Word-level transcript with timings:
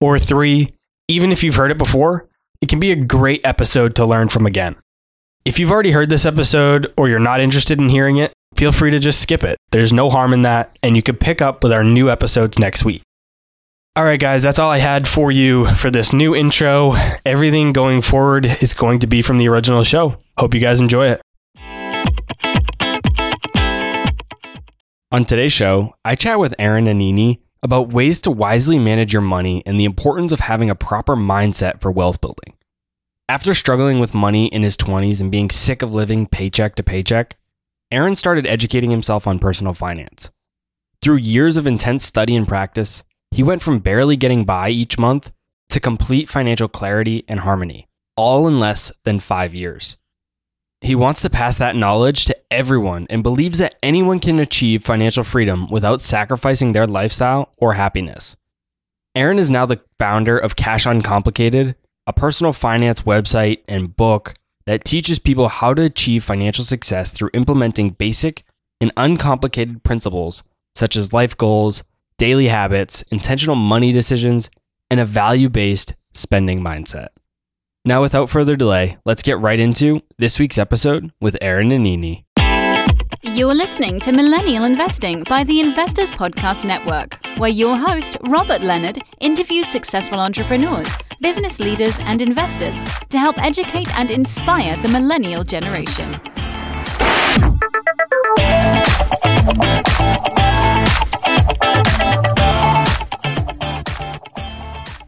Or 0.00 0.18
three, 0.18 0.74
even 1.08 1.32
if 1.32 1.42
you've 1.42 1.54
heard 1.54 1.70
it 1.70 1.78
before, 1.78 2.28
it 2.60 2.68
can 2.68 2.80
be 2.80 2.92
a 2.92 2.96
great 2.96 3.40
episode 3.44 3.94
to 3.96 4.04
learn 4.04 4.28
from 4.28 4.46
again. 4.46 4.76
If 5.44 5.58
you've 5.58 5.70
already 5.70 5.92
heard 5.92 6.10
this 6.10 6.26
episode 6.26 6.92
or 6.96 7.08
you're 7.08 7.18
not 7.18 7.40
interested 7.40 7.78
in 7.78 7.88
hearing 7.88 8.16
it, 8.18 8.32
feel 8.56 8.72
free 8.72 8.90
to 8.90 8.98
just 8.98 9.20
skip 9.20 9.44
it. 9.44 9.56
There's 9.70 9.92
no 9.92 10.10
harm 10.10 10.32
in 10.32 10.42
that, 10.42 10.76
and 10.82 10.96
you 10.96 11.02
can 11.02 11.16
pick 11.16 11.40
up 11.40 11.62
with 11.62 11.72
our 11.72 11.84
new 11.84 12.10
episodes 12.10 12.58
next 12.58 12.84
week. 12.84 13.02
All 13.94 14.04
right, 14.04 14.20
guys, 14.20 14.42
that's 14.42 14.58
all 14.58 14.70
I 14.70 14.78
had 14.78 15.08
for 15.08 15.32
you 15.32 15.66
for 15.74 15.90
this 15.90 16.12
new 16.12 16.34
intro. 16.34 16.94
Everything 17.24 17.72
going 17.72 18.02
forward 18.02 18.44
is 18.60 18.74
going 18.74 18.98
to 18.98 19.06
be 19.06 19.22
from 19.22 19.38
the 19.38 19.48
original 19.48 19.84
show. 19.84 20.16
Hope 20.36 20.52
you 20.52 20.60
guys 20.60 20.80
enjoy 20.80 21.08
it. 21.08 21.22
On 25.12 25.24
today's 25.24 25.52
show, 25.52 25.94
I 26.04 26.14
chat 26.14 26.38
with 26.38 26.54
Aaron 26.58 26.84
Nannini 26.86 27.38
about 27.66 27.88
ways 27.88 28.20
to 28.20 28.30
wisely 28.30 28.78
manage 28.78 29.12
your 29.12 29.22
money 29.22 29.60
and 29.66 29.78
the 29.78 29.84
importance 29.84 30.30
of 30.30 30.38
having 30.38 30.70
a 30.70 30.76
proper 30.76 31.16
mindset 31.16 31.80
for 31.80 31.90
wealth 31.90 32.20
building. 32.20 32.54
After 33.28 33.54
struggling 33.54 33.98
with 33.98 34.14
money 34.14 34.46
in 34.46 34.62
his 34.62 34.76
20s 34.76 35.20
and 35.20 35.32
being 35.32 35.50
sick 35.50 35.82
of 35.82 35.92
living 35.92 36.28
paycheck 36.28 36.76
to 36.76 36.84
paycheck, 36.84 37.36
Aaron 37.90 38.14
started 38.14 38.46
educating 38.46 38.92
himself 38.92 39.26
on 39.26 39.40
personal 39.40 39.74
finance. 39.74 40.30
Through 41.02 41.16
years 41.16 41.56
of 41.56 41.66
intense 41.66 42.04
study 42.04 42.36
and 42.36 42.46
practice, 42.46 43.02
he 43.32 43.42
went 43.42 43.62
from 43.62 43.80
barely 43.80 44.16
getting 44.16 44.44
by 44.44 44.70
each 44.70 44.96
month 44.96 45.32
to 45.70 45.80
complete 45.80 46.28
financial 46.28 46.68
clarity 46.68 47.24
and 47.26 47.40
harmony, 47.40 47.88
all 48.16 48.46
in 48.46 48.60
less 48.60 48.92
than 49.02 49.18
five 49.18 49.54
years. 49.54 49.96
He 50.86 50.94
wants 50.94 51.20
to 51.22 51.30
pass 51.30 51.58
that 51.58 51.74
knowledge 51.74 52.26
to 52.26 52.36
everyone 52.48 53.08
and 53.10 53.24
believes 53.24 53.58
that 53.58 53.74
anyone 53.82 54.20
can 54.20 54.38
achieve 54.38 54.84
financial 54.84 55.24
freedom 55.24 55.68
without 55.68 56.00
sacrificing 56.00 56.70
their 56.70 56.86
lifestyle 56.86 57.50
or 57.58 57.74
happiness. 57.74 58.36
Aaron 59.16 59.40
is 59.40 59.50
now 59.50 59.66
the 59.66 59.80
founder 59.98 60.38
of 60.38 60.54
Cash 60.54 60.86
Uncomplicated, 60.86 61.74
a 62.06 62.12
personal 62.12 62.52
finance 62.52 63.00
website 63.00 63.62
and 63.66 63.96
book 63.96 64.34
that 64.66 64.84
teaches 64.84 65.18
people 65.18 65.48
how 65.48 65.74
to 65.74 65.82
achieve 65.82 66.22
financial 66.22 66.64
success 66.64 67.10
through 67.10 67.30
implementing 67.34 67.90
basic 67.90 68.44
and 68.80 68.92
uncomplicated 68.96 69.82
principles 69.82 70.44
such 70.76 70.94
as 70.94 71.12
life 71.12 71.36
goals, 71.36 71.82
daily 72.16 72.46
habits, 72.46 73.02
intentional 73.10 73.56
money 73.56 73.90
decisions, 73.90 74.50
and 74.88 75.00
a 75.00 75.04
value 75.04 75.48
based 75.48 75.94
spending 76.12 76.60
mindset. 76.60 77.08
Now, 77.86 78.02
without 78.02 78.28
further 78.30 78.56
delay, 78.56 78.98
let's 79.04 79.22
get 79.22 79.38
right 79.38 79.60
into 79.60 80.02
this 80.18 80.40
week's 80.40 80.58
episode 80.58 81.12
with 81.20 81.36
Aaron 81.40 81.68
Nannini. 81.68 82.24
You're 83.22 83.54
listening 83.54 84.00
to 84.00 84.10
Millennial 84.10 84.64
Investing 84.64 85.22
by 85.22 85.44
the 85.44 85.60
Investors 85.60 86.10
Podcast 86.10 86.64
Network, 86.64 87.16
where 87.38 87.48
your 87.48 87.76
host, 87.76 88.16
Robert 88.26 88.62
Leonard, 88.62 88.98
interviews 89.20 89.68
successful 89.68 90.18
entrepreneurs, 90.18 90.88
business 91.20 91.60
leaders, 91.60 91.96
and 92.00 92.20
investors 92.20 92.74
to 93.08 93.20
help 93.20 93.38
educate 93.38 93.96
and 93.96 94.10
inspire 94.10 94.76
the 94.82 94.88
millennial 94.88 95.44
generation. 95.44 96.20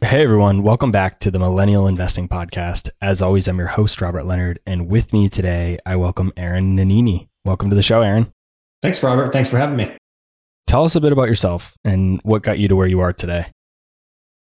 Hey 0.08 0.22
everyone, 0.22 0.62
welcome 0.62 0.90
back 0.90 1.20
to 1.20 1.30
the 1.30 1.38
Millennial 1.38 1.86
Investing 1.86 2.28
Podcast. 2.28 2.88
As 3.02 3.20
always, 3.20 3.46
I'm 3.46 3.58
your 3.58 3.66
host, 3.66 4.00
Robert 4.00 4.24
Leonard, 4.24 4.58
and 4.64 4.88
with 4.88 5.12
me 5.12 5.28
today, 5.28 5.78
I 5.84 5.96
welcome 5.96 6.32
Aaron 6.34 6.74
Nannini. 6.74 7.28
Welcome 7.44 7.68
to 7.68 7.76
the 7.76 7.82
show, 7.82 8.00
Aaron. 8.00 8.32
Thanks, 8.80 9.02
Robert. 9.02 9.34
Thanks 9.34 9.50
for 9.50 9.58
having 9.58 9.76
me. 9.76 9.94
Tell 10.66 10.82
us 10.82 10.96
a 10.96 11.00
bit 11.02 11.12
about 11.12 11.28
yourself 11.28 11.76
and 11.84 12.20
what 12.22 12.42
got 12.42 12.58
you 12.58 12.68
to 12.68 12.74
where 12.74 12.86
you 12.86 13.00
are 13.00 13.12
today. 13.12 13.48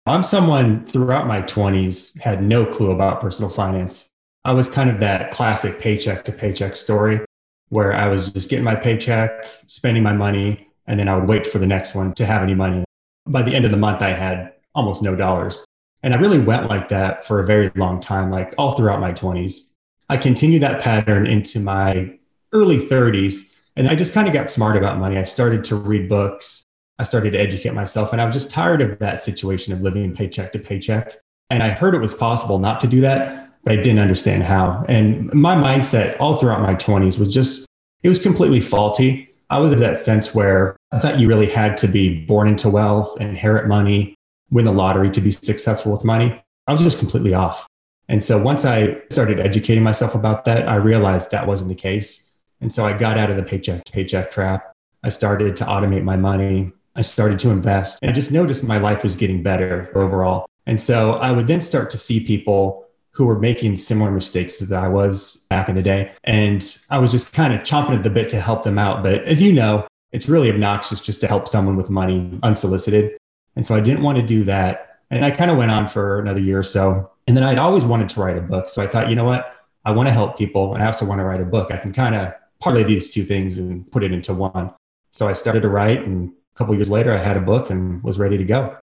I'm 0.05 0.21
someone 0.21 0.85
throughout 0.85 1.27
my 1.27 1.41
20s 1.43 2.19
had 2.19 2.43
no 2.43 2.65
clue 2.65 2.91
about 2.91 3.21
personal 3.21 3.49
finance. 3.49 4.11
I 4.43 4.51
was 4.51 4.69
kind 4.69 4.89
of 4.89 4.99
that 4.99 5.31
classic 5.31 5.79
paycheck 5.79 6.25
to 6.25 6.33
paycheck 6.33 6.75
story 6.75 7.21
where 7.69 7.93
I 7.93 8.09
was 8.09 8.33
just 8.33 8.49
getting 8.49 8.65
my 8.65 8.75
paycheck, 8.75 9.45
spending 9.67 10.03
my 10.03 10.11
money, 10.11 10.67
and 10.87 10.99
then 10.99 11.07
I 11.07 11.15
would 11.15 11.29
wait 11.29 11.47
for 11.47 11.59
the 11.59 11.67
next 11.67 11.95
one 11.95 12.13
to 12.15 12.25
have 12.25 12.43
any 12.43 12.53
money. 12.53 12.83
By 13.25 13.43
the 13.43 13.55
end 13.55 13.63
of 13.63 13.71
the 13.71 13.77
month, 13.77 14.01
I 14.01 14.09
had 14.09 14.51
almost 14.75 15.01
no 15.01 15.15
dollars. 15.15 15.65
And 16.03 16.13
I 16.13 16.17
really 16.17 16.39
went 16.39 16.67
like 16.67 16.89
that 16.89 17.25
for 17.25 17.39
a 17.39 17.45
very 17.45 17.71
long 17.75 17.99
time, 18.01 18.29
like 18.29 18.53
all 18.57 18.73
throughout 18.73 18.99
my 18.99 19.13
20s. 19.13 19.71
I 20.09 20.17
continued 20.17 20.61
that 20.61 20.81
pattern 20.81 21.25
into 21.25 21.59
my 21.59 22.17
early 22.51 22.77
30s. 22.77 23.53
And 23.75 23.87
I 23.87 23.95
just 23.95 24.13
kind 24.13 24.27
of 24.27 24.33
got 24.33 24.51
smart 24.51 24.75
about 24.75 24.99
money. 24.99 25.17
I 25.17 25.23
started 25.23 25.63
to 25.65 25.75
read 25.75 26.09
books. 26.09 26.63
I 26.99 27.03
started 27.03 27.31
to 27.31 27.39
educate 27.39 27.73
myself. 27.73 28.11
And 28.11 28.21
I 28.21 28.25
was 28.25 28.33
just 28.33 28.51
tired 28.51 28.81
of 28.81 28.99
that 28.99 29.21
situation 29.21 29.73
of 29.73 29.81
living 29.81 30.13
paycheck 30.13 30.51
to 30.51 30.59
paycheck. 30.59 31.15
And 31.49 31.63
I 31.63 31.69
heard 31.69 31.95
it 31.95 31.99
was 31.99 32.13
possible 32.13 32.59
not 32.59 32.81
to 32.81 32.87
do 32.87 33.01
that, 33.01 33.51
but 33.63 33.73
I 33.73 33.75
didn't 33.77 33.99
understand 33.99 34.43
how. 34.43 34.85
And 34.87 35.33
my 35.33 35.55
mindset 35.55 36.19
all 36.19 36.37
throughout 36.37 36.61
my 36.61 36.75
20s 36.75 37.17
was 37.17 37.33
just, 37.33 37.65
it 38.03 38.09
was 38.09 38.19
completely 38.19 38.59
faulty. 38.59 39.33
I 39.49 39.57
was 39.59 39.71
of 39.71 39.79
that 39.79 39.99
sense 39.99 40.35
where 40.35 40.75
I 40.91 40.99
thought 40.99 41.19
you 41.19 41.27
really 41.27 41.49
had 41.49 41.77
to 41.77 41.87
be 41.87 42.25
born 42.25 42.47
into 42.47 42.69
wealth, 42.69 43.19
inherit 43.21 43.67
money, 43.67 44.15
win 44.51 44.65
the 44.65 44.71
lottery 44.71 45.09
to 45.11 45.21
be 45.21 45.31
successful 45.31 45.91
with 45.91 46.03
money. 46.03 46.41
I 46.67 46.71
was 46.71 46.81
just 46.81 46.99
completely 46.99 47.33
off. 47.33 47.67
And 48.09 48.23
so 48.23 48.41
once 48.41 48.65
I 48.65 49.01
started 49.09 49.39
educating 49.39 49.83
myself 49.83 50.15
about 50.15 50.45
that, 50.45 50.67
I 50.67 50.75
realized 50.75 51.31
that 51.31 51.47
wasn't 51.47 51.69
the 51.69 51.75
case. 51.75 52.31
And 52.61 52.71
so 52.71 52.85
I 52.85 52.93
got 52.93 53.17
out 53.17 53.29
of 53.29 53.37
the 53.37 53.43
paycheck 53.43 53.83
to 53.85 53.91
paycheck 53.91 54.31
trap. 54.31 54.71
I 55.03 55.09
started 55.09 55.55
to 55.57 55.65
automate 55.65 56.03
my 56.03 56.15
money. 56.15 56.71
I 56.95 57.01
started 57.01 57.39
to 57.39 57.49
invest. 57.49 57.99
And 58.01 58.11
I 58.11 58.13
just 58.13 58.31
noticed 58.31 58.63
my 58.63 58.77
life 58.77 59.03
was 59.03 59.15
getting 59.15 59.41
better 59.43 59.91
overall. 59.95 60.45
And 60.65 60.79
so 60.79 61.13
I 61.13 61.31
would 61.31 61.47
then 61.47 61.61
start 61.61 61.89
to 61.91 61.97
see 61.97 62.25
people 62.25 62.85
who 63.11 63.25
were 63.25 63.37
making 63.37 63.77
similar 63.77 64.11
mistakes 64.11 64.61
as 64.61 64.71
I 64.71 64.87
was 64.87 65.45
back 65.49 65.69
in 65.69 65.75
the 65.75 65.83
day. 65.83 66.13
And 66.23 66.77
I 66.89 66.97
was 66.97 67.11
just 67.11 67.33
kind 67.33 67.53
of 67.53 67.61
chomping 67.61 67.95
at 67.95 68.03
the 68.03 68.09
bit 68.09 68.29
to 68.29 68.41
help 68.41 68.63
them 68.63 68.79
out. 68.79 69.03
But 69.03 69.23
as 69.25 69.41
you 69.41 69.53
know, 69.53 69.87
it's 70.11 70.29
really 70.29 70.51
obnoxious 70.51 71.01
just 71.01 71.21
to 71.21 71.27
help 71.27 71.47
someone 71.47 71.75
with 71.75 71.89
money 71.89 72.39
unsolicited. 72.43 73.17
And 73.55 73.65
so 73.65 73.75
I 73.75 73.81
didn't 73.81 74.03
want 74.03 74.17
to 74.17 74.23
do 74.23 74.43
that. 74.45 74.99
And 75.09 75.23
I 75.23 75.31
kind 75.31 75.51
of 75.51 75.57
went 75.57 75.71
on 75.71 75.87
for 75.87 76.19
another 76.19 76.39
year 76.39 76.59
or 76.59 76.63
so. 76.63 77.11
And 77.27 77.37
then 77.37 77.43
I'd 77.43 77.57
always 77.57 77.85
wanted 77.85 78.09
to 78.09 78.21
write 78.21 78.37
a 78.37 78.41
book. 78.41 78.67
So 78.69 78.81
I 78.81 78.87
thought, 78.87 79.09
you 79.09 79.15
know 79.15 79.25
what? 79.25 79.55
I 79.85 79.91
want 79.91 80.07
to 80.07 80.13
help 80.13 80.37
people 80.37 80.73
and 80.73 80.83
I 80.83 80.87
also 80.87 81.05
want 81.05 81.19
to 81.19 81.25
write 81.25 81.41
a 81.41 81.45
book. 81.45 81.71
I 81.71 81.77
can 81.77 81.93
kind 81.93 82.15
of 82.15 82.33
parlay 82.59 82.83
these 82.83 83.13
two 83.13 83.23
things 83.23 83.59
and 83.59 83.89
put 83.91 84.03
it 84.03 84.11
into 84.11 84.33
one. 84.33 84.73
So 85.11 85.27
I 85.27 85.33
started 85.33 85.61
to 85.61 85.69
write 85.69 86.05
and 86.05 86.29
a 86.29 86.57
couple 86.57 86.73
years 86.75 86.89
later 86.89 87.13
I 87.13 87.17
had 87.17 87.37
a 87.37 87.41
book 87.41 87.69
and 87.69 88.01
was 88.03 88.17
ready 88.17 88.37
to 88.37 88.45
go. 88.45 88.77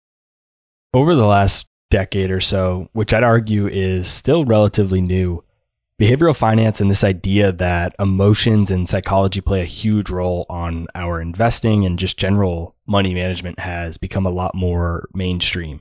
Over 0.95 1.15
the 1.15 1.27
last 1.27 1.67
decade 1.91 2.31
or 2.31 2.41
so, 2.41 2.89
which 2.93 3.13
I'd 3.13 3.23
argue 3.23 3.69
is 3.69 4.09
still 4.09 4.45
relatively 4.45 5.01
new, 5.01 5.45
behavioral 6.01 6.37
finance 6.37 6.81
and 6.81 6.91
this 6.91 7.05
idea 7.05 7.53
that 7.53 7.95
emotions 7.99 8.71
and 8.71 8.89
psychology 8.89 9.41
play 9.41 9.63
a 9.63 9.67
huge 9.67 10.11
role 10.11 10.45
on 10.49 10.87
our 10.95 11.21
investing 11.21 11.87
and 11.87 11.99
just 11.99 12.19
general 12.19 12.75
money 12.87 13.15
management 13.15 13.59
has 13.59 13.97
become 13.97 14.27
a 14.27 14.31
lot 14.31 14.55
more 14.55 15.09
mainstream. 15.15 15.81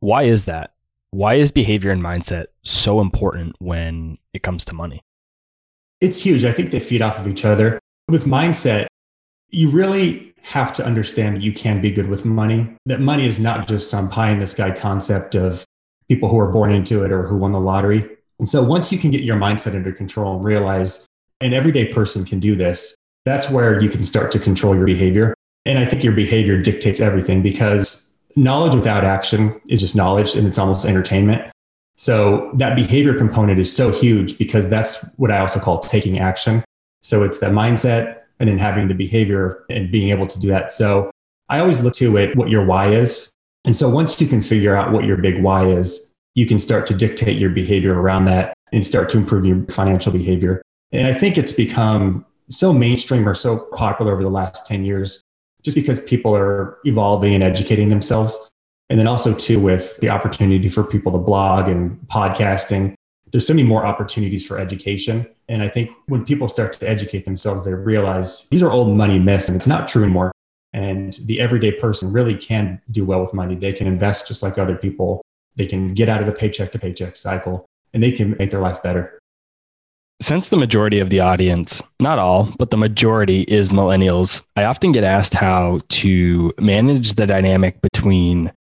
Why 0.00 0.24
is 0.24 0.44
that? 0.44 0.74
Why 1.10 1.34
is 1.34 1.50
behavior 1.50 1.90
and 1.90 2.02
mindset 2.02 2.46
so 2.62 3.00
important 3.00 3.56
when 3.58 4.18
it 4.32 4.42
comes 4.42 4.64
to 4.66 4.74
money? 4.74 5.02
It's 6.00 6.20
huge. 6.20 6.44
I 6.44 6.52
think 6.52 6.70
they 6.70 6.80
feed 6.80 7.02
off 7.02 7.18
of 7.18 7.28
each 7.28 7.44
other. 7.44 7.78
With 8.08 8.24
mindset, 8.24 8.86
you 9.50 9.70
really 9.70 10.34
have 10.42 10.72
to 10.74 10.84
understand 10.84 11.36
that 11.36 11.42
you 11.42 11.52
can 11.52 11.80
be 11.80 11.90
good 11.90 12.08
with 12.08 12.24
money, 12.24 12.74
that 12.86 13.00
money 13.00 13.26
is 13.26 13.38
not 13.38 13.68
just 13.68 13.90
some 13.90 14.08
pie 14.08 14.30
in 14.30 14.40
the 14.40 14.46
sky 14.46 14.70
concept 14.70 15.34
of 15.34 15.64
people 16.08 16.28
who 16.28 16.38
are 16.38 16.50
born 16.50 16.72
into 16.72 17.04
it 17.04 17.12
or 17.12 17.26
who 17.26 17.36
won 17.36 17.52
the 17.52 17.60
lottery 17.60 18.08
and 18.42 18.48
so 18.48 18.60
once 18.60 18.90
you 18.90 18.98
can 18.98 19.12
get 19.12 19.20
your 19.20 19.36
mindset 19.36 19.76
under 19.76 19.92
control 19.92 20.34
and 20.34 20.44
realize 20.44 21.06
an 21.40 21.54
everyday 21.54 21.84
person 21.92 22.24
can 22.24 22.40
do 22.40 22.56
this, 22.56 22.92
that's 23.24 23.48
where 23.48 23.80
you 23.80 23.88
can 23.88 24.02
start 24.02 24.32
to 24.32 24.40
control 24.40 24.74
your 24.74 24.84
behavior. 24.84 25.32
And 25.64 25.78
I 25.78 25.84
think 25.84 26.02
your 26.02 26.12
behavior 26.12 26.60
dictates 26.60 26.98
everything 26.98 27.40
because 27.40 28.12
knowledge 28.34 28.74
without 28.74 29.04
action 29.04 29.60
is 29.68 29.80
just 29.80 29.94
knowledge 29.94 30.34
and 30.34 30.44
it's 30.44 30.58
almost 30.58 30.84
entertainment. 30.84 31.52
So 31.94 32.50
that 32.54 32.74
behavior 32.74 33.14
component 33.14 33.60
is 33.60 33.72
so 33.72 33.92
huge 33.92 34.36
because 34.38 34.68
that's 34.68 35.08
what 35.18 35.30
I 35.30 35.38
also 35.38 35.60
call 35.60 35.78
taking 35.78 36.18
action. 36.18 36.64
So 37.00 37.22
it's 37.22 37.38
that 37.38 37.52
mindset 37.52 38.22
and 38.40 38.48
then 38.48 38.58
having 38.58 38.88
the 38.88 38.94
behavior 38.94 39.64
and 39.70 39.88
being 39.92 40.10
able 40.10 40.26
to 40.26 40.38
do 40.40 40.48
that. 40.48 40.72
So 40.72 41.12
I 41.48 41.60
always 41.60 41.78
look 41.78 41.94
to 41.94 42.16
it 42.16 42.34
what 42.34 42.48
your 42.48 42.64
why 42.64 42.88
is. 42.88 43.30
And 43.64 43.76
so 43.76 43.88
once 43.88 44.20
you 44.20 44.26
can 44.26 44.42
figure 44.42 44.74
out 44.74 44.90
what 44.90 45.04
your 45.04 45.16
big 45.16 45.40
why 45.40 45.66
is, 45.66 46.11
you 46.34 46.46
can 46.46 46.58
start 46.58 46.86
to 46.86 46.94
dictate 46.94 47.38
your 47.38 47.50
behavior 47.50 48.00
around 48.00 48.24
that 48.26 48.54
and 48.72 48.86
start 48.86 49.08
to 49.10 49.18
improve 49.18 49.44
your 49.44 49.64
financial 49.66 50.12
behavior. 50.12 50.62
And 50.92 51.06
I 51.06 51.14
think 51.14 51.36
it's 51.36 51.52
become 51.52 52.24
so 52.48 52.72
mainstream 52.72 53.28
or 53.28 53.34
so 53.34 53.58
popular 53.74 54.12
over 54.12 54.22
the 54.22 54.30
last 54.30 54.66
10 54.66 54.84
years 54.84 55.22
just 55.62 55.74
because 55.74 56.00
people 56.00 56.34
are 56.36 56.78
evolving 56.84 57.34
and 57.34 57.42
educating 57.42 57.88
themselves. 57.88 58.50
And 58.90 58.98
then 58.98 59.06
also, 59.06 59.34
too, 59.34 59.58
with 59.58 59.96
the 59.98 60.10
opportunity 60.10 60.68
for 60.68 60.84
people 60.84 61.12
to 61.12 61.18
blog 61.18 61.68
and 61.68 61.98
podcasting, 62.08 62.94
there's 63.30 63.46
so 63.46 63.54
many 63.54 63.66
more 63.66 63.86
opportunities 63.86 64.46
for 64.46 64.58
education. 64.58 65.26
And 65.48 65.62
I 65.62 65.68
think 65.68 65.90
when 66.06 66.24
people 66.24 66.48
start 66.48 66.72
to 66.74 66.88
educate 66.88 67.24
themselves, 67.24 67.64
they 67.64 67.72
realize 67.72 68.46
these 68.50 68.62
are 68.62 68.70
old 68.70 68.94
money 68.94 69.18
myths 69.18 69.48
and 69.48 69.56
it's 69.56 69.66
not 69.66 69.88
true 69.88 70.02
anymore. 70.02 70.32
And 70.74 71.14
the 71.24 71.40
everyday 71.40 71.72
person 71.72 72.12
really 72.12 72.36
can 72.36 72.80
do 72.90 73.04
well 73.04 73.20
with 73.20 73.32
money. 73.32 73.54
They 73.54 73.72
can 73.72 73.86
invest 73.86 74.28
just 74.28 74.42
like 74.42 74.58
other 74.58 74.76
people. 74.76 75.22
They 75.56 75.66
can 75.66 75.94
get 75.94 76.08
out 76.08 76.20
of 76.20 76.26
the 76.26 76.32
paycheck 76.32 76.72
to 76.72 76.78
paycheck 76.78 77.16
cycle 77.16 77.66
and 77.92 78.02
they 78.02 78.12
can 78.12 78.36
make 78.38 78.50
their 78.50 78.60
life 78.60 78.82
better. 78.82 79.18
Since 80.20 80.48
the 80.48 80.56
majority 80.56 81.00
of 81.00 81.10
the 81.10 81.20
audience, 81.20 81.82
not 81.98 82.18
all, 82.18 82.54
but 82.58 82.70
the 82.70 82.76
majority 82.76 83.42
is 83.42 83.70
millennials, 83.70 84.40
I 84.54 84.64
often 84.64 84.92
get 84.92 85.02
asked 85.02 85.34
how 85.34 85.80
to 85.88 86.52
manage 86.60 87.14
the 87.14 87.26
dynamic 87.26 87.80
between 87.82 88.52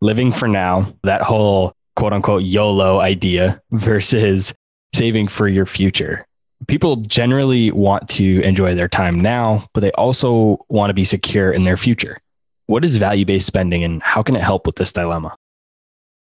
living 0.00 0.32
for 0.32 0.46
now, 0.46 0.94
that 1.02 1.22
whole 1.22 1.72
quote 1.96 2.12
unquote 2.12 2.44
YOLO 2.44 3.00
idea, 3.00 3.60
versus 3.72 4.54
saving 4.94 5.28
for 5.28 5.48
your 5.48 5.66
future. 5.66 6.24
People 6.68 6.96
generally 6.96 7.72
want 7.72 8.08
to 8.10 8.40
enjoy 8.42 8.74
their 8.74 8.88
time 8.88 9.18
now, 9.18 9.66
but 9.74 9.80
they 9.80 9.90
also 9.92 10.64
want 10.68 10.90
to 10.90 10.94
be 10.94 11.04
secure 11.04 11.50
in 11.50 11.64
their 11.64 11.76
future. 11.76 12.18
What 12.66 12.84
is 12.84 12.96
value 12.96 13.24
based 13.24 13.48
spending 13.48 13.82
and 13.82 14.00
how 14.02 14.22
can 14.22 14.36
it 14.36 14.42
help 14.42 14.64
with 14.64 14.76
this 14.76 14.92
dilemma? 14.92 15.34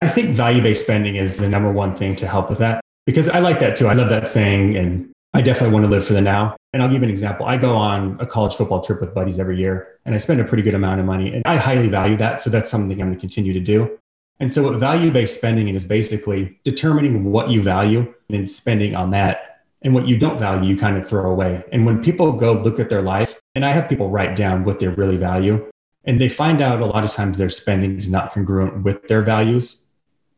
I 0.02 0.08
think 0.08 0.30
value 0.30 0.62
based 0.62 0.84
spending 0.84 1.16
is 1.16 1.38
the 1.38 1.48
number 1.48 1.72
one 1.72 1.94
thing 1.94 2.16
to 2.16 2.26
help 2.26 2.50
with 2.50 2.58
that 2.58 2.80
because 3.06 3.28
I 3.28 3.38
like 3.38 3.58
that 3.60 3.76
too. 3.76 3.86
I 3.86 3.94
love 3.94 4.10
that 4.10 4.28
saying 4.28 4.76
and 4.76 5.10
I 5.32 5.42
definitely 5.42 5.72
want 5.74 5.84
to 5.84 5.90
live 5.90 6.06
for 6.06 6.12
the 6.12 6.20
now. 6.20 6.56
And 6.72 6.82
I'll 6.82 6.88
give 6.90 7.02
an 7.02 7.08
example. 7.08 7.46
I 7.46 7.56
go 7.56 7.74
on 7.74 8.18
a 8.20 8.26
college 8.26 8.54
football 8.54 8.82
trip 8.82 9.00
with 9.00 9.14
buddies 9.14 9.38
every 9.38 9.58
year 9.58 9.98
and 10.04 10.14
I 10.14 10.18
spend 10.18 10.40
a 10.40 10.44
pretty 10.44 10.62
good 10.62 10.74
amount 10.74 11.00
of 11.00 11.06
money 11.06 11.32
and 11.32 11.42
I 11.46 11.56
highly 11.56 11.88
value 11.88 12.16
that. 12.16 12.40
So 12.42 12.50
that's 12.50 12.70
something 12.70 13.00
I'm 13.00 13.08
going 13.08 13.14
to 13.14 13.20
continue 13.20 13.52
to 13.54 13.60
do. 13.60 13.98
And 14.38 14.52
so 14.52 14.62
what 14.62 14.78
value 14.78 15.10
based 15.10 15.34
spending 15.34 15.68
is 15.68 15.84
basically 15.84 16.58
determining 16.64 17.24
what 17.24 17.50
you 17.50 17.62
value 17.62 18.12
and 18.28 18.48
spending 18.48 18.94
on 18.94 19.10
that. 19.10 19.62
And 19.82 19.94
what 19.94 20.08
you 20.08 20.18
don't 20.18 20.38
value, 20.38 20.70
you 20.70 20.76
kind 20.76 20.96
of 20.96 21.06
throw 21.06 21.30
away. 21.30 21.62
And 21.70 21.86
when 21.86 22.02
people 22.02 22.32
go 22.32 22.54
look 22.54 22.80
at 22.80 22.88
their 22.88 23.02
life, 23.02 23.38
and 23.54 23.64
I 23.64 23.70
have 23.70 23.88
people 23.88 24.10
write 24.10 24.34
down 24.34 24.64
what 24.64 24.80
they 24.80 24.88
really 24.88 25.16
value, 25.16 25.70
and 26.04 26.20
they 26.20 26.28
find 26.28 26.60
out 26.60 26.80
a 26.80 26.86
lot 26.86 27.04
of 27.04 27.12
times 27.12 27.38
their 27.38 27.50
spending 27.50 27.96
is 27.96 28.10
not 28.10 28.32
congruent 28.32 28.82
with 28.82 29.06
their 29.06 29.22
values. 29.22 29.85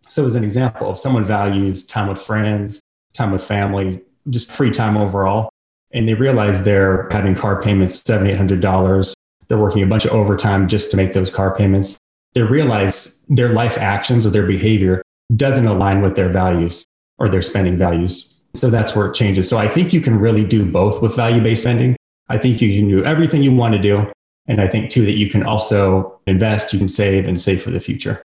So, 0.08 0.25
as 0.25 0.34
an 0.34 0.44
example, 0.44 0.93
if 0.93 0.99
someone 0.99 1.25
values 1.25 1.84
time 1.84 2.08
with 2.08 2.20
friends, 2.20 2.81
time 3.12 3.31
with 3.31 3.44
family, 3.44 4.00
just 4.28 4.52
free 4.52 4.70
time 4.70 4.96
overall, 4.96 5.50
and 5.93 6.08
they 6.08 6.14
realize 6.14 6.62
they're 6.62 7.08
having 7.10 7.34
car 7.34 7.60
payments 7.60 8.02
$7,800, 8.02 8.60
$800, 8.60 9.14
they're 9.49 9.58
working 9.58 9.82
a 9.82 9.87
bunch 9.87 10.05
of 10.05 10.12
overtime 10.12 10.69
just 10.69 10.90
to 10.90 10.96
make 10.96 11.12
those 11.12 11.31
car 11.31 11.55
payments, 11.55 11.99
they 12.34 12.43
realize 12.43 13.25
their 13.28 13.50
life 13.50 13.78
actions 13.78 14.26
or 14.26 14.31
their 14.31 14.46
behavior 14.46 15.02
doesn't 15.37 15.66
align 15.66 16.02
with 16.02 16.14
their 16.14 16.28
values 16.28 16.84
or 17.19 17.28
their 17.28 17.43
spending 17.43 17.76
values. 17.76 18.40
So 18.55 18.70
that's 18.70 18.94
where 18.94 19.06
it 19.06 19.14
changes. 19.14 19.49
So 19.49 19.58
I 19.58 19.69
think 19.69 19.93
you 19.93 20.00
can 20.00 20.19
really 20.19 20.44
do 20.44 20.64
both 20.64 21.02
with 21.02 21.16
value 21.16 21.43
based 21.43 21.62
spending. 21.62 21.96
I 22.28 22.38
think 22.38 22.60
you 22.60 22.78
can 22.78 22.88
do 22.88 23.05
everything 23.05 23.43
you 23.43 23.52
want 23.52 23.75
to 23.75 23.81
do. 23.81 24.10
And 24.46 24.60
I 24.60 24.66
think 24.66 24.90
too 24.90 25.05
that 25.05 25.16
you 25.16 25.28
can 25.28 25.43
also 25.43 26.19
invest, 26.26 26.72
you 26.72 26.78
can 26.78 26.88
save 26.88 27.28
and 27.28 27.40
save 27.40 27.62
for 27.62 27.70
the 27.70 27.81
future. 27.81 28.22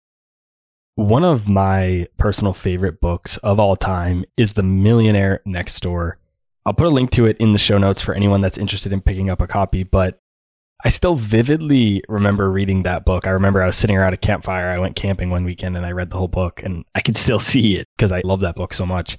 One 0.94 1.24
of 1.24 1.48
my 1.48 2.06
personal 2.18 2.52
favorite 2.52 3.00
books 3.00 3.38
of 3.38 3.58
all 3.58 3.76
time 3.76 4.26
is 4.36 4.52
The 4.52 4.62
Millionaire 4.62 5.40
Next 5.46 5.80
Door. 5.80 6.18
I'll 6.66 6.74
put 6.74 6.86
a 6.86 6.90
link 6.90 7.10
to 7.12 7.24
it 7.24 7.38
in 7.38 7.54
the 7.54 7.58
show 7.58 7.78
notes 7.78 8.02
for 8.02 8.12
anyone 8.12 8.42
that's 8.42 8.58
interested 8.58 8.92
in 8.92 9.00
picking 9.00 9.30
up 9.30 9.40
a 9.40 9.46
copy, 9.46 9.84
but 9.84 10.20
I 10.84 10.90
still 10.90 11.14
vividly 11.14 12.04
remember 12.10 12.50
reading 12.50 12.82
that 12.82 13.06
book. 13.06 13.26
I 13.26 13.30
remember 13.30 13.62
I 13.62 13.66
was 13.66 13.76
sitting 13.76 13.96
around 13.96 14.12
a 14.12 14.18
campfire. 14.18 14.68
I 14.68 14.78
went 14.78 14.94
camping 14.94 15.30
one 15.30 15.44
weekend 15.44 15.78
and 15.78 15.86
I 15.86 15.92
read 15.92 16.10
the 16.10 16.18
whole 16.18 16.28
book 16.28 16.62
and 16.62 16.84
I 16.94 17.00
could 17.00 17.16
still 17.16 17.38
see 17.40 17.76
it 17.76 17.88
because 17.96 18.12
I 18.12 18.20
love 18.22 18.40
that 18.40 18.56
book 18.56 18.74
so 18.74 18.84
much. 18.84 19.16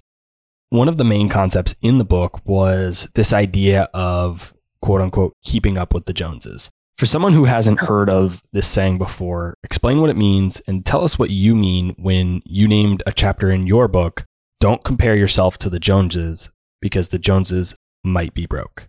One 0.69 0.87
of 0.87 0.97
the 0.97 1.03
main 1.03 1.27
concepts 1.27 1.73
in 1.81 1.97
the 1.97 2.05
book 2.05 2.39
was 2.45 3.07
this 3.15 3.33
idea 3.33 3.89
of 3.95 4.53
quote 4.79 5.01
unquote 5.01 5.33
keeping 5.43 5.79
up 5.79 5.91
with 5.95 6.05
the 6.05 6.13
Joneses. 6.13 6.69
For 6.97 7.07
someone 7.07 7.33
who 7.33 7.45
hasn't 7.45 7.79
heard 7.79 8.09
of 8.09 8.43
this 8.53 8.67
saying 8.67 8.99
before, 8.99 9.57
explain 9.63 9.99
what 9.99 10.11
it 10.11 10.15
means 10.15 10.61
and 10.67 10.85
tell 10.85 11.03
us 11.03 11.17
what 11.17 11.31
you 11.31 11.55
mean 11.55 11.95
when 11.97 12.41
you 12.45 12.67
named 12.67 13.01
a 13.07 13.11
chapter 13.11 13.49
in 13.49 13.65
your 13.65 13.87
book, 13.87 14.25
Don't 14.59 14.83
Compare 14.83 15.15
Yourself 15.15 15.57
to 15.59 15.69
the 15.69 15.79
Joneses 15.79 16.51
because 16.81 17.09
the 17.09 17.17
Joneses 17.17 17.75
might 18.03 18.33
be 18.33 18.45
broke. 18.45 18.87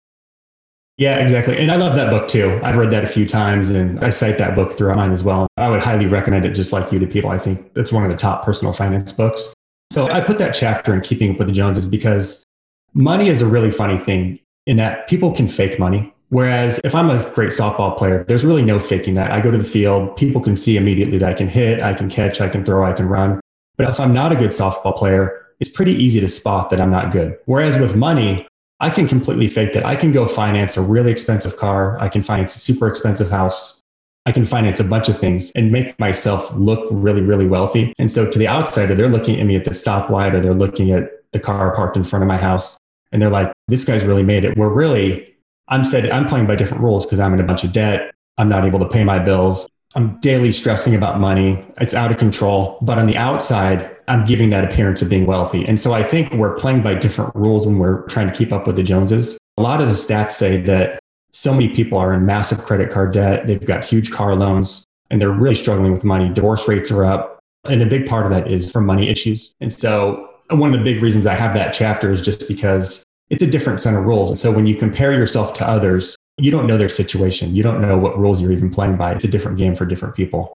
Yeah, 0.96 1.18
exactly. 1.18 1.58
And 1.58 1.72
I 1.72 1.76
love 1.76 1.96
that 1.96 2.10
book 2.10 2.28
too. 2.28 2.60
I've 2.62 2.76
read 2.76 2.90
that 2.90 3.02
a 3.02 3.08
few 3.08 3.26
times 3.26 3.70
and 3.70 3.98
I 4.04 4.10
cite 4.10 4.38
that 4.38 4.54
book 4.54 4.72
throughout 4.72 4.96
mine 4.96 5.10
as 5.10 5.24
well. 5.24 5.48
I 5.56 5.68
would 5.68 5.82
highly 5.82 6.06
recommend 6.06 6.44
it 6.44 6.52
just 6.52 6.72
like 6.72 6.92
you 6.92 7.00
to 7.00 7.06
people. 7.06 7.30
I 7.30 7.38
think 7.38 7.68
it's 7.74 7.90
one 7.90 8.04
of 8.04 8.10
the 8.10 8.16
top 8.16 8.44
personal 8.44 8.72
finance 8.72 9.10
books. 9.10 9.52
So 9.92 10.08
I 10.10 10.20
put 10.20 10.38
that 10.38 10.54
chapter 10.54 10.94
in 10.94 11.00
Keeping 11.00 11.32
Up 11.32 11.38
with 11.38 11.48
the 11.48 11.52
Joneses 11.52 11.88
because 11.88 12.44
money 12.92 13.28
is 13.28 13.42
a 13.42 13.46
really 13.46 13.72
funny 13.72 13.98
thing 13.98 14.38
in 14.66 14.76
that 14.76 15.08
people 15.08 15.32
can 15.32 15.48
fake 15.48 15.78
money. 15.80 16.13
Whereas 16.34 16.80
if 16.82 16.96
I'm 16.96 17.10
a 17.10 17.30
great 17.30 17.50
softball 17.50 17.96
player, 17.96 18.24
there's 18.26 18.44
really 18.44 18.64
no 18.64 18.80
faking 18.80 19.14
that. 19.14 19.30
I 19.30 19.40
go 19.40 19.52
to 19.52 19.56
the 19.56 19.62
field, 19.62 20.16
people 20.16 20.40
can 20.40 20.56
see 20.56 20.76
immediately 20.76 21.16
that 21.18 21.28
I 21.28 21.32
can 21.32 21.46
hit, 21.46 21.80
I 21.80 21.94
can 21.94 22.10
catch, 22.10 22.40
I 22.40 22.48
can 22.48 22.64
throw, 22.64 22.84
I 22.84 22.92
can 22.92 23.06
run. 23.06 23.38
But 23.76 23.88
if 23.88 24.00
I'm 24.00 24.12
not 24.12 24.32
a 24.32 24.34
good 24.34 24.50
softball 24.50 24.96
player, 24.96 25.46
it's 25.60 25.70
pretty 25.70 25.92
easy 25.92 26.18
to 26.18 26.28
spot 26.28 26.70
that 26.70 26.80
I'm 26.80 26.90
not 26.90 27.12
good. 27.12 27.38
Whereas 27.44 27.78
with 27.78 27.94
money, 27.94 28.48
I 28.80 28.90
can 28.90 29.06
completely 29.06 29.46
fake 29.46 29.74
that. 29.74 29.86
I 29.86 29.94
can 29.94 30.10
go 30.10 30.26
finance 30.26 30.76
a 30.76 30.82
really 30.82 31.12
expensive 31.12 31.56
car. 31.56 31.96
I 32.00 32.08
can 32.08 32.24
finance 32.24 32.56
a 32.56 32.58
super 32.58 32.88
expensive 32.88 33.30
house. 33.30 33.80
I 34.26 34.32
can 34.32 34.44
finance 34.44 34.80
a 34.80 34.84
bunch 34.84 35.08
of 35.08 35.20
things 35.20 35.52
and 35.54 35.70
make 35.70 35.96
myself 36.00 36.52
look 36.56 36.84
really, 36.90 37.22
really 37.22 37.46
wealthy. 37.46 37.92
And 38.00 38.10
so 38.10 38.28
to 38.28 38.36
the 38.40 38.48
outsider, 38.48 38.96
they're 38.96 39.08
looking 39.08 39.38
at 39.38 39.46
me 39.46 39.54
at 39.54 39.62
the 39.62 39.70
stoplight 39.70 40.32
or 40.32 40.40
they're 40.40 40.52
looking 40.52 40.90
at 40.90 41.10
the 41.30 41.38
car 41.38 41.72
parked 41.76 41.96
in 41.96 42.02
front 42.02 42.24
of 42.24 42.26
my 42.26 42.38
house 42.38 42.76
and 43.12 43.22
they're 43.22 43.30
like, 43.30 43.52
this 43.68 43.84
guy's 43.84 44.04
really 44.04 44.24
made 44.24 44.44
it. 44.44 44.58
We're 44.58 44.74
really 44.74 45.33
I'm 45.68 45.84
said 45.84 46.10
I'm 46.10 46.26
playing 46.26 46.46
by 46.46 46.56
different 46.56 46.82
rules 46.82 47.06
because 47.06 47.20
I'm 47.20 47.32
in 47.34 47.40
a 47.40 47.44
bunch 47.44 47.64
of 47.64 47.72
debt. 47.72 48.14
I'm 48.38 48.48
not 48.48 48.64
able 48.64 48.78
to 48.80 48.88
pay 48.88 49.04
my 49.04 49.18
bills. 49.18 49.68
I'm 49.96 50.18
daily 50.20 50.50
stressing 50.50 50.94
about 50.94 51.20
money. 51.20 51.64
It's 51.80 51.94
out 51.94 52.10
of 52.10 52.18
control. 52.18 52.78
But 52.82 52.98
on 52.98 53.06
the 53.06 53.16
outside, 53.16 53.94
I'm 54.08 54.24
giving 54.24 54.50
that 54.50 54.64
appearance 54.64 55.02
of 55.02 55.08
being 55.08 55.24
wealthy. 55.24 55.66
And 55.66 55.80
so 55.80 55.92
I 55.92 56.02
think 56.02 56.32
we're 56.32 56.54
playing 56.54 56.82
by 56.82 56.94
different 56.94 57.34
rules 57.34 57.66
when 57.66 57.78
we're 57.78 58.02
trying 58.06 58.26
to 58.28 58.34
keep 58.34 58.52
up 58.52 58.66
with 58.66 58.76
the 58.76 58.82
Joneses. 58.82 59.38
A 59.56 59.62
lot 59.62 59.80
of 59.80 59.86
the 59.86 59.94
stats 59.94 60.32
say 60.32 60.60
that 60.62 60.98
so 61.30 61.52
many 61.52 61.68
people 61.68 61.96
are 61.96 62.12
in 62.12 62.26
massive 62.26 62.58
credit 62.58 62.90
card 62.90 63.12
debt. 63.12 63.46
They've 63.46 63.64
got 63.64 63.84
huge 63.84 64.10
car 64.10 64.34
loans 64.34 64.84
and 65.10 65.20
they're 65.20 65.30
really 65.30 65.54
struggling 65.54 65.92
with 65.92 66.04
money. 66.04 66.28
Divorce 66.28 66.66
rates 66.66 66.90
are 66.90 67.04
up. 67.04 67.38
And 67.64 67.80
a 67.80 67.86
big 67.86 68.06
part 68.06 68.26
of 68.26 68.30
that 68.32 68.50
is 68.50 68.70
from 68.70 68.84
money 68.84 69.08
issues. 69.08 69.54
And 69.60 69.72
so 69.72 70.28
one 70.50 70.74
of 70.74 70.78
the 70.78 70.84
big 70.84 71.02
reasons 71.02 71.26
I 71.26 71.34
have 71.34 71.54
that 71.54 71.72
chapter 71.72 72.10
is 72.10 72.20
just 72.20 72.46
because 72.46 73.04
it's 73.30 73.42
a 73.42 73.46
different 73.46 73.80
set 73.80 73.94
of 73.94 74.04
rules. 74.04 74.30
And 74.30 74.38
so 74.38 74.52
when 74.52 74.66
you 74.66 74.74
compare 74.74 75.12
yourself 75.12 75.54
to 75.54 75.68
others, 75.68 76.16
you 76.38 76.50
don't 76.50 76.66
know 76.66 76.76
their 76.76 76.88
situation. 76.88 77.54
You 77.54 77.62
don't 77.62 77.80
know 77.80 77.96
what 77.96 78.18
rules 78.18 78.40
you're 78.40 78.52
even 78.52 78.70
playing 78.70 78.96
by. 78.96 79.12
It's 79.12 79.24
a 79.24 79.28
different 79.28 79.58
game 79.58 79.74
for 79.74 79.86
different 79.86 80.14
people. 80.14 80.52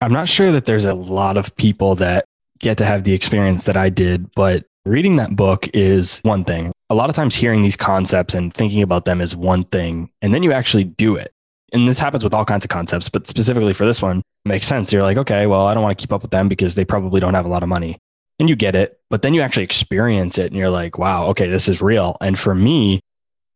I'm 0.00 0.12
not 0.12 0.28
sure 0.28 0.50
that 0.52 0.66
there's 0.66 0.84
a 0.84 0.94
lot 0.94 1.36
of 1.36 1.54
people 1.56 1.94
that 1.96 2.24
get 2.58 2.78
to 2.78 2.84
have 2.84 3.04
the 3.04 3.14
experience 3.14 3.64
that 3.64 3.76
I 3.76 3.88
did, 3.88 4.32
but 4.34 4.64
reading 4.84 5.16
that 5.16 5.36
book 5.36 5.68
is 5.72 6.18
one 6.20 6.44
thing. 6.44 6.72
A 6.90 6.94
lot 6.94 7.08
of 7.08 7.16
times 7.16 7.34
hearing 7.34 7.62
these 7.62 7.76
concepts 7.76 8.34
and 8.34 8.52
thinking 8.52 8.82
about 8.82 9.04
them 9.04 9.20
is 9.20 9.36
one 9.36 9.64
thing, 9.64 10.10
and 10.20 10.34
then 10.34 10.42
you 10.42 10.52
actually 10.52 10.84
do 10.84 11.14
it. 11.14 11.32
And 11.72 11.88
this 11.88 11.98
happens 11.98 12.22
with 12.22 12.34
all 12.34 12.44
kinds 12.44 12.64
of 12.64 12.68
concepts, 12.68 13.08
but 13.08 13.26
specifically 13.26 13.72
for 13.72 13.86
this 13.86 14.02
one, 14.02 14.22
makes 14.44 14.66
sense. 14.66 14.92
You're 14.92 15.02
like, 15.02 15.16
okay, 15.16 15.46
well, 15.46 15.66
I 15.66 15.74
don't 15.74 15.82
want 15.82 15.96
to 15.96 16.02
keep 16.02 16.12
up 16.12 16.22
with 16.22 16.32
them 16.32 16.48
because 16.48 16.74
they 16.74 16.84
probably 16.84 17.20
don't 17.20 17.34
have 17.34 17.46
a 17.46 17.48
lot 17.48 17.62
of 17.62 17.68
money 17.68 17.98
and 18.38 18.48
you 18.48 18.56
get 18.56 18.74
it, 18.74 18.98
but 19.10 19.22
then 19.22 19.34
you 19.34 19.40
actually 19.40 19.64
experience 19.64 20.38
it 20.38 20.46
and 20.46 20.56
you're 20.56 20.70
like, 20.70 20.98
wow, 20.98 21.26
okay, 21.28 21.48
this 21.48 21.68
is 21.68 21.82
real. 21.82 22.16
And 22.20 22.38
for 22.38 22.54
me, 22.54 23.00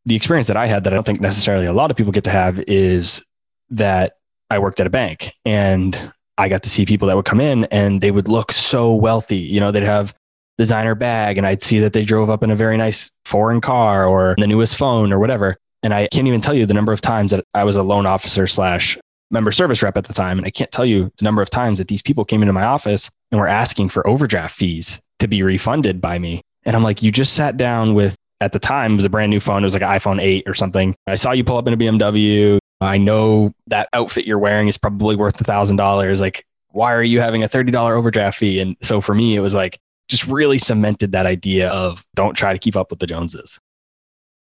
the 0.04 0.14
experience 0.14 0.46
that 0.46 0.56
I 0.56 0.66
had 0.66 0.84
that 0.84 0.92
I 0.92 0.96
don't 0.96 1.04
think 1.04 1.20
necessarily 1.20 1.66
a 1.66 1.72
lot 1.72 1.90
of 1.90 1.96
people 1.96 2.12
get 2.12 2.24
to 2.24 2.30
have 2.30 2.60
is 2.60 3.24
that 3.70 4.18
I 4.50 4.58
worked 4.60 4.78
at 4.78 4.86
a 4.86 4.90
bank 4.90 5.32
and 5.44 6.12
I 6.38 6.48
got 6.48 6.62
to 6.64 6.70
see 6.70 6.86
people 6.86 7.08
that 7.08 7.16
would 7.16 7.24
come 7.24 7.40
in 7.40 7.64
and 7.66 8.00
they 8.00 8.10
would 8.10 8.28
look 8.28 8.52
so 8.52 8.94
wealthy. 8.94 9.38
You 9.38 9.58
know, 9.58 9.72
they'd 9.72 9.82
have 9.82 10.14
designer 10.58 10.94
bag 10.94 11.38
and 11.38 11.46
I'd 11.46 11.62
see 11.62 11.80
that 11.80 11.92
they 11.92 12.04
drove 12.04 12.30
up 12.30 12.42
in 12.42 12.50
a 12.50 12.56
very 12.56 12.76
nice 12.76 13.10
foreign 13.24 13.60
car 13.60 14.06
or 14.06 14.36
the 14.38 14.46
newest 14.46 14.76
phone 14.76 15.12
or 15.12 15.18
whatever. 15.18 15.56
And 15.82 15.92
I 15.92 16.08
can't 16.08 16.26
even 16.26 16.40
tell 16.40 16.54
you 16.54 16.66
the 16.66 16.74
number 16.74 16.92
of 16.92 17.00
times 17.00 17.30
that 17.32 17.44
I 17.54 17.64
was 17.64 17.76
a 17.76 17.82
loan 17.82 18.06
officer 18.06 18.46
slash 18.46 18.98
member 19.30 19.52
service 19.52 19.82
rep 19.82 19.96
at 19.96 20.04
the 20.04 20.12
time. 20.12 20.38
And 20.38 20.46
I 20.46 20.50
can't 20.50 20.70
tell 20.70 20.84
you 20.84 21.10
the 21.18 21.24
number 21.24 21.42
of 21.42 21.50
times 21.50 21.78
that 21.78 21.88
these 21.88 22.02
people 22.02 22.24
came 22.24 22.42
into 22.42 22.52
my 22.52 22.64
office 22.64 23.10
and 23.30 23.40
were 23.40 23.48
asking 23.48 23.88
for 23.88 24.06
overdraft 24.06 24.54
fees 24.54 25.00
to 25.18 25.28
be 25.28 25.42
refunded 25.42 26.00
by 26.00 26.18
me. 26.18 26.42
And 26.64 26.76
I'm 26.76 26.82
like, 26.82 27.02
you 27.02 27.12
just 27.12 27.34
sat 27.34 27.56
down 27.56 27.94
with, 27.94 28.16
at 28.40 28.52
the 28.52 28.58
time, 28.58 28.92
it 28.92 28.96
was 28.96 29.04
a 29.04 29.10
brand 29.10 29.30
new 29.30 29.40
phone. 29.40 29.62
It 29.62 29.66
was 29.66 29.74
like 29.74 29.82
an 29.82 29.88
iPhone 29.88 30.20
8 30.20 30.44
or 30.46 30.54
something. 30.54 30.94
I 31.06 31.14
saw 31.14 31.32
you 31.32 31.44
pull 31.44 31.56
up 31.56 31.66
in 31.66 31.72
a 31.72 31.76
BMW. 31.76 32.58
I 32.80 32.98
know 32.98 33.52
that 33.68 33.88
outfit 33.92 34.26
you're 34.26 34.38
wearing 34.38 34.68
is 34.68 34.76
probably 34.76 35.16
worth 35.16 35.40
a 35.40 35.44
thousand 35.44 35.76
dollars. 35.76 36.20
Like, 36.20 36.44
why 36.70 36.92
are 36.92 37.02
you 37.02 37.20
having 37.20 37.42
a 37.42 37.48
$30 37.48 37.74
overdraft 37.90 38.38
fee? 38.38 38.60
And 38.60 38.76
so 38.82 39.00
for 39.00 39.14
me, 39.14 39.36
it 39.36 39.40
was 39.40 39.54
like 39.54 39.78
just 40.08 40.26
really 40.26 40.58
cemented 40.58 41.12
that 41.12 41.24
idea 41.24 41.70
of 41.70 42.04
don't 42.14 42.34
try 42.34 42.52
to 42.52 42.58
keep 42.58 42.76
up 42.76 42.90
with 42.90 42.98
the 42.98 43.06
Joneses. 43.06 43.58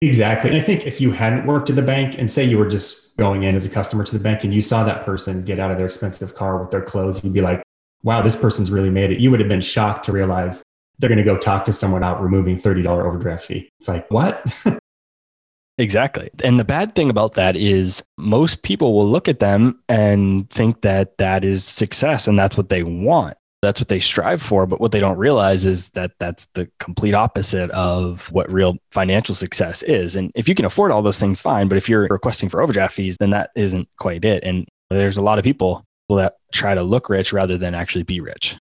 Exactly. 0.02 0.50
And 0.50 0.60
I 0.60 0.62
think 0.62 0.88
if 0.88 1.02
you 1.02 1.12
hadn't 1.12 1.46
worked 1.46 1.70
at 1.70 1.76
the 1.76 1.82
bank 1.82 2.18
and 2.18 2.32
say 2.32 2.44
you 2.44 2.58
were 2.58 2.68
just 2.68 3.18
going 3.18 3.44
in 3.44 3.56
as 3.56 3.66
a 3.66 3.70
customer 3.70 4.04
to 4.06 4.14
the 4.14 4.24
bank 4.24 4.46
and 4.46 4.54
you 4.54 4.62
saw 4.62 4.84
that 4.86 5.06
person 5.06 5.44
get 5.44 5.60
out 5.60 5.72
of 5.72 5.78
their 5.78 5.86
expensive 5.86 6.36
car 6.36 6.62
with 6.62 6.72
their 6.72 6.82
clothes, 6.82 7.22
you'd 7.24 7.34
be 7.34 7.42
like, 7.42 7.62
wow, 8.04 8.22
this 8.22 8.36
person's 8.36 8.72
really 8.72 8.90
made 8.90 9.12
it. 9.12 9.20
You 9.20 9.30
would 9.30 9.42
have 9.42 9.50
been 9.50 9.60
shocked 9.60 10.06
to 10.06 10.14
realize 10.14 10.64
they're 11.00 11.10
going 11.10 11.18
to 11.18 11.24
go 11.24 11.38
talk 11.38 11.66
to 11.66 11.74
someone 11.74 12.04
out 12.04 12.22
removing 12.22 12.58
$30 12.58 12.86
overdraft 12.88 13.46
fee. 13.46 13.70
It's 13.80 13.90
like, 13.90 14.10
what? 14.10 14.46
exactly. 15.78 16.30
And 16.46 16.58
the 16.58 16.66
bad 16.66 16.96
thing 16.96 17.10
about 17.10 17.34
that 17.34 17.58
is 17.58 18.02
most 18.18 18.62
people 18.64 18.94
will 18.94 19.08
look 19.08 19.28
at 19.28 19.40
them 19.40 19.82
and 19.90 20.50
think 20.50 20.82
that 20.82 21.18
that 21.18 21.44
is 21.44 21.66
success 21.66 22.26
and 22.26 22.40
that's 22.40 22.56
what 22.56 22.70
they 22.70 22.84
want 22.84 23.36
that's 23.62 23.80
what 23.80 23.88
they 23.88 24.00
strive 24.00 24.42
for 24.42 24.66
but 24.66 24.80
what 24.80 24.92
they 24.92 25.00
don't 25.00 25.18
realize 25.18 25.66
is 25.66 25.90
that 25.90 26.12
that's 26.20 26.48
the 26.54 26.70
complete 26.80 27.14
opposite 27.14 27.70
of 27.72 28.32
what 28.32 28.52
real 28.52 28.78
financial 28.92 29.36
success 29.36 29.84
is 29.84 30.16
and 30.16 30.32
if 30.36 30.48
you 30.48 30.56
can 30.56 30.66
afford 30.66 30.92
all 30.92 31.02
those 31.02 31.20
things 31.20 31.40
fine 31.40 31.68
but 31.68 31.78
if 31.78 31.90
you're 31.90 32.08
requesting 32.10 32.50
for 32.50 32.62
overdraft 32.62 32.94
fees 32.94 33.18
then 33.18 33.30
that 33.30 33.52
isn't 33.56 33.88
quite 33.98 34.24
it 34.24 34.44
and 34.44 34.68
there's 34.90 35.18
a 35.18 35.22
lot 35.22 35.38
of 35.38 35.44
people 35.44 35.84
that 36.10 36.36
try 36.52 36.74
to 36.74 36.84
look 36.84 37.10
rich 37.10 37.34
rather 37.34 37.58
than 37.58 37.76
actually 37.76 38.04
be 38.04 38.20
rich 38.20 38.58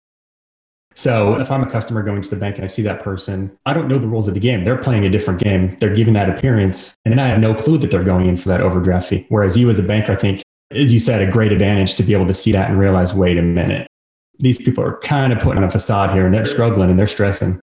so 0.94 1.38
if 1.40 1.50
I'm 1.50 1.62
a 1.62 1.70
customer 1.70 2.02
going 2.02 2.22
to 2.22 2.30
the 2.30 2.36
bank 2.36 2.56
and 2.56 2.64
I 2.64 2.68
see 2.68 2.82
that 2.82 3.02
person, 3.02 3.56
I 3.66 3.74
don't 3.74 3.88
know 3.88 3.98
the 3.98 4.06
rules 4.06 4.28
of 4.28 4.34
the 4.34 4.40
game. 4.40 4.64
They're 4.64 4.78
playing 4.78 5.04
a 5.04 5.10
different 5.10 5.40
game. 5.40 5.76
They're 5.80 5.94
giving 5.94 6.14
that 6.14 6.30
appearance. 6.30 6.94
And 7.04 7.12
then 7.12 7.18
I 7.18 7.26
have 7.26 7.40
no 7.40 7.54
clue 7.54 7.78
that 7.78 7.90
they're 7.90 8.04
going 8.04 8.28
in 8.28 8.36
for 8.36 8.48
that 8.50 8.60
overdraft 8.60 9.08
fee. 9.08 9.26
Whereas 9.28 9.56
you 9.56 9.68
as 9.70 9.80
a 9.80 9.82
banker, 9.82 10.12
I 10.12 10.16
think, 10.16 10.42
as 10.70 10.92
you 10.92 11.00
said, 11.00 11.20
a 11.20 11.30
great 11.30 11.50
advantage 11.50 11.94
to 11.96 12.04
be 12.04 12.14
able 12.14 12.26
to 12.26 12.34
see 12.34 12.52
that 12.52 12.70
and 12.70 12.78
realize, 12.78 13.12
wait 13.12 13.38
a 13.38 13.42
minute, 13.42 13.88
these 14.38 14.58
people 14.58 14.84
are 14.84 14.98
kind 14.98 15.32
of 15.32 15.40
putting 15.40 15.62
a 15.62 15.70
facade 15.70 16.10
here 16.12 16.24
and 16.26 16.34
they're 16.34 16.44
struggling 16.44 16.90
and 16.90 16.98
they're 16.98 17.06
stressing. 17.06 17.60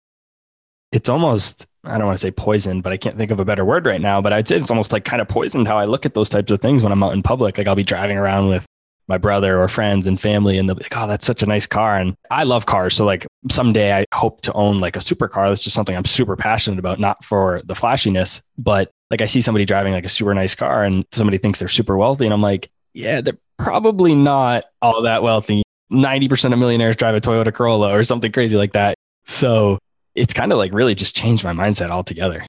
It's 0.92 1.08
almost, 1.08 1.66
I 1.84 1.98
don't 1.98 2.06
want 2.06 2.18
to 2.18 2.22
say 2.22 2.30
poison, 2.30 2.80
but 2.80 2.92
I 2.92 2.96
can't 2.96 3.16
think 3.16 3.30
of 3.30 3.40
a 3.40 3.44
better 3.44 3.64
word 3.64 3.86
right 3.86 4.00
now. 4.00 4.20
But 4.20 4.32
I'd 4.32 4.48
say 4.48 4.56
it's 4.56 4.70
almost 4.70 4.92
like 4.92 5.04
kind 5.04 5.20
of 5.20 5.28
poisoned 5.28 5.68
how 5.68 5.78
I 5.78 5.84
look 5.84 6.06
at 6.06 6.14
those 6.14 6.30
types 6.30 6.50
of 6.50 6.60
things 6.60 6.82
when 6.82 6.92
I'm 6.92 7.02
out 7.02 7.12
in 7.12 7.22
public. 7.22 7.58
Like 7.58 7.66
I'll 7.66 7.74
be 7.74 7.82
driving 7.82 8.16
around 8.16 8.48
with 8.48 8.64
my 9.08 9.18
brother 9.18 9.60
or 9.60 9.68
friends 9.68 10.06
and 10.06 10.20
family 10.20 10.58
and 10.58 10.68
they'll 10.68 10.76
be 10.76 10.82
like, 10.82 10.96
oh, 10.96 11.06
that's 11.06 11.26
such 11.26 11.42
a 11.42 11.46
nice 11.46 11.66
car. 11.66 11.96
And 11.96 12.16
I 12.30 12.42
love 12.42 12.66
cars. 12.66 12.94
So 12.94 13.04
like 13.04 13.26
someday 13.50 13.92
I 13.92 14.04
hope 14.12 14.40
to 14.42 14.52
own 14.52 14.78
like 14.78 14.96
a 14.96 15.00
supercar. 15.00 15.48
That's 15.48 15.62
just 15.62 15.76
something 15.76 15.96
I'm 15.96 16.04
super 16.04 16.36
passionate 16.36 16.78
about, 16.78 16.98
not 16.98 17.24
for 17.24 17.62
the 17.64 17.74
flashiness, 17.74 18.42
but 18.58 18.90
like 19.10 19.22
I 19.22 19.26
see 19.26 19.40
somebody 19.40 19.64
driving 19.64 19.92
like 19.92 20.06
a 20.06 20.10
super 20.10 20.34
nice 20.34 20.54
car 20.54 20.84
and 20.84 21.04
somebody 21.12 21.38
thinks 21.38 21.60
they're 21.60 21.68
super 21.68 21.96
wealthy. 21.96 22.24
And 22.24 22.34
I'm 22.34 22.42
like, 22.42 22.68
yeah, 22.94 23.20
they're 23.20 23.38
probably 23.58 24.14
not 24.14 24.64
all 24.82 25.02
that 25.02 25.22
wealthy. 25.22 25.62
90% 25.90 26.52
of 26.52 26.58
millionaires 26.58 26.96
drive 26.96 27.14
a 27.14 27.20
Toyota 27.20 27.52
Corolla 27.52 27.94
or 27.96 28.04
something 28.04 28.32
crazy 28.32 28.56
like 28.56 28.72
that. 28.72 28.96
So 29.24 29.78
it's 30.14 30.34
kind 30.34 30.52
of 30.52 30.58
like 30.58 30.72
really 30.72 30.94
just 30.94 31.14
changed 31.14 31.44
my 31.44 31.52
mindset 31.52 31.90
altogether. 31.90 32.46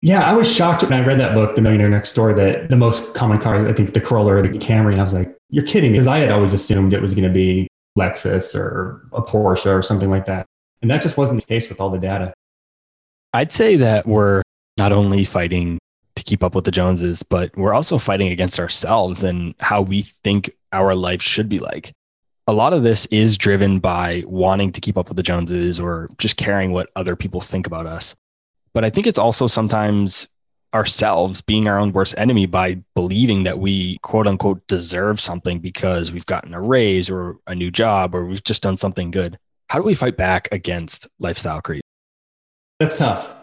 Yeah, 0.00 0.28
I 0.28 0.32
was 0.32 0.52
shocked 0.52 0.82
when 0.82 0.92
I 0.92 1.04
read 1.04 1.20
that 1.20 1.34
book, 1.34 1.54
The 1.54 1.62
Millionaire 1.62 1.88
Next 1.88 2.12
Door, 2.14 2.34
that 2.34 2.70
the 2.70 2.76
most 2.76 3.14
common 3.14 3.38
cars, 3.38 3.64
I 3.64 3.72
think 3.72 3.92
the 3.92 4.00
Corolla 4.00 4.34
or 4.34 4.42
the 4.42 4.48
Camry. 4.48 4.92
And 4.92 5.00
I 5.00 5.04
was 5.04 5.14
like, 5.14 5.36
you're 5.50 5.64
kidding. 5.64 5.92
Because 5.92 6.08
I 6.08 6.18
had 6.18 6.32
always 6.32 6.52
assumed 6.52 6.92
it 6.92 7.00
was 7.00 7.14
going 7.14 7.28
to 7.28 7.32
be 7.32 7.68
Lexus 7.96 8.56
or 8.56 9.06
a 9.12 9.22
Porsche 9.22 9.72
or 9.72 9.82
something 9.82 10.10
like 10.10 10.26
that. 10.26 10.46
And 10.80 10.90
that 10.90 11.02
just 11.02 11.16
wasn't 11.16 11.40
the 11.40 11.46
case 11.46 11.68
with 11.68 11.80
all 11.80 11.90
the 11.90 11.98
data. 11.98 12.34
I'd 13.32 13.52
say 13.52 13.76
that 13.76 14.06
we're 14.06 14.42
not 14.76 14.90
only 14.90 15.24
fighting 15.24 15.78
to 16.16 16.24
keep 16.24 16.42
up 16.42 16.56
with 16.56 16.64
the 16.64 16.72
Joneses, 16.72 17.22
but 17.22 17.56
we're 17.56 17.74
also 17.74 17.98
fighting 17.98 18.28
against 18.28 18.58
ourselves 18.58 19.22
and 19.22 19.54
how 19.60 19.82
we 19.82 20.02
think 20.02 20.50
our 20.72 20.96
life 20.96 21.22
should 21.22 21.48
be 21.48 21.60
like 21.60 21.92
a 22.46 22.52
lot 22.52 22.72
of 22.72 22.82
this 22.82 23.06
is 23.06 23.38
driven 23.38 23.78
by 23.78 24.24
wanting 24.26 24.72
to 24.72 24.80
keep 24.80 24.96
up 24.96 25.08
with 25.08 25.16
the 25.16 25.22
Joneses 25.22 25.78
or 25.78 26.10
just 26.18 26.36
caring 26.36 26.72
what 26.72 26.90
other 26.96 27.14
people 27.14 27.40
think 27.40 27.66
about 27.66 27.86
us. 27.86 28.14
But 28.74 28.84
I 28.84 28.90
think 28.90 29.06
it's 29.06 29.18
also 29.18 29.46
sometimes 29.46 30.26
ourselves 30.74 31.42
being 31.42 31.68
our 31.68 31.78
own 31.78 31.92
worst 31.92 32.14
enemy 32.16 32.46
by 32.46 32.82
believing 32.94 33.44
that 33.44 33.58
we 33.58 33.98
quote 33.98 34.26
unquote 34.26 34.66
deserve 34.66 35.20
something 35.20 35.60
because 35.60 36.10
we've 36.10 36.26
gotten 36.26 36.54
a 36.54 36.60
raise 36.60 37.10
or 37.10 37.36
a 37.46 37.54
new 37.54 37.70
job 37.70 38.14
or 38.14 38.24
we've 38.24 38.42
just 38.42 38.62
done 38.62 38.76
something 38.76 39.10
good. 39.10 39.38
How 39.68 39.78
do 39.78 39.84
we 39.84 39.94
fight 39.94 40.16
back 40.16 40.48
against 40.50 41.08
lifestyle 41.18 41.60
creep? 41.60 41.82
That's 42.80 42.96
tough 42.96 43.36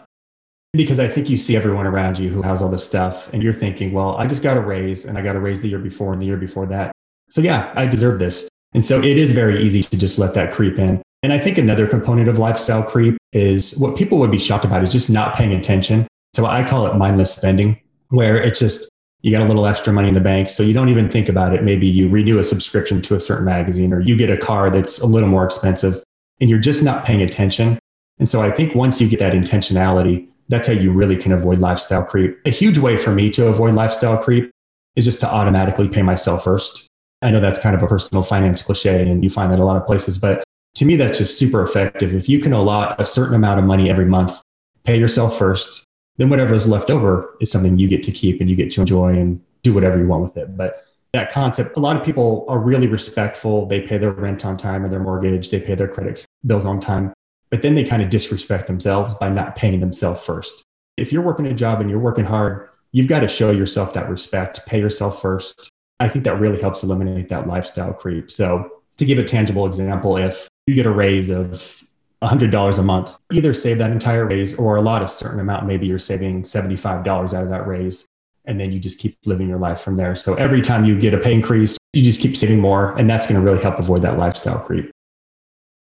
because 0.72 0.98
I 0.98 1.08
think 1.08 1.30
you 1.30 1.38
see 1.38 1.56
everyone 1.56 1.86
around 1.86 2.18
you 2.18 2.28
who 2.28 2.42
has 2.42 2.60
all 2.60 2.68
this 2.68 2.84
stuff 2.84 3.32
and 3.32 3.42
you're 3.42 3.52
thinking, 3.52 3.92
well, 3.92 4.16
I 4.16 4.26
just 4.26 4.42
got 4.42 4.56
a 4.56 4.60
raise 4.60 5.06
and 5.06 5.16
I 5.16 5.22
got 5.22 5.36
a 5.36 5.40
raise 5.40 5.60
the 5.60 5.68
year 5.68 5.78
before 5.78 6.12
and 6.12 6.20
the 6.20 6.26
year 6.26 6.36
before 6.36 6.66
that. 6.66 6.92
So 7.30 7.40
yeah, 7.40 7.72
I 7.76 7.86
deserve 7.86 8.18
this. 8.18 8.48
And 8.72 8.86
so 8.86 9.00
it 9.00 9.18
is 9.18 9.32
very 9.32 9.62
easy 9.62 9.82
to 9.82 9.98
just 9.98 10.18
let 10.18 10.34
that 10.34 10.52
creep 10.52 10.78
in. 10.78 11.02
And 11.22 11.32
I 11.32 11.38
think 11.38 11.58
another 11.58 11.86
component 11.86 12.28
of 12.28 12.38
lifestyle 12.38 12.82
creep 12.82 13.18
is 13.32 13.76
what 13.78 13.96
people 13.96 14.18
would 14.18 14.30
be 14.30 14.38
shocked 14.38 14.64
about 14.64 14.82
is 14.82 14.92
just 14.92 15.10
not 15.10 15.34
paying 15.34 15.52
attention. 15.52 16.06
So 16.34 16.46
I 16.46 16.66
call 16.66 16.86
it 16.86 16.94
mindless 16.94 17.34
spending, 17.34 17.78
where 18.08 18.40
it's 18.40 18.60
just 18.60 18.88
you 19.22 19.30
got 19.30 19.42
a 19.42 19.44
little 19.44 19.66
extra 19.66 19.92
money 19.92 20.08
in 20.08 20.14
the 20.14 20.20
bank. 20.20 20.48
So 20.48 20.62
you 20.62 20.72
don't 20.72 20.88
even 20.88 21.10
think 21.10 21.28
about 21.28 21.54
it. 21.54 21.62
Maybe 21.62 21.86
you 21.86 22.08
renew 22.08 22.38
a 22.38 22.44
subscription 22.44 23.02
to 23.02 23.14
a 23.14 23.20
certain 23.20 23.44
magazine 23.44 23.92
or 23.92 24.00
you 24.00 24.16
get 24.16 24.30
a 24.30 24.36
car 24.36 24.70
that's 24.70 24.98
a 25.00 25.06
little 25.06 25.28
more 25.28 25.44
expensive 25.44 26.02
and 26.40 26.48
you're 26.48 26.58
just 26.58 26.82
not 26.82 27.04
paying 27.04 27.20
attention. 27.20 27.78
And 28.18 28.30
so 28.30 28.40
I 28.40 28.50
think 28.50 28.74
once 28.74 29.00
you 29.00 29.08
get 29.08 29.18
that 29.18 29.34
intentionality, 29.34 30.26
that's 30.48 30.68
how 30.68 30.74
you 30.74 30.90
really 30.92 31.16
can 31.16 31.32
avoid 31.32 31.58
lifestyle 31.58 32.02
creep. 32.02 32.38
A 32.46 32.50
huge 32.50 32.78
way 32.78 32.96
for 32.96 33.12
me 33.12 33.30
to 33.30 33.46
avoid 33.46 33.74
lifestyle 33.74 34.16
creep 34.16 34.50
is 34.96 35.04
just 35.04 35.20
to 35.20 35.28
automatically 35.28 35.88
pay 35.88 36.02
myself 36.02 36.44
first. 36.44 36.86
I 37.22 37.30
know 37.30 37.40
that's 37.40 37.58
kind 37.58 37.76
of 37.76 37.82
a 37.82 37.86
personal 37.86 38.22
finance 38.22 38.62
cliche 38.62 39.08
and 39.08 39.22
you 39.22 39.30
find 39.30 39.52
that 39.52 39.58
a 39.58 39.64
lot 39.64 39.76
of 39.76 39.86
places, 39.86 40.18
but 40.18 40.42
to 40.76 40.84
me, 40.84 40.96
that's 40.96 41.18
just 41.18 41.38
super 41.38 41.62
effective. 41.62 42.14
If 42.14 42.28
you 42.28 42.38
can 42.38 42.52
allot 42.52 43.00
a 43.00 43.04
certain 43.04 43.34
amount 43.34 43.58
of 43.58 43.66
money 43.66 43.90
every 43.90 44.06
month, 44.06 44.40
pay 44.84 44.98
yourself 44.98 45.36
first, 45.36 45.84
then 46.16 46.30
whatever 46.30 46.54
is 46.54 46.66
left 46.66 46.90
over 46.90 47.36
is 47.40 47.50
something 47.50 47.78
you 47.78 47.88
get 47.88 48.02
to 48.04 48.12
keep 48.12 48.40
and 48.40 48.48
you 48.48 48.56
get 48.56 48.70
to 48.72 48.80
enjoy 48.80 49.14
and 49.14 49.42
do 49.62 49.74
whatever 49.74 49.98
you 49.98 50.06
want 50.06 50.22
with 50.22 50.36
it. 50.36 50.56
But 50.56 50.84
that 51.12 51.30
concept, 51.32 51.76
a 51.76 51.80
lot 51.80 51.96
of 51.96 52.04
people 52.04 52.46
are 52.48 52.58
really 52.58 52.86
respectful. 52.86 53.66
They 53.66 53.80
pay 53.80 53.98
their 53.98 54.12
rent 54.12 54.44
on 54.44 54.56
time 54.56 54.84
or 54.84 54.88
their 54.88 55.00
mortgage, 55.00 55.50
they 55.50 55.60
pay 55.60 55.74
their 55.74 55.88
credit 55.88 56.24
bills 56.46 56.64
on 56.64 56.80
time, 56.80 57.12
but 57.50 57.62
then 57.62 57.74
they 57.74 57.84
kind 57.84 58.02
of 58.02 58.10
disrespect 58.10 58.66
themselves 58.66 59.12
by 59.14 59.28
not 59.28 59.56
paying 59.56 59.80
themselves 59.80 60.24
first. 60.24 60.62
If 60.96 61.12
you're 61.12 61.22
working 61.22 61.46
a 61.46 61.54
job 61.54 61.80
and 61.80 61.90
you're 61.90 61.98
working 61.98 62.24
hard, 62.24 62.68
you've 62.92 63.08
got 63.08 63.20
to 63.20 63.28
show 63.28 63.50
yourself 63.50 63.92
that 63.94 64.08
respect, 64.08 64.64
pay 64.66 64.78
yourself 64.78 65.20
first, 65.20 65.68
I 66.00 66.08
think 66.08 66.24
that 66.24 66.40
really 66.40 66.60
helps 66.60 66.82
eliminate 66.82 67.28
that 67.28 67.46
lifestyle 67.46 67.92
creep. 67.92 68.30
So, 68.30 68.80
to 68.96 69.04
give 69.04 69.18
a 69.18 69.24
tangible 69.24 69.66
example, 69.66 70.16
if 70.16 70.48
you 70.66 70.74
get 70.74 70.86
a 70.86 70.90
raise 70.90 71.30
of 71.30 71.84
$100 72.22 72.78
a 72.78 72.82
month, 72.82 73.16
either 73.32 73.54
save 73.54 73.78
that 73.78 73.90
entire 73.90 74.26
raise 74.26 74.54
or 74.56 74.76
a 74.76 74.82
lot, 74.82 75.02
a 75.02 75.08
certain 75.08 75.40
amount, 75.40 75.66
maybe 75.66 75.86
you're 75.86 75.98
saving 75.98 76.42
$75 76.42 77.06
out 77.08 77.42
of 77.42 77.48
that 77.48 77.66
raise. 77.66 78.04
And 78.44 78.58
then 78.60 78.72
you 78.72 78.80
just 78.80 78.98
keep 78.98 79.16
living 79.26 79.48
your 79.48 79.58
life 79.58 79.80
from 79.80 79.96
there. 79.96 80.16
So 80.16 80.34
every 80.34 80.60
time 80.60 80.84
you 80.84 80.98
get 80.98 81.14
a 81.14 81.18
pay 81.18 81.34
increase, 81.34 81.78
you 81.92 82.02
just 82.02 82.20
keep 82.20 82.36
saving 82.36 82.60
more. 82.60 82.96
And 82.98 83.08
that's 83.08 83.26
going 83.26 83.40
to 83.40 83.44
really 83.44 83.62
help 83.62 83.78
avoid 83.78 84.02
that 84.02 84.18
lifestyle 84.18 84.58
creep. 84.58 84.90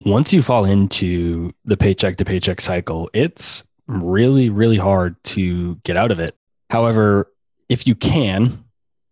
Once 0.04 0.32
you 0.32 0.42
fall 0.42 0.64
into 0.64 1.52
the 1.64 1.76
paycheck 1.76 2.16
to 2.16 2.24
paycheck 2.24 2.60
cycle, 2.60 3.10
it's 3.12 3.64
really, 3.86 4.50
really 4.50 4.76
hard 4.76 5.22
to 5.24 5.76
get 5.84 5.96
out 5.96 6.10
of 6.10 6.18
it. 6.20 6.34
However, 6.70 7.30
if 7.68 7.86
you 7.86 7.94
can, 7.94 8.64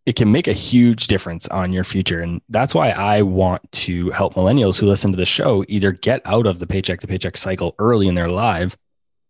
it 0.09 0.17
can 0.17 0.33
make 0.33 0.49
a 0.49 0.55
huge 0.55 1.07
difference 1.07 1.47
on 1.49 1.71
your 1.71 1.85
future. 1.85 2.23
And 2.23 2.41
that's 2.49 2.75
why 2.75 2.93
I 2.93 3.21
want 3.21 3.71
to 3.73 4.09
help 4.13 4.37
millennials 4.37 4.81
who 4.81 4.87
listen 4.87 5.11
to 5.11 5.19
the 5.19 5.27
show 5.27 5.67
either 5.69 5.93
get 5.93 6.23
out 6.25 6.47
of 6.47 6.61
the 6.61 6.67
paycheck 6.67 7.01
to 7.01 7.07
paycheck 7.07 7.37
cycle 7.37 7.75
early 7.79 8.09
in 8.09 8.15
their 8.15 8.31
life 8.31 8.75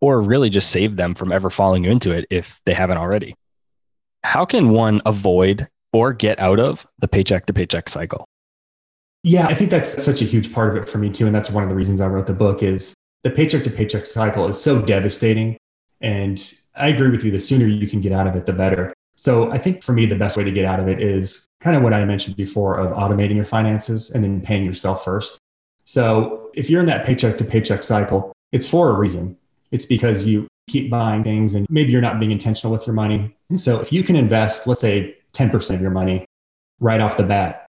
or 0.00 0.20
really 0.20 0.48
just 0.48 0.70
save 0.70 0.94
them 0.94 1.16
from 1.16 1.32
ever 1.32 1.50
falling 1.50 1.84
into 1.84 2.12
it 2.12 2.26
if 2.30 2.60
they 2.64 2.74
haven't 2.74 2.96
already. 2.96 3.34
How 4.22 4.44
can 4.44 4.68
one 4.68 5.02
avoid 5.04 5.66
or 5.92 6.12
get 6.12 6.38
out 6.38 6.60
of 6.60 6.86
the 7.00 7.08
paycheck 7.08 7.46
to 7.46 7.52
paycheck 7.52 7.88
cycle? 7.88 8.24
Yeah, 9.24 9.48
I 9.48 9.54
think 9.54 9.72
that's 9.72 10.04
such 10.04 10.22
a 10.22 10.26
huge 10.26 10.52
part 10.52 10.76
of 10.76 10.80
it 10.80 10.88
for 10.88 10.98
me 10.98 11.10
too. 11.10 11.26
And 11.26 11.34
that's 11.34 11.50
one 11.50 11.64
of 11.64 11.68
the 11.68 11.74
reasons 11.74 12.00
I 12.00 12.06
wrote 12.06 12.28
the 12.28 12.34
book 12.34 12.62
is 12.62 12.94
the 13.24 13.30
paycheck 13.30 13.64
to 13.64 13.70
paycheck 13.70 14.06
cycle 14.06 14.46
is 14.46 14.62
so 14.62 14.80
devastating. 14.80 15.56
And 16.00 16.54
I 16.76 16.86
agree 16.90 17.10
with 17.10 17.24
you. 17.24 17.32
The 17.32 17.40
sooner 17.40 17.66
you 17.66 17.88
can 17.88 18.00
get 18.00 18.12
out 18.12 18.28
of 18.28 18.36
it, 18.36 18.46
the 18.46 18.52
better. 18.52 18.94
So 19.18 19.50
I 19.50 19.58
think 19.58 19.82
for 19.82 19.92
me, 19.92 20.06
the 20.06 20.14
best 20.14 20.36
way 20.36 20.44
to 20.44 20.52
get 20.52 20.64
out 20.64 20.78
of 20.78 20.86
it 20.86 21.02
is 21.02 21.48
kind 21.60 21.76
of 21.76 21.82
what 21.82 21.92
I 21.92 22.04
mentioned 22.04 22.36
before 22.36 22.78
of 22.78 22.92
automating 22.92 23.34
your 23.34 23.44
finances 23.44 24.10
and 24.10 24.22
then 24.22 24.40
paying 24.40 24.64
yourself 24.64 25.04
first. 25.04 25.38
So 25.84 26.50
if 26.54 26.70
you're 26.70 26.78
in 26.78 26.86
that 26.86 27.04
paycheck 27.04 27.36
to 27.38 27.44
paycheck 27.44 27.82
cycle, 27.82 28.32
it's 28.52 28.64
for 28.64 28.90
a 28.90 28.92
reason. 28.92 29.36
It's 29.72 29.86
because 29.86 30.24
you 30.24 30.46
keep 30.68 30.88
buying 30.88 31.24
things 31.24 31.56
and 31.56 31.66
maybe 31.68 31.90
you're 31.90 32.00
not 32.00 32.20
being 32.20 32.30
intentional 32.30 32.70
with 32.72 32.86
your 32.86 32.94
money. 32.94 33.34
And 33.50 33.60
so 33.60 33.80
if 33.80 33.92
you 33.92 34.04
can 34.04 34.14
invest, 34.14 34.68
let's 34.68 34.80
say 34.80 35.16
10% 35.32 35.74
of 35.74 35.80
your 35.80 35.90
money 35.90 36.24
right 36.78 37.00
off 37.00 37.16
the 37.16 37.24
bat, 37.24 37.66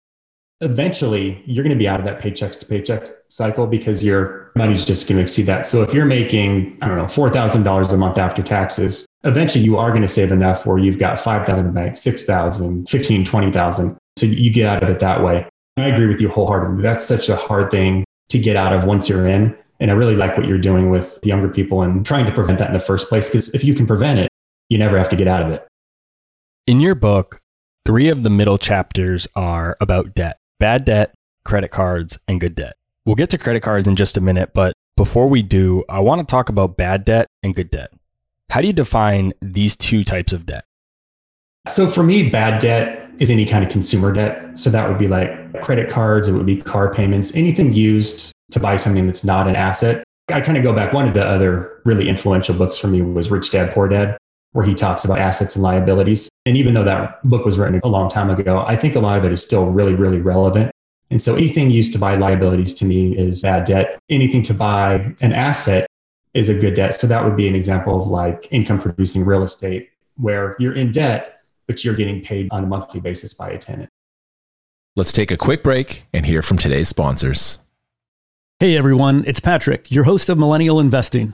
eventually 0.62 1.42
you're 1.46 1.64
going 1.64 1.76
to 1.76 1.80
be 1.80 1.88
out 1.88 2.00
of 2.00 2.06
that 2.06 2.22
paychecks 2.22 2.60
to 2.60 2.66
paycheck 2.66 3.10
cycle 3.30 3.68
because 3.68 4.04
your 4.04 4.52
money's 4.56 4.86
just 4.86 5.08
going 5.08 5.18
to 5.18 5.24
exceed 5.24 5.44
that. 5.44 5.66
So 5.66 5.82
if 5.82 5.94
you're 5.94 6.06
making, 6.06 6.78
I 6.82 6.88
don't 6.88 6.98
know, 6.98 7.06
$4,000 7.06 7.94
a 7.94 7.98
month 7.98 8.18
after 8.18 8.42
taxes, 8.42 9.06
eventually 9.24 9.64
you 9.64 9.78
are 9.78 9.90
going 9.90 10.02
to 10.02 10.08
save 10.08 10.32
enough 10.32 10.66
where 10.66 10.78
you've 10.78 11.00
got 11.00 11.20
5,000 11.20 11.60
in 11.60 11.66
the 11.68 11.74
bank, 11.74 11.98
6,000, 11.98 12.90
15, 12.90 13.26
20,000. 13.26 13.98
So 14.18 14.26
you 14.26 14.52
get 14.52 14.68
out 14.68 14.82
of 14.82 14.90
it 14.90 15.00
that 15.00 15.24
way. 15.24 15.48
I 15.78 15.88
agree 15.88 16.08
with 16.08 16.22
you 16.22 16.30
wholeheartedly. 16.30 16.82
That's 16.82 17.04
such 17.04 17.28
a 17.28 17.36
hard 17.36 17.70
thing 17.70 18.06
to 18.30 18.40
get 18.40 18.56
out 18.56 18.72
of 18.72 18.86
once 18.86 19.10
you're 19.10 19.28
in. 19.28 19.58
And 19.82 19.92
I 19.92 19.94
really 19.94 20.16
like 20.16 20.38
what 20.38 20.48
you're 20.48 20.58
doing 20.58 20.90
with 20.90 21.20
the 21.22 21.28
younger 21.28 21.50
people 21.50 21.82
and 21.82 22.06
trying 22.06 22.26
to 22.26 22.32
prevent 22.32 22.60
that 22.60 22.70
in 22.70 22.74
the 22.74 22.80
first 22.80 23.10
place. 23.10 23.28
Because 23.28 23.54
if 23.54 23.66
you 23.66 23.76
can 23.76 23.86
prevent 23.86 24.20
it, 24.20 24.30
you 24.70 24.78
never 24.78 24.98
have 24.98 25.10
to 25.10 25.18
get 25.18 25.28
out 25.28 25.42
of 25.42 25.52
it. 25.52 25.68
In 26.66 26.80
your 26.80 26.96
book, 26.96 27.40
three 27.86 28.08
of 28.08 28.24
the 28.24 28.30
middle 28.30 28.58
chapters 28.58 29.28
are 29.36 29.76
about 29.82 30.16
debt 30.16 30.38
bad 30.60 30.86
debt, 30.86 31.14
credit 31.44 31.72
cards, 31.72 32.18
and 32.28 32.40
good 32.40 32.56
debt. 32.56 32.76
We'll 33.06 33.16
get 33.16 33.30
to 33.32 33.38
credit 33.38 33.62
cards 33.62 33.88
in 33.88 33.96
just 33.96 34.18
a 34.18 34.22
minute, 34.22 34.52
but 34.54 34.74
before 34.98 35.28
we 35.28 35.44
do, 35.44 35.84
I 35.90 36.00
want 36.00 36.20
to 36.20 36.32
talk 36.32 36.50
about 36.50 36.78
bad 36.78 37.06
debt 37.06 37.28
and 37.44 37.54
good 37.54 37.70
debt. 37.70 37.92
How 38.50 38.62
do 38.62 38.68
you 38.68 38.74
define 38.74 39.34
these 39.42 39.76
two 39.76 40.04
types 40.04 40.34
of 40.34 40.46
debt? 40.46 40.66
So 41.68 41.88
for 41.88 42.04
me, 42.04 42.30
bad 42.30 42.62
debt 42.62 43.10
is 43.20 43.30
any 43.30 43.46
kind 43.46 43.64
of 43.64 43.72
consumer 43.72 44.14
debt. 44.14 44.58
So 44.58 44.70
that 44.70 44.88
would 44.88 44.98
be 44.98 45.08
like 45.08 45.62
credit 45.62 45.90
cards, 45.90 46.28
it 46.28 46.34
would 46.34 46.46
be 46.46 46.58
car 46.58 46.94
payments, 46.94 47.36
anything 47.36 47.74
used 47.74 48.32
to 48.52 48.60
buy 48.60 48.76
something 48.76 49.06
that's 49.06 49.24
not 49.24 49.48
an 49.48 49.56
asset. 49.56 50.04
I 50.30 50.42
kind 50.42 50.58
of 50.58 50.64
go 50.64 50.74
back. 50.74 50.94
One 50.94 51.08
of 51.08 51.14
the 51.14 51.24
other 51.24 51.82
really 51.86 52.10
influential 52.10 52.56
books 52.56 52.78
for 52.78 52.88
me 52.88 53.02
was 53.02 53.30
Rich 53.30 53.52
Dad 53.52 53.72
Poor 53.74 53.88
Dad, 53.88 54.18
where 54.56 54.66
he 54.66 54.74
talks 54.74 55.04
about 55.04 55.20
assets 55.20 55.58
and 55.58 55.64
liabilities. 55.64 56.30
And 56.46 56.56
even 56.56 56.74
though 56.74 56.86
that 56.86 57.22
book 57.28 57.44
was 57.44 57.60
written 57.60 57.82
a 57.84 57.90
long 57.90 58.10
time 58.10 58.30
ago, 58.30 58.64
I 58.66 58.78
think 58.78 58.96
a 58.96 59.02
lot 59.02 59.20
of 59.20 59.26
it 59.26 59.34
is 59.34 59.44
still 59.44 59.70
really, 59.70 59.96
really 59.96 60.22
relevant. 60.22 60.72
And 61.12 61.22
so 61.22 61.36
anything 61.36 61.70
used 61.70 61.92
to 61.92 62.00
buy 62.00 62.16
liabilities 62.16 62.74
to 62.76 62.86
me 62.86 63.18
is 63.18 63.42
bad 63.42 63.66
debt. 63.66 64.00
Anything 64.10 64.42
to 64.44 64.54
buy 64.54 65.14
an 65.22 65.34
asset 65.34 65.86
is 66.34 66.48
a 66.48 66.58
good 66.58 66.74
debt. 66.74 66.94
So 66.94 67.06
that 67.06 67.26
would 67.26 67.36
be 67.36 67.50
an 67.50 67.56
example 67.56 68.02
of 68.02 68.08
like 68.08 68.48
income 68.50 68.80
producing 68.80 69.26
real 69.26 69.44
estate 69.44 69.90
where 70.16 70.56
you're 70.58 70.74
in 70.74 70.94
debt, 70.94 71.42
but 71.68 71.84
you're 71.84 71.94
getting 71.94 72.22
paid 72.22 72.48
on 72.52 72.64
a 72.64 72.68
monthly 72.68 73.02
basis 73.02 73.34
by 73.34 73.50
a 73.50 73.58
tenant. 73.58 73.90
Let's 74.96 75.12
take 75.12 75.32
a 75.32 75.38
quick 75.38 75.64
break 75.64 76.06
and 76.14 76.26
hear 76.26 76.42
from 76.42 76.58
today's 76.58 76.88
sponsors. 76.88 77.60
Hey 78.62 78.78
everyone, 78.78 79.26
it's 79.28 79.42
Patrick, 79.42 79.92
your 79.92 80.06
host 80.06 80.30
of 80.30 80.38
Millennial 80.38 80.80
Investing. 80.80 81.34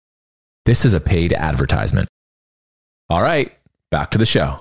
This 0.65 0.85
is 0.85 0.93
a 0.93 0.99
paid 0.99 1.33
advertisement. 1.33 2.07
All 3.09 3.21
right, 3.21 3.51
back 3.89 4.11
to 4.11 4.17
the 4.17 4.25
show. 4.25 4.57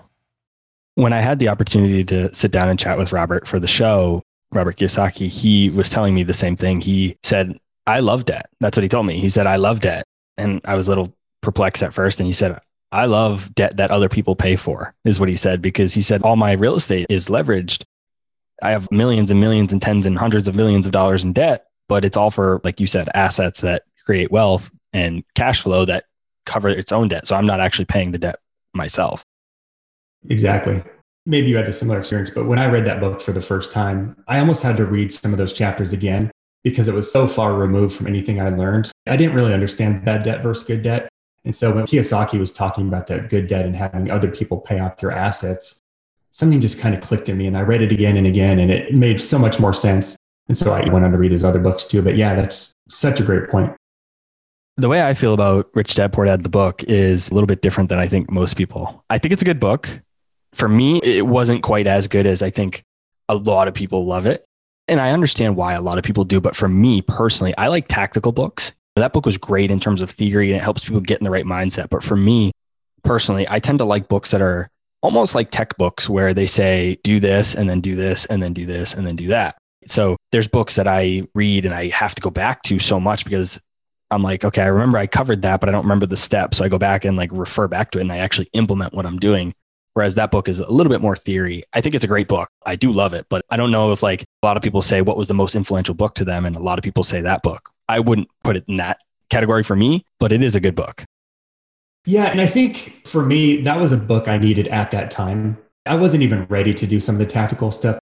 When 0.95 1.13
I 1.13 1.21
had 1.21 1.39
the 1.39 1.49
opportunity 1.49 2.05
to 2.05 2.35
sit 2.35 2.51
down 2.51 2.69
and 2.69 2.79
chat 2.79 2.99
with 2.99 3.13
Robert 3.13 3.47
for 3.47 3.61
the 3.61 3.69
show, 3.69 4.23
Robert 4.53 4.77
Kiyosaki, 4.77 5.29
he 5.29 5.71
was 5.71 5.89
telling 5.89 6.15
me 6.15 6.23
the 6.23 6.35
same 6.35 6.57
thing. 6.57 6.81
He 6.81 7.17
said, 7.23 7.59
I 7.87 8.01
love 8.01 8.25
debt. 8.25 8.51
That's 8.61 8.77
what 8.77 8.83
he 8.83 8.89
told 8.89 9.07
me. 9.07 9.21
He 9.21 9.29
said, 9.29 9.47
I 9.47 9.57
love 9.57 9.81
debt. 9.81 10.05
And 10.37 10.61
I 10.65 10.75
was 10.75 10.89
a 10.89 10.91
little 10.91 11.15
perplexed 11.41 11.83
at 11.83 11.95
first. 11.95 12.19
And 12.19 12.27
he 12.27 12.33
said, 12.33 12.59
I 12.93 13.07
love 13.07 13.55
debt 13.55 13.77
that 13.77 13.91
other 13.91 14.09
people 14.09 14.35
pay 14.35 14.57
for, 14.57 14.95
is 15.05 15.21
what 15.21 15.29
he 15.29 15.37
said, 15.37 15.63
because 15.63 15.95
he 15.95 16.03
said, 16.03 16.23
all 16.23 16.37
my 16.37 16.53
real 16.53 16.75
estate 16.75 17.07
is 17.09 17.29
leveraged 17.29 17.85
I 18.63 18.71
have 18.71 18.91
millions 18.91 19.31
and 19.31 19.41
millions 19.41 19.73
and 19.73 19.81
tens 19.81 20.07
and 20.07 20.19
hundreds 20.19 20.49
of 20.49 20.55
millions 20.55 20.87
of 20.87 20.93
dollars 20.93 21.25
in 21.25 21.33
debt, 21.33 21.67
but 21.89 22.05
it's 22.05 22.17
all 22.17 22.31
for, 22.31 22.61
like 22.65 22.81
you 22.81 22.87
said, 22.87 23.09
assets 23.15 23.61
that 23.63 23.85
create 24.05 24.31
wealth 24.31 24.71
and 24.93 25.25
cash 25.35 25.63
flow 25.63 25.85
that 25.85 26.05
cover 26.47 26.69
its 26.69 26.93
own 26.93 27.09
debt. 27.09 27.27
So 27.27 27.37
I'm 27.37 27.47
not 27.47 27.61
actually 27.61 27.85
paying 27.85 28.13
the 28.13 28.19
debt 28.19 28.41
myself. 28.73 29.25
Exactly. 30.29 30.83
Maybe 31.27 31.49
you 31.49 31.57
had 31.57 31.69
a 31.69 31.73
similar 31.73 32.01
experience, 32.01 32.31
but 32.31 32.47
when 32.47 32.59
I 32.59 32.67
read 32.67 32.85
that 32.87 33.01
book 33.01 33.21
for 33.21 33.33
the 33.33 33.41
first 33.41 33.73
time, 33.73 34.17
I 34.27 34.39
almost 34.39 34.63
had 34.63 34.77
to 34.79 34.87
read 34.87 35.13
some 35.13 35.33
of 35.33 35.39
those 35.39 35.53
chapters 35.53 35.93
again 35.93 36.31
because 36.65 36.89
it 36.89 36.95
was 36.95 37.11
so 37.11 37.27
far 37.27 37.55
removed 37.55 37.95
from 37.95 38.07
anything 38.07 38.41
I 38.41 38.51
learned. 38.51 38.91
I 39.07 39.17
didn't 39.17 39.35
really 39.35 39.55
understand 39.55 40.05
bad 40.05 40.25
debt 40.25 40.43
versus 40.43 40.65
good 40.65 40.83
debt. 40.83 41.09
And 41.45 41.55
so 41.55 41.75
when 41.75 41.85
Kiyosaki 41.85 42.39
was 42.39 42.53
talking 42.53 42.89
about 42.89 43.07
that 43.07 43.29
good 43.29 43.47
debt 43.47 43.65
and 43.65 43.75
having 43.75 44.11
other 44.11 44.31
people 44.31 44.59
pay 44.59 44.79
off 44.79 45.01
your 45.01 45.13
assets, 45.13 45.79
something 46.31 46.61
just 46.61 46.79
kind 46.79 46.95
of 46.95 47.01
clicked 47.01 47.29
in 47.29 47.39
me 47.39 47.47
and 47.47 47.57
I 47.57 47.63
read 47.63 47.81
it 47.83 47.93
again 47.93 48.17
and 48.17 48.27
again 48.27 48.59
and 48.59 48.71
it 48.71 48.95
made 48.95 49.21
so 49.21 49.39
much 49.39 49.59
more 49.59 49.73
sense. 49.73 50.17
And 50.49 50.59
so 50.59 50.73
I 50.73 50.89
went 50.89 51.05
on 51.05 51.13
to 51.13 51.19
read 51.19 51.33
his 51.33 51.45
other 51.45 51.61
books 51.61 51.85
too. 51.85 52.03
But 52.03 52.17
yeah, 52.17 52.35
that's 52.35 52.73
such 52.89 53.21
a 53.21 53.25
great 53.25 53.49
point. 53.49 53.75
The 54.81 54.89
way 54.89 55.03
I 55.03 55.13
feel 55.13 55.35
about 55.35 55.69
Rich 55.75 55.95
Dad 55.97 56.11
Poor 56.11 56.25
Dad, 56.25 56.43
the 56.43 56.49
book, 56.49 56.83
is 56.85 57.31
a 57.31 57.35
little 57.35 57.47
bit 57.47 57.61
different 57.61 57.91
than 57.91 57.99
I 57.99 58.09
think 58.09 58.31
most 58.31 58.57
people. 58.57 59.05
I 59.11 59.19
think 59.19 59.33
it's 59.35 59.43
a 59.43 59.45
good 59.45 59.61
book. 59.61 60.01
For 60.55 60.69
me, 60.69 61.03
it 61.03 61.27
wasn't 61.27 61.63
quite 61.63 61.87
as 61.87 62.09
good 62.09 62.27
as 62.27 62.43
I 62.43 62.49
think 62.49 62.83
a 63.29 63.35
lot 63.35 63.69
of 63.69 63.75
people 63.75 64.07
love 64.07 64.25
it. 64.25 64.43
And 64.89 64.99
I 64.99 65.11
understand 65.11 65.55
why 65.55 65.75
a 65.75 65.83
lot 65.83 65.99
of 65.99 66.05
people 66.05 66.25
do. 66.25 66.41
But 66.41 66.57
for 66.57 66.67
me 66.67 67.03
personally, 67.03 67.55
I 67.59 67.69
like 67.69 67.89
tactical 67.89 68.33
books. 68.33 68.73
That 68.97 69.13
book 69.13 69.27
was 69.27 69.37
great 69.37 69.71
in 69.71 69.81
terms 69.81 70.01
of 70.01 70.11
theory 70.11 70.51
and 70.51 70.57
it 70.57 70.63
helps 70.63 70.83
people 70.83 71.01
get 71.01 71.19
in 71.19 71.25
the 71.25 71.31
right 71.31 71.45
mindset. 71.45 71.91
But 71.91 72.03
for 72.03 72.17
me 72.17 72.51
personally, 73.03 73.47
I 73.51 73.61
tend 73.61 73.81
to 73.81 73.85
like 73.85 74.09
books 74.09 74.31
that 74.31 74.41
are 74.41 74.71
almost 75.03 75.35
like 75.35 75.51
tech 75.51 75.77
books 75.77 76.09
where 76.09 76.33
they 76.33 76.47
say, 76.47 76.99
do 77.05 77.21
this 77.21 77.55
and 77.55 77.69
then 77.69 77.83
do 77.83 77.97
this 77.97 78.25
and 78.25 78.43
then 78.43 78.55
do 78.55 78.65
this 78.65 78.95
and 78.95 79.07
then 79.07 79.17
do 79.17 79.27
that. 79.29 79.59
So 79.87 80.17
there's 80.33 80.49
books 80.49 80.77
that 80.77 80.89
I 80.89 81.25
read 81.35 81.67
and 81.67 81.75
I 81.75 81.89
have 81.89 82.15
to 82.15 82.23
go 82.23 82.31
back 82.31 82.63
to 82.63 82.79
so 82.79 82.99
much 82.99 83.25
because 83.25 83.61
I'm 84.11 84.23
like, 84.23 84.45
okay, 84.45 84.63
I 84.63 84.67
remember 84.67 84.99
I 84.99 85.07
covered 85.07 85.43
that, 85.43 85.61
but 85.61 85.69
I 85.69 85.73
don't 85.73 85.85
remember 85.85 86.07
the 86.07 86.17
step. 86.17 86.55
So 86.55 86.65
I 86.65 86.69
go 86.69 86.79
back 86.79 87.05
and 87.05 87.17
like 87.17 87.31
refer 87.33 87.69
back 87.69 87.93
to 87.93 87.99
it 87.99 88.03
and 88.03 88.13
I 88.13 88.19
actually 88.19 88.49
implement 88.53 88.95
what 88.95 89.07
I'm 89.07 89.19
doing. 89.19 89.55
Whereas 89.95 90.15
that 90.17 90.31
book 90.31 90.49
is 90.49 90.61
a 90.61 90.71
little 90.71 90.91
bit 90.91 91.01
more 91.01 91.17
theory. 91.17 91.65
I 91.73 91.81
think 91.81 91.95
it's 91.95 92.05
a 92.05 92.09
great 92.09 92.29
book. 92.29 92.49
I 92.65 92.77
do 92.77 92.93
love 92.93 93.13
it, 93.13 93.27
but 93.29 93.45
I 93.51 93.57
don't 93.57 93.71
know 93.71 93.93
if 93.93 94.03
like 94.03 94.23
a 94.23 94.47
lot 94.47 94.57
of 94.57 94.63
people 94.63 94.83
say 94.83 95.03
what 95.03 95.17
was 95.17 95.29
the 95.29 95.35
most 95.35 95.55
influential 95.55 95.95
book 95.95 96.15
to 96.17 96.25
them. 96.25 96.45
And 96.45 96.57
a 96.57 96.61
lot 96.61 96.79
of 96.79 96.85
people 96.85 97.05
say 97.05 97.21
that 97.21 97.43
book. 97.43 97.71
I 97.89 98.01
wouldn't 98.01 98.29
put 98.45 98.57
it 98.57 98.65
in 98.69 98.77
that 98.77 98.99
category 99.31 99.63
for 99.63 99.77
me, 99.77 100.05
but 100.19 100.33
it 100.33 100.43
is 100.43 100.55
a 100.55 100.61
good 100.61 100.75
book. 100.75 101.05
Yeah. 102.07 102.27
And 102.27 102.41
I 102.41 102.47
think 102.47 103.07
for 103.07 103.25
me, 103.25 103.61
that 103.63 103.79
was 103.79 103.93
a 103.93 103.97
book 103.97 104.29
I 104.29 104.39
needed 104.39 104.69
at 104.69 104.91
that 104.93 105.11
time. 105.11 105.59
I 105.87 105.97
wasn't 105.97 106.23
even 106.23 106.45
ready 106.47 106.73
to 106.75 106.87
do 106.87 107.01
some 107.01 107.17
of 107.17 107.19
the 107.19 107.27
tactical 107.27 107.71
stuff. 107.71 107.99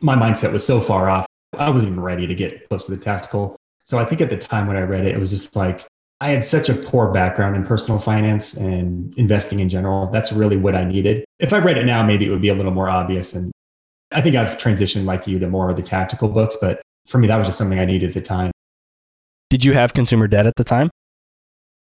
My 0.00 0.16
mindset 0.16 0.52
was 0.52 0.66
so 0.66 0.80
far 0.80 1.08
off. 1.08 1.26
I 1.56 1.70
wasn't 1.70 1.92
even 1.92 2.02
ready 2.02 2.26
to 2.26 2.34
get 2.34 2.68
close 2.68 2.86
to 2.86 2.92
the 2.96 3.02
tactical. 3.02 3.56
So 3.84 3.98
I 3.98 4.04
think 4.04 4.20
at 4.20 4.30
the 4.30 4.36
time 4.36 4.66
when 4.66 4.76
I 4.76 4.80
read 4.80 5.06
it, 5.06 5.14
it 5.14 5.20
was 5.20 5.30
just 5.30 5.54
like, 5.54 5.86
I 6.20 6.28
had 6.28 6.44
such 6.44 6.68
a 6.68 6.74
poor 6.74 7.12
background 7.12 7.54
in 7.54 7.64
personal 7.64 7.98
finance 7.98 8.54
and 8.54 9.14
investing 9.18 9.60
in 9.60 9.68
general. 9.68 10.06
That's 10.06 10.32
really 10.32 10.56
what 10.56 10.74
I 10.74 10.84
needed. 10.84 11.24
If 11.38 11.52
I 11.52 11.58
read 11.58 11.76
it 11.76 11.84
now, 11.84 12.02
maybe 12.02 12.24
it 12.24 12.30
would 12.30 12.40
be 12.40 12.48
a 12.48 12.54
little 12.54 12.72
more 12.72 12.88
obvious. 12.88 13.34
And 13.34 13.52
I 14.10 14.20
think 14.20 14.36
I've 14.36 14.56
transitioned 14.56 15.04
like 15.04 15.26
you 15.26 15.38
to 15.38 15.48
more 15.48 15.68
of 15.70 15.76
the 15.76 15.82
tactical 15.82 16.28
books, 16.28 16.56
but 16.60 16.80
for 17.06 17.18
me, 17.18 17.26
that 17.26 17.36
was 17.36 17.46
just 17.46 17.58
something 17.58 17.78
I 17.78 17.84
needed 17.84 18.08
at 18.08 18.14
the 18.14 18.22
time. 18.22 18.52
Did 19.50 19.64
you 19.64 19.74
have 19.74 19.92
consumer 19.92 20.26
debt 20.26 20.46
at 20.46 20.56
the 20.56 20.64
time? 20.64 20.88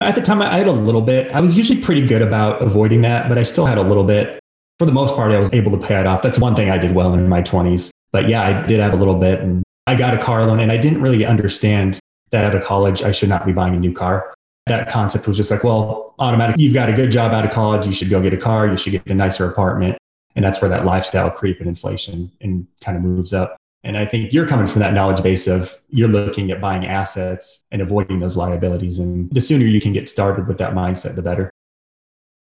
At 0.02 0.16
the 0.16 0.22
time, 0.22 0.42
I 0.42 0.58
had 0.58 0.68
a 0.68 0.74
little 0.74 1.02
bit. 1.02 1.32
I 1.32 1.40
was 1.40 1.56
usually 1.56 1.82
pretty 1.82 2.06
good 2.06 2.22
about 2.22 2.62
avoiding 2.62 3.02
that, 3.02 3.30
but 3.30 3.38
I 3.38 3.44
still 3.44 3.66
had 3.66 3.78
a 3.78 3.82
little 3.82 4.04
bit. 4.04 4.40
For 4.78 4.86
the 4.86 4.92
most 4.92 5.16
part, 5.16 5.32
I 5.32 5.40
was 5.40 5.52
able 5.54 5.72
to 5.72 5.78
pay 5.78 5.98
it 6.00 6.06
off. 6.06 6.22
That's 6.22 6.38
one 6.38 6.56
thing 6.56 6.70
I 6.70 6.78
did 6.78 6.94
well 6.94 7.14
in 7.14 7.30
my 7.30 7.42
20s. 7.42 7.90
But 8.12 8.28
yeah, 8.28 8.44
I 8.44 8.68
did 8.68 8.82
have 8.82 8.94
a 8.94 8.98
little 8.98 9.16
bit. 9.16 9.40
And 9.40 9.64
I 9.88 9.96
got 9.96 10.14
a 10.14 10.18
car 10.18 10.46
loan 10.46 10.60
and 10.60 10.72
I 10.72 10.78
didn't 10.78 11.02
really 11.02 11.26
understand 11.26 12.00
that 12.32 12.46
out 12.46 12.56
of 12.56 12.64
college, 12.64 13.04
I 13.04 13.12
should 13.12 13.30
not 13.30 13.46
be 13.46 13.54
buying 13.54 13.76
a 13.76 13.80
new 13.80 13.94
car. 13.94 14.34
That 14.68 14.90
concept 14.90 15.28
was 15.28 15.38
just 15.38 15.52
like, 15.52 15.64
well, 15.64 16.16
automatic, 16.18 16.58
you've 16.58 16.74
got 16.74 16.90
a 16.90 16.94
good 16.94 17.12
job 17.12 17.34
out 17.34 17.46
of 17.46 17.52
college. 17.52 17.86
You 17.86 17.94
should 17.94 18.10
go 18.10 18.22
get 18.22 18.34
a 18.34 18.38
car. 18.38 18.68
You 18.68 18.78
should 18.78 18.92
get 18.92 19.06
a 19.06 19.14
nicer 19.14 19.48
apartment. 19.48 19.98
And 20.36 20.44
that's 20.44 20.60
where 20.62 20.70
that 20.70 20.86
lifestyle 20.86 21.30
creep 21.30 21.60
and 21.60 21.68
inflation 21.68 22.32
and 22.42 22.68
kind 22.82 22.98
of 22.98 23.04
moves 23.04 23.32
up. 23.32 23.56
And 23.84 23.96
I 23.96 24.06
think 24.06 24.34
you're 24.34 24.48
coming 24.48 24.66
from 24.66 24.80
that 24.82 24.94
knowledge 24.94 25.22
base 25.22 25.46
of 25.46 25.72
you're 25.90 26.10
looking 26.10 26.50
at 26.50 26.60
buying 26.60 26.88
assets 26.88 27.64
and 27.70 27.82
avoiding 27.82 28.20
those 28.20 28.36
liabilities. 28.36 28.98
And 28.98 29.30
the 29.30 29.40
sooner 29.40 29.66
you 29.66 29.80
can 29.80 29.94
get 29.94 30.10
started 30.10 30.48
with 30.48 30.58
that 30.58 30.74
mindset, 30.74 31.16
the 31.16 31.22
better. 31.22 31.52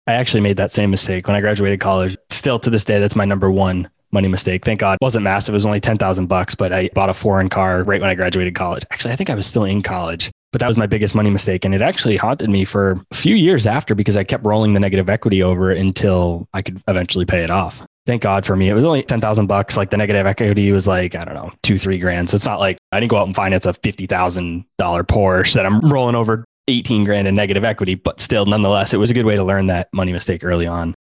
I 0.06 0.14
actually 0.14 0.42
made 0.42 0.58
that 0.58 0.72
same 0.72 0.92
mistake 0.92 1.28
when 1.28 1.36
I 1.36 1.42
graduated 1.42 1.80
college. 1.80 2.18
Still 2.30 2.60
to 2.60 2.70
this 2.70 2.86
day, 2.86 3.00
that's 3.00 3.16
my 3.16 3.26
number 3.26 3.50
one 3.50 3.90
money 4.12 4.28
mistake. 4.28 4.66
Thank 4.66 4.80
God 4.80 4.98
it 5.02 5.04
wasn't 5.04 5.24
massive. 5.24 5.54
It 5.54 5.56
was 5.56 5.66
only 5.66 5.80
10,000 5.80 6.28
bucks, 6.28 6.56
but 6.56 6.74
I 6.74 6.90
bought 6.94 7.10
a 7.10 7.14
foreign 7.14 7.50
car 7.50 7.84
right 7.84 8.02
when 8.02 8.10
I 8.10 8.16
graduated 8.16 8.56
college. 8.56 8.84
Actually, 8.92 9.14
I 9.14 9.16
think 9.16 9.30
I 9.30 9.36
was 9.36 9.48
still 9.48 9.66
in 9.66 9.82
college, 9.82 10.32
but 10.52 10.60
that 10.60 10.68
was 10.68 10.78
my 10.78 10.88
biggest 10.88 11.16
money 11.16 11.30
mistake. 11.30 11.66
And 11.66 11.74
it 11.74 11.82
actually 11.82 12.18
haunted 12.18 12.50
me 12.50 12.66
for 12.66 13.02
a 13.12 13.16
few 13.16 13.36
years 13.36 13.68
after 13.68 13.96
because 13.96 14.18
I 14.18 14.24
kept 14.24 14.46
rolling 14.46 14.74
the 14.74 14.80
negative 14.80 15.10
equity 15.10 15.44
over 15.44 15.72
until 15.72 16.48
I 16.54 16.62
could 16.62 16.82
eventually 16.88 17.26
pay 17.26 17.44
it 17.44 17.50
off 17.50 17.86
thank 18.06 18.22
God 18.22 18.46
for 18.46 18.56
me. 18.56 18.70
It 18.70 18.74
was 18.74 18.86
only 18.86 19.04
10,000 19.04 19.48
bucks. 19.48 19.78
Like 19.78 19.90
the 19.90 19.98
negative 19.98 20.26
equity 20.26 20.72
was 20.72 20.88
like, 20.88 21.16
I 21.16 21.26
don't 21.26 21.36
know, 21.36 21.52
two, 21.64 21.78
three 21.78 21.98
grand. 21.98 22.30
So 22.30 22.36
it's 22.36 22.46
not 22.46 22.60
like 22.60 22.78
I 22.92 23.00
didn't 23.00 23.12
go 23.12 23.18
out 23.18 23.28
and 23.28 23.36
finance 23.36 23.66
a 23.66 23.74
$50,000 23.74 24.66
Porsche 24.78 25.54
that 25.54 25.66
I'm 25.66 25.80
rolling 25.82 26.16
over 26.16 26.44
18 26.68 27.04
grand 27.04 27.28
in 27.28 27.36
negative 27.36 27.64
equity, 27.64 27.96
but 27.96 28.20
still, 28.20 28.46
nonetheless, 28.46 28.94
it 28.94 28.98
was 28.98 29.12
a 29.12 29.14
good 29.14 29.26
way 29.26 29.36
to 29.36 29.44
learn 29.44 29.68
that 29.68 29.90
money 29.94 30.12
mistake 30.12 30.44
early 30.44 30.68
on. 30.68 30.94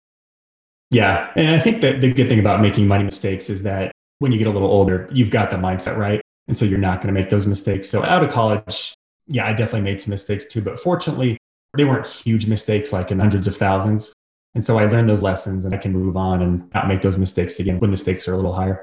Yeah. 0.91 1.31
And 1.37 1.51
I 1.51 1.59
think 1.59 1.81
that 1.83 2.01
the 2.01 2.13
good 2.13 2.29
thing 2.29 2.39
about 2.39 2.61
making 2.61 2.89
money 2.89 3.05
mistakes 3.05 3.51
is 3.51 3.63
that 3.65 3.93
when 4.21 4.33
you 4.33 4.39
get 4.39 4.47
a 4.47 4.51
little 4.51 4.71
older, 4.71 5.09
you've 5.13 5.31
got 5.31 5.51
the 5.51 5.57
mindset 5.57 5.97
right. 5.97 6.21
And 6.47 6.57
so 6.57 6.65
you're 6.65 6.79
not 6.79 7.03
going 7.03 7.15
to 7.15 7.21
make 7.21 7.31
those 7.31 7.47
mistakes. 7.47 7.89
So 7.91 8.05
out 8.05 8.25
of 8.25 8.31
college, 8.31 8.95
yeah, 9.27 9.47
I 9.47 9.53
definitely 9.53 9.83
made 9.83 10.01
some 10.01 10.11
mistakes 10.11 10.47
too. 10.47 10.63
But 10.63 10.79
fortunately, 10.79 11.37
they 11.75 11.85
weren't 11.85 12.07
huge 12.07 12.47
mistakes 12.47 12.93
like 12.93 13.11
in 13.11 13.19
hundreds 13.19 13.47
of 13.47 13.57
thousands. 13.57 14.13
And 14.55 14.65
so 14.65 14.79
I 14.79 14.87
learned 14.87 15.11
those 15.11 15.23
lessons 15.23 15.67
and 15.67 15.75
I 15.75 15.79
can 15.79 15.93
move 15.93 16.17
on 16.17 16.41
and 16.41 16.73
not 16.75 16.89
make 16.89 17.03
those 17.03 17.19
mistakes 17.19 17.61
again 17.61 17.79
when 17.81 17.91
the 17.91 17.97
stakes 17.97 18.27
are 18.27 18.33
a 18.33 18.37
little 18.37 18.55
higher. 18.55 18.83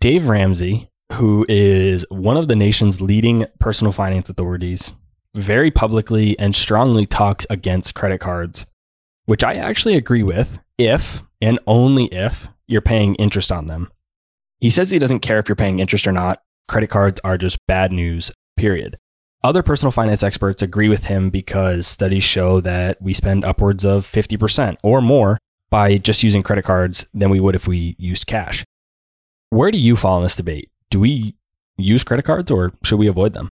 Dave 0.00 0.26
Ramsey, 0.26 0.88
who 1.12 1.44
is 1.48 2.06
one 2.08 2.38
of 2.38 2.48
the 2.48 2.56
nation's 2.56 3.02
leading 3.02 3.46
personal 3.58 3.92
finance 3.92 4.30
authorities, 4.30 4.92
very 5.34 5.70
publicly 5.70 6.38
and 6.38 6.56
strongly 6.56 7.04
talks 7.04 7.46
against 7.50 7.94
credit 7.94 8.18
cards, 8.18 8.64
which 9.26 9.44
I 9.44 9.56
actually 9.56 9.96
agree 9.96 10.22
with 10.22 10.58
if 10.78 11.22
and 11.40 11.58
only 11.66 12.06
if 12.06 12.48
you're 12.66 12.80
paying 12.80 13.14
interest 13.16 13.52
on 13.52 13.66
them. 13.66 13.90
He 14.60 14.70
says 14.70 14.90
he 14.90 14.98
doesn't 14.98 15.20
care 15.20 15.38
if 15.38 15.48
you're 15.48 15.56
paying 15.56 15.78
interest 15.78 16.06
or 16.06 16.12
not. 16.12 16.40
Credit 16.68 16.88
cards 16.88 17.20
are 17.22 17.36
just 17.36 17.58
bad 17.66 17.92
news, 17.92 18.30
period. 18.56 18.96
Other 19.42 19.62
personal 19.62 19.92
finance 19.92 20.22
experts 20.22 20.62
agree 20.62 20.88
with 20.88 21.04
him 21.04 21.28
because 21.28 21.86
studies 21.86 22.24
show 22.24 22.60
that 22.60 23.00
we 23.02 23.12
spend 23.12 23.44
upwards 23.44 23.84
of 23.84 24.06
50% 24.06 24.76
or 24.82 25.02
more 25.02 25.38
by 25.68 25.98
just 25.98 26.22
using 26.22 26.42
credit 26.42 26.64
cards 26.64 27.06
than 27.12 27.28
we 27.28 27.40
would 27.40 27.54
if 27.54 27.68
we 27.68 27.94
used 27.98 28.26
cash. 28.26 28.64
Where 29.50 29.70
do 29.70 29.76
you 29.76 29.96
fall 29.96 30.16
in 30.16 30.22
this 30.22 30.36
debate? 30.36 30.70
Do 30.88 30.98
we 30.98 31.36
use 31.76 32.04
credit 32.04 32.24
cards 32.24 32.50
or 32.50 32.72
should 32.82 32.98
we 32.98 33.06
avoid 33.06 33.34
them? 33.34 33.50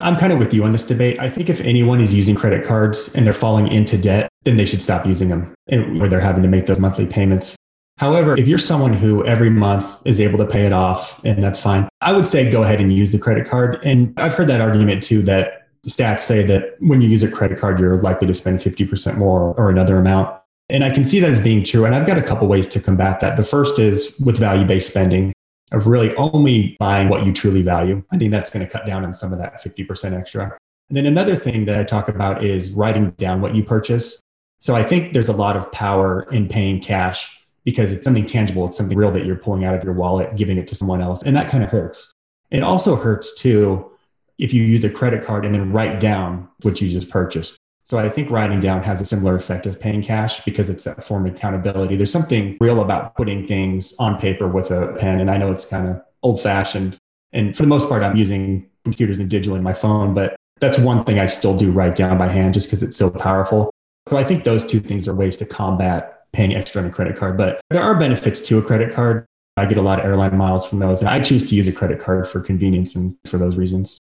I'm 0.00 0.16
kind 0.16 0.32
of 0.32 0.38
with 0.38 0.52
you 0.52 0.64
on 0.64 0.72
this 0.72 0.84
debate. 0.84 1.18
I 1.18 1.28
think 1.28 1.48
if 1.48 1.60
anyone 1.62 2.00
is 2.00 2.12
using 2.12 2.34
credit 2.34 2.66
cards 2.66 3.14
and 3.14 3.24
they're 3.24 3.32
falling 3.32 3.68
into 3.68 3.96
debt, 3.96 4.28
then 4.44 4.56
they 4.56 4.66
should 4.66 4.82
stop 4.82 5.06
using 5.06 5.28
them 5.28 5.54
and 5.68 5.98
where 5.98 6.08
they're 6.08 6.20
having 6.20 6.42
to 6.42 6.48
make 6.48 6.66
those 6.66 6.78
monthly 6.78 7.06
payments. 7.06 7.56
However, 7.98 8.38
if 8.38 8.46
you're 8.46 8.58
someone 8.58 8.92
who 8.92 9.24
every 9.24 9.48
month 9.48 9.96
is 10.04 10.20
able 10.20 10.36
to 10.38 10.44
pay 10.44 10.66
it 10.66 10.72
off, 10.72 11.24
and 11.24 11.42
that's 11.42 11.58
fine, 11.58 11.88
I 12.02 12.12
would 12.12 12.26
say 12.26 12.50
go 12.50 12.62
ahead 12.62 12.78
and 12.78 12.92
use 12.92 13.10
the 13.10 13.18
credit 13.18 13.48
card. 13.48 13.78
And 13.84 14.12
I've 14.18 14.34
heard 14.34 14.48
that 14.48 14.60
argument 14.60 15.02
too 15.02 15.22
that 15.22 15.68
stats 15.86 16.20
say 16.20 16.44
that 16.44 16.76
when 16.80 17.00
you 17.00 17.08
use 17.08 17.22
a 17.22 17.30
credit 17.30 17.58
card, 17.58 17.80
you're 17.80 18.00
likely 18.02 18.26
to 18.26 18.34
spend 18.34 18.58
50% 18.58 19.16
more 19.16 19.54
or 19.54 19.70
another 19.70 19.98
amount. 19.98 20.38
And 20.68 20.84
I 20.84 20.90
can 20.90 21.06
see 21.06 21.20
that 21.20 21.30
as 21.30 21.40
being 21.40 21.64
true. 21.64 21.86
And 21.86 21.94
I've 21.94 22.06
got 22.06 22.18
a 22.18 22.22
couple 22.22 22.46
ways 22.48 22.66
to 22.68 22.80
combat 22.80 23.20
that. 23.20 23.38
The 23.38 23.44
first 23.44 23.78
is 23.78 24.18
with 24.18 24.36
value 24.36 24.66
based 24.66 24.90
spending 24.90 25.32
of 25.72 25.86
really 25.86 26.14
only 26.16 26.76
buying 26.78 27.08
what 27.08 27.26
you 27.26 27.32
truly 27.32 27.62
value. 27.62 28.02
I 28.10 28.18
think 28.18 28.30
that's 28.30 28.50
going 28.50 28.64
to 28.64 28.70
cut 28.70 28.86
down 28.86 29.04
on 29.04 29.14
some 29.14 29.32
of 29.32 29.38
that 29.38 29.62
50% 29.62 30.12
extra. 30.12 30.56
And 30.88 30.96
then 30.96 31.06
another 31.06 31.34
thing 31.34 31.64
that 31.64 31.78
I 31.78 31.84
talk 31.84 32.08
about 32.08 32.44
is 32.44 32.72
writing 32.72 33.10
down 33.12 33.40
what 33.40 33.54
you 33.54 33.64
purchase. 33.64 34.20
So 34.60 34.74
I 34.74 34.84
think 34.84 35.12
there's 35.12 35.28
a 35.28 35.36
lot 35.36 35.56
of 35.56 35.70
power 35.72 36.22
in 36.30 36.48
paying 36.48 36.80
cash 36.80 37.44
because 37.64 37.92
it's 37.92 38.04
something 38.04 38.24
tangible. 38.24 38.64
It's 38.66 38.76
something 38.76 38.96
real 38.96 39.10
that 39.10 39.26
you're 39.26 39.36
pulling 39.36 39.64
out 39.64 39.74
of 39.74 39.82
your 39.82 39.92
wallet, 39.92 40.36
giving 40.36 40.56
it 40.56 40.68
to 40.68 40.74
someone 40.76 41.02
else. 41.02 41.22
And 41.24 41.36
that 41.36 41.48
kind 41.48 41.64
of 41.64 41.70
hurts. 41.70 42.12
It 42.50 42.62
also 42.62 42.94
hurts 42.94 43.34
too 43.34 43.90
if 44.38 44.54
you 44.54 44.62
use 44.62 44.84
a 44.84 44.90
credit 44.90 45.24
card 45.24 45.44
and 45.44 45.54
then 45.54 45.72
write 45.72 45.98
down 45.98 46.48
what 46.62 46.80
you 46.80 46.88
just 46.88 47.10
purchased. 47.10 47.58
So 47.86 47.98
I 47.98 48.08
think 48.08 48.32
writing 48.32 48.58
down 48.58 48.82
has 48.82 49.00
a 49.00 49.04
similar 49.04 49.36
effect 49.36 49.64
of 49.64 49.78
paying 49.78 50.02
cash 50.02 50.44
because 50.44 50.68
it's 50.68 50.82
that 50.84 51.04
form 51.04 51.24
of 51.24 51.34
accountability. 51.34 51.94
There's 51.94 52.10
something 52.10 52.56
real 52.60 52.80
about 52.80 53.14
putting 53.14 53.46
things 53.46 53.94
on 54.00 54.18
paper 54.18 54.48
with 54.48 54.72
a 54.72 54.92
pen. 54.98 55.20
And 55.20 55.30
I 55.30 55.36
know 55.36 55.52
it's 55.52 55.64
kind 55.64 55.88
of 55.88 56.02
old 56.24 56.40
fashioned. 56.40 56.98
And 57.32 57.56
for 57.56 57.62
the 57.62 57.68
most 57.68 57.88
part, 57.88 58.02
I'm 58.02 58.16
using 58.16 58.68
computers 58.82 59.20
and 59.20 59.30
digital 59.30 59.56
in 59.56 59.62
my 59.62 59.72
phone, 59.72 60.14
but 60.14 60.34
that's 60.58 60.80
one 60.80 61.04
thing 61.04 61.20
I 61.20 61.26
still 61.26 61.56
do 61.56 61.70
write 61.70 61.94
down 61.94 62.18
by 62.18 62.26
hand 62.26 62.54
just 62.54 62.66
because 62.66 62.82
it's 62.82 62.96
so 62.96 63.08
powerful. 63.08 63.70
So 64.08 64.16
I 64.16 64.24
think 64.24 64.42
those 64.42 64.64
two 64.64 64.80
things 64.80 65.06
are 65.06 65.14
ways 65.14 65.36
to 65.36 65.44
combat 65.44 66.24
paying 66.32 66.56
extra 66.56 66.82
on 66.82 66.88
a 66.88 66.90
credit 66.90 67.16
card. 67.16 67.36
But 67.36 67.60
there 67.70 67.82
are 67.82 67.94
benefits 67.94 68.40
to 68.42 68.58
a 68.58 68.62
credit 68.62 68.92
card. 68.92 69.26
I 69.56 69.64
get 69.66 69.78
a 69.78 69.82
lot 69.82 70.00
of 70.00 70.06
airline 70.06 70.36
miles 70.36 70.66
from 70.66 70.80
those. 70.80 71.02
And 71.02 71.08
I 71.08 71.20
choose 71.20 71.44
to 71.50 71.54
use 71.54 71.68
a 71.68 71.72
credit 71.72 72.00
card 72.00 72.28
for 72.28 72.40
convenience 72.40 72.96
and 72.96 73.16
for 73.26 73.38
those 73.38 73.56
reasons. 73.56 74.00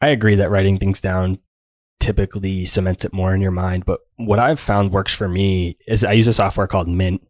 I 0.00 0.08
agree 0.08 0.34
that 0.34 0.50
writing 0.50 0.76
things 0.76 1.00
down 1.00 1.38
typically 2.00 2.64
cements 2.64 3.04
it 3.04 3.12
more 3.12 3.34
in 3.34 3.40
your 3.40 3.50
mind. 3.50 3.84
But 3.84 4.00
what 4.16 4.38
I've 4.38 4.60
found 4.60 4.92
works 4.92 5.14
for 5.14 5.28
me 5.28 5.76
is 5.86 6.04
I 6.04 6.12
use 6.12 6.28
a 6.28 6.32
software 6.32 6.66
called 6.66 6.88
Mint. 6.88 7.26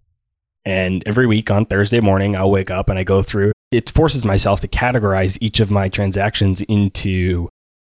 And 0.64 1.02
every 1.06 1.26
week 1.26 1.50
on 1.50 1.66
Thursday 1.66 2.00
morning, 2.00 2.36
I'll 2.36 2.50
wake 2.50 2.70
up 2.70 2.88
and 2.88 2.98
I 2.98 3.04
go 3.04 3.22
through 3.22 3.52
it 3.70 3.90
forces 3.90 4.24
myself 4.24 4.60
to 4.60 4.68
categorize 4.68 5.38
each 5.40 5.60
of 5.60 5.70
my 5.70 5.88
transactions 5.88 6.60
into 6.62 7.48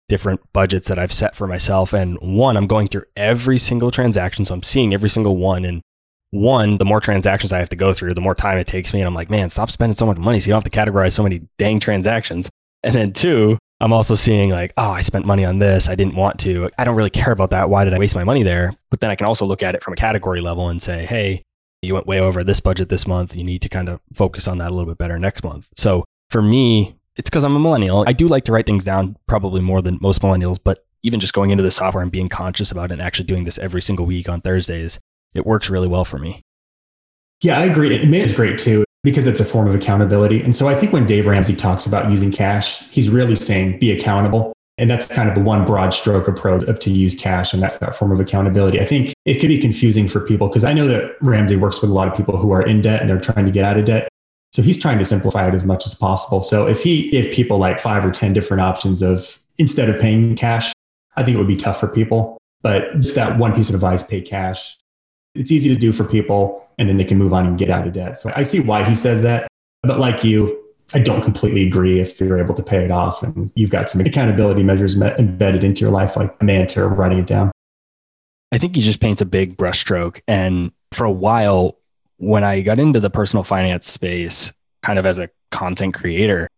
different 0.10 0.42
budgets 0.52 0.90
that 0.90 1.00
I've 1.00 1.14
set 1.14 1.36
for 1.36 1.48
myself. 1.48 1.94
And 1.94 2.18
one, 2.20 2.58
I'm 2.58 2.68
going 2.68 2.90
through 2.90 3.06
every 3.16 3.58
single 3.58 3.92
transaction. 3.92 4.44
So 4.44 4.54
I'm 4.54 4.64
seeing 4.64 4.94
every 4.94 5.10
single 5.10 5.38
one 5.38 5.64
and 5.64 5.82
one, 6.32 6.78
the 6.78 6.86
more 6.86 7.00
transactions 7.00 7.54
I 7.54 7.60
have 7.60 7.70
to 7.70 7.76
go 7.76 7.94
through, 7.94 8.14
the 8.14 8.22
more 8.22 8.36
time 8.36 8.58
it 8.58 8.68
takes 8.68 8.94
me. 8.94 9.00
And 9.00 9.08
I'm 9.08 9.16
like, 9.16 9.30
man, 9.30 9.50
stop 9.50 9.70
spending 9.70 9.96
so 9.96 10.06
much 10.06 10.18
money 10.18 10.40
so 10.40 10.48
you 10.48 10.52
don't 10.52 10.64
have 10.64 10.72
to 10.72 10.78
categorize 10.78 11.14
so 11.14 11.24
many 11.24 11.48
dang 11.58 11.80
transactions. 11.80 12.50
And 12.84 12.94
then 12.96 13.14
two, 13.14 13.58
I'm 13.82 13.94
also 13.94 14.14
seeing 14.14 14.52
like, 14.52 14.74
oh, 14.78 14.92
I 14.92 15.02
spent 15.02 15.26
money 15.26 15.44
on 15.44 15.58
this. 15.58 15.90
I 15.90 15.96
didn't 15.96 16.14
want 16.16 16.40
to. 16.42 16.70
I 16.78 16.84
don't 16.84 16.96
really 16.96 17.10
care 17.10 17.34
about 17.34 17.50
that. 17.50 17.70
Why 17.70 17.84
did 17.84 17.96
I 17.96 18.00
waste 18.00 18.14
my 18.14 18.24
money 18.24 18.44
there? 18.44 18.76
But 18.92 19.00
then 19.00 19.10
I 19.10 19.16
can 19.16 19.26
also 19.26 19.44
look 19.46 19.64
at 19.64 19.74
it 19.74 19.82
from 19.82 19.94
a 19.94 19.98
category 19.98 20.40
level 20.40 20.70
and 20.70 20.80
say, 20.80 21.06
hey, 21.06 21.44
you 21.82 21.96
went 21.96 22.06
way 22.06 22.20
over 22.20 22.44
this 22.44 22.60
budget 22.60 22.90
this 22.90 23.08
month. 23.08 23.36
You 23.36 23.44
need 23.44 23.64
to 23.64 23.70
kind 23.70 23.90
of 23.90 24.00
focus 24.14 24.48
on 24.48 24.60
that 24.60 24.70
a 24.70 24.76
little 24.76 24.86
bit 24.86 25.00
better 25.00 25.18
next 25.18 25.44
month. 25.44 25.68
So 25.76 26.06
for 26.30 26.44
me, 26.44 26.96
it's 27.16 27.30
because 27.30 27.44
I'm 27.44 27.56
a 27.56 27.60
millennial. 27.60 28.06
I 28.08 28.14
do 28.14 28.28
like 28.28 28.46
to 28.46 28.52
write 28.52 28.68
things 28.68 28.86
down 28.86 29.18
probably 29.28 29.62
more 29.62 29.82
than 29.82 29.98
most 30.00 30.22
millennials, 30.22 30.60
but 30.64 30.86
even 31.02 31.20
just 31.20 31.34
going 31.34 31.50
into 31.50 31.64
the 31.64 31.72
software 31.72 32.04
and 32.04 32.12
being 32.12 32.30
conscious 32.30 32.72
about 32.72 32.92
it 32.92 32.94
and 32.94 33.02
actually 33.02 33.26
doing 33.26 33.46
this 33.46 33.58
every 33.58 33.82
single 33.82 34.06
week 34.06 34.30
on 34.30 34.42
Thursdays, 34.42 35.00
it 35.34 35.44
works 35.44 35.72
really 35.72 35.88
well 35.88 36.06
for 36.06 36.20
me. 36.20 36.44
Yeah, 37.42 37.58
I 37.58 37.66
agree. 37.66 37.96
It 37.96 38.14
is 38.14 38.34
great 38.34 38.60
too 38.60 38.86
because 39.04 39.28
it's 39.28 39.40
a 39.40 39.46
form 39.46 39.68
of 39.68 39.76
accountability. 39.76 40.42
And 40.42 40.56
so 40.56 40.68
I 40.68 40.76
think 40.76 40.94
when 40.94 41.06
Dave 41.06 41.28
Ramsey 41.28 41.56
talks 41.56 41.86
about 41.86 42.12
using 42.12 42.32
cash, 42.32 42.82
he's 42.90 43.10
really 43.10 43.36
saying 43.36 43.80
be 43.80 43.92
accountable. 43.92 44.54
And 44.78 44.90
that's 44.90 45.06
kind 45.06 45.30
of 45.30 45.36
the 45.36 45.42
one 45.42 45.66
broad 45.66 45.94
stroke 45.94 46.28
approach 46.28 46.64
of 46.64 46.80
to 46.80 46.90
use 46.90 47.14
cash. 47.16 47.54
And 47.54 47.62
that's 47.62 47.78
that 47.80 47.96
form 47.96 48.12
of 48.12 48.20
accountability. 48.20 48.80
I 48.80 48.86
think 48.86 49.14
it 49.26 49.36
could 49.36 49.50
be 49.50 49.58
confusing 49.58 50.08
for 50.08 50.22
people 50.22 50.48
because 50.48 50.64
I 50.64 50.74
know 50.74 50.88
that 50.88 51.16
Ramsey 51.22 51.56
works 51.56 51.82
with 51.82 51.90
a 51.90 51.94
lot 51.94 52.08
of 52.08 52.16
people 52.16 52.38
who 52.38 52.52
are 52.52 52.62
in 52.62 52.82
debt 52.82 53.02
and 53.02 53.10
they're 53.10 53.20
trying 53.20 53.46
to 53.46 53.52
get 53.52 53.66
out 53.66 53.78
of 53.78 53.86
debt. 53.86 54.08
So 54.54 54.62
he's 54.62 54.80
trying 54.80 54.98
to 54.98 55.06
simplify 55.06 55.48
it 55.48 55.54
as 55.54 55.66
much 55.66 55.86
as 55.86 55.96
possible. 55.96 56.42
So 56.42 56.68
if 56.68 56.82
he 56.82 57.16
if 57.16 57.34
people 57.34 57.58
like 57.58 57.80
five 57.80 58.04
or 58.06 58.12
10 58.12 58.34
different 58.34 58.62
options 58.62 59.02
of 59.02 59.40
instead 59.58 59.90
of 59.90 60.00
paying 60.00 60.36
cash, 60.36 60.74
I 61.16 61.24
think 61.24 61.36
it 61.36 61.38
would 61.38 61.48
be 61.48 61.58
tough 61.58 61.80
for 61.80 61.88
people. 61.88 62.38
But 62.62 63.00
just 63.00 63.16
that 63.16 63.38
one 63.38 63.54
piece 63.54 63.70
of 63.70 63.76
advice, 63.76 64.04
pay 64.04 64.22
cash. 64.22 64.78
It's 65.36 65.52
easy 65.52 65.70
to 65.70 65.76
do 65.76 65.92
for 65.94 66.04
people 66.04 66.68
and 66.78 66.90
then 66.90 66.98
they 66.98 67.06
can 67.06 67.18
move 67.18 67.34
on 67.34 67.46
and 67.46 67.58
get 67.58 67.70
out 67.70 67.88
of 67.88 67.94
debt. 67.94 68.20
So 68.20 68.32
I 68.36 68.44
see 68.44 68.60
why 68.60 68.84
he 68.84 68.96
says 68.96 69.22
that. 69.22 69.48
But 69.84 70.00
like 70.00 70.24
you, 70.24 70.58
I 70.94 71.00
don't 71.00 71.22
completely 71.22 71.66
agree 71.66 72.00
if 72.00 72.20
you're 72.20 72.40
able 72.40 72.54
to 72.56 72.64
pay 72.64 72.84
it 72.84 72.92
off 72.92 73.24
and 73.24 73.52
you've 73.56 73.70
got 73.70 73.90
some 73.90 74.02
accountability 74.02 74.64
measures 74.64 75.00
embedded 75.00 75.64
into 75.64 75.82
your 75.82 75.92
life, 75.92 76.18
like 76.18 76.36
a 76.42 76.44
mantra 76.44 76.88
writing 76.88 77.20
it 77.20 77.28
down. 77.28 77.52
I 78.52 78.58
think 78.58 78.76
he 78.76 78.82
just 78.82 79.00
paints 79.00 79.22
a 79.22 79.26
big 79.26 79.56
brushstroke. 79.56 80.22
And 80.28 80.72
for 80.92 81.06
a 81.06 81.12
while, 81.12 81.78
when 82.18 82.44
I 82.44 82.62
got 82.62 82.80
into 82.80 83.00
the 83.00 83.10
personal 83.10 83.44
finance 83.44 83.90
space, 83.90 84.52
kind 84.84 85.00
of 85.00 85.06
as 85.06 85.18
a 85.18 85.30
content 85.52 85.94
creator, 85.94 86.50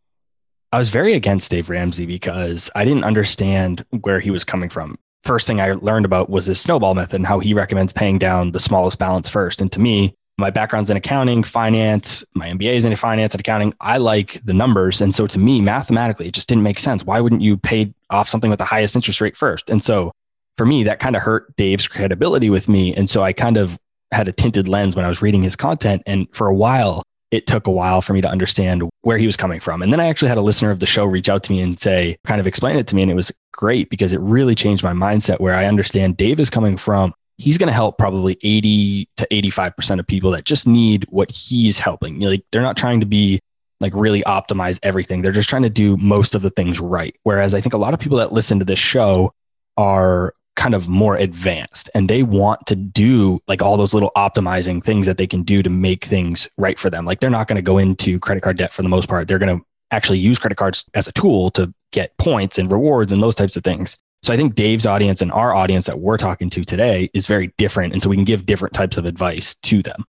I 0.71 0.79
was 0.79 0.89
very 0.89 1.13
against 1.13 1.51
Dave 1.51 1.69
Ramsey 1.69 2.07
because 2.07 2.71
I 2.73 2.83
didn't 2.83 3.03
understand 3.03 3.85
where 4.01 4.19
he 4.19 4.31
was 4.31 4.43
coming 4.43 4.69
from. 4.69 4.97
First 5.23 5.47
thing 5.47 5.61
I 5.61 5.71
learned 5.71 6.05
about 6.05 6.29
was 6.29 6.45
his 6.45 6.59
snowball 6.59 6.95
method 6.95 7.15
and 7.15 7.25
how 7.25 7.39
he 7.39 7.53
recommends 7.53 7.93
paying 7.93 8.17
down 8.17 8.51
the 8.51 8.59
smallest 8.59 8.99
balance 8.99 9.29
first. 9.29 9.61
And 9.61 9.71
to 9.71 9.79
me, 9.79 10.15
my 10.37 10.49
background's 10.49 10.89
in 10.89 10.97
accounting, 10.97 11.43
finance, 11.43 12.23
my 12.33 12.49
MBA 12.49 12.73
is 12.73 12.85
in 12.85 12.95
finance 12.95 13.33
and 13.33 13.39
accounting. 13.39 13.73
I 13.79 13.97
like 13.97 14.41
the 14.43 14.53
numbers. 14.53 14.99
And 14.99 15.13
so 15.13 15.27
to 15.27 15.39
me, 15.39 15.61
mathematically, 15.61 16.27
it 16.27 16.33
just 16.33 16.49
didn't 16.49 16.63
make 16.63 16.79
sense. 16.79 17.05
Why 17.05 17.21
wouldn't 17.21 17.41
you 17.41 17.55
pay 17.55 17.93
off 18.09 18.27
something 18.27 18.49
with 18.49 18.59
the 18.59 18.65
highest 18.65 18.95
interest 18.95 19.21
rate 19.21 19.37
first? 19.37 19.69
And 19.69 19.83
so 19.83 20.11
for 20.57 20.65
me, 20.65 20.83
that 20.83 20.99
kind 20.99 21.15
of 21.15 21.21
hurt 21.21 21.55
Dave's 21.55 21.87
credibility 21.87 22.49
with 22.49 22.67
me. 22.67 22.93
And 22.93 23.09
so 23.09 23.23
I 23.23 23.31
kind 23.31 23.57
of 23.57 23.77
had 24.11 24.27
a 24.27 24.31
tinted 24.31 24.67
lens 24.67 24.95
when 24.95 25.05
I 25.05 25.07
was 25.07 25.21
reading 25.21 25.43
his 25.43 25.55
content. 25.55 26.01
And 26.05 26.27
for 26.33 26.47
a 26.47 26.53
while, 26.53 27.03
it 27.33 27.47
took 27.47 27.65
a 27.65 27.71
while 27.71 27.99
for 27.99 28.13
me 28.13 28.21
to 28.21 28.29
understand 28.29 28.87
where 29.01 29.17
he 29.17 29.25
was 29.25 29.35
coming 29.35 29.59
from. 29.59 29.81
And 29.81 29.91
then 29.91 29.99
I 29.99 30.05
actually 30.05 30.29
had 30.29 30.37
a 30.37 30.41
listener 30.41 30.69
of 30.69 30.79
the 30.79 30.85
show 30.85 31.03
reach 31.03 31.29
out 31.29 31.41
to 31.45 31.51
me 31.51 31.61
and 31.61 31.79
say, 31.79 32.15
kind 32.25 32.39
of 32.39 32.45
explain 32.45 32.75
it 32.75 32.85
to 32.87 32.95
me. 32.95 33.01
And 33.01 33.09
it 33.09 33.15
was 33.15 33.31
great 33.51 33.89
because 33.89 34.13
it 34.13 34.19
really 34.19 34.53
changed 34.53 34.83
my 34.83 34.93
mindset 34.93 35.39
where 35.39 35.55
I 35.55 35.65
understand 35.65 36.15
Dave 36.15 36.39
is 36.39 36.51
coming 36.51 36.77
from. 36.77 37.11
He's 37.37 37.57
going 37.57 37.69
to 37.69 37.73
help 37.73 37.97
probably 37.97 38.37
80 38.43 39.09
to 39.17 39.27
85% 39.31 39.99
of 39.99 40.05
people 40.05 40.29
that 40.29 40.45
just 40.45 40.67
need 40.67 41.07
what 41.09 41.31
he's 41.31 41.79
helping. 41.79 42.19
Like 42.19 42.45
they're 42.51 42.61
not 42.61 42.77
trying 42.77 42.99
to 42.99 43.07
be 43.07 43.39
like 43.79 43.95
really 43.95 44.21
optimize 44.21 44.77
everything. 44.83 45.23
They're 45.23 45.31
just 45.31 45.49
trying 45.49 45.63
to 45.63 45.71
do 45.71 45.97
most 45.97 46.35
of 46.35 46.43
the 46.43 46.51
things 46.51 46.79
right. 46.79 47.15
Whereas 47.23 47.55
I 47.55 47.61
think 47.61 47.73
a 47.73 47.79
lot 47.79 47.95
of 47.95 47.99
people 47.99 48.19
that 48.19 48.31
listen 48.31 48.59
to 48.59 48.65
this 48.65 48.77
show 48.77 49.33
are 49.75 50.35
kind 50.55 50.75
of 50.75 50.87
more 50.87 51.15
advanced 51.15 51.89
and 51.95 52.09
they 52.09 52.21
want 52.21 52.65
to 52.67 52.75
do 52.75 53.39
like 53.47 53.61
all 53.61 53.75
those 53.75 53.93
little 53.93 54.11
optimizing 54.15 54.83
things 54.83 55.05
that 55.05 55.17
they 55.17 55.25
can 55.25 55.43
do 55.43 55.63
to 55.63 55.69
make 55.69 56.05
things 56.05 56.47
right 56.57 56.77
for 56.77 56.89
them. 56.89 57.05
Like 57.05 57.19
they're 57.19 57.29
not 57.29 57.47
going 57.47 57.55
to 57.55 57.61
go 57.61 57.77
into 57.77 58.19
credit 58.19 58.41
card 58.41 58.57
debt 58.57 58.71
for 58.71 58.83
the 58.83 58.89
most 58.89 59.09
part. 59.09 59.27
They're 59.27 59.39
going 59.39 59.57
to 59.57 59.65
actually 59.91 60.19
use 60.19 60.39
credit 60.39 60.55
cards 60.55 60.85
as 60.93 61.07
a 61.07 61.11
tool 61.11 61.49
to 61.51 61.73
get 61.91 62.15
points 62.17 62.57
and 62.57 62.71
rewards 62.71 63.11
and 63.11 63.21
those 63.21 63.35
types 63.35 63.55
of 63.55 63.63
things. 63.63 63.97
So 64.21 64.31
I 64.33 64.37
think 64.37 64.55
Dave's 64.55 64.85
audience 64.85 65.21
and 65.21 65.31
our 65.31 65.53
audience 65.53 65.85
that 65.87 65.99
we're 65.99 66.17
talking 66.17 66.49
to 66.51 66.63
today 66.63 67.09
is 67.13 67.27
very 67.27 67.53
different. 67.57 67.93
And 67.93 68.01
so 68.01 68.09
we 68.09 68.15
can 68.15 68.23
give 68.23 68.45
different 68.45 68.73
types 68.73 68.97
of 68.97 69.05
advice 69.05 69.55
to 69.63 69.81
them. 69.81 70.05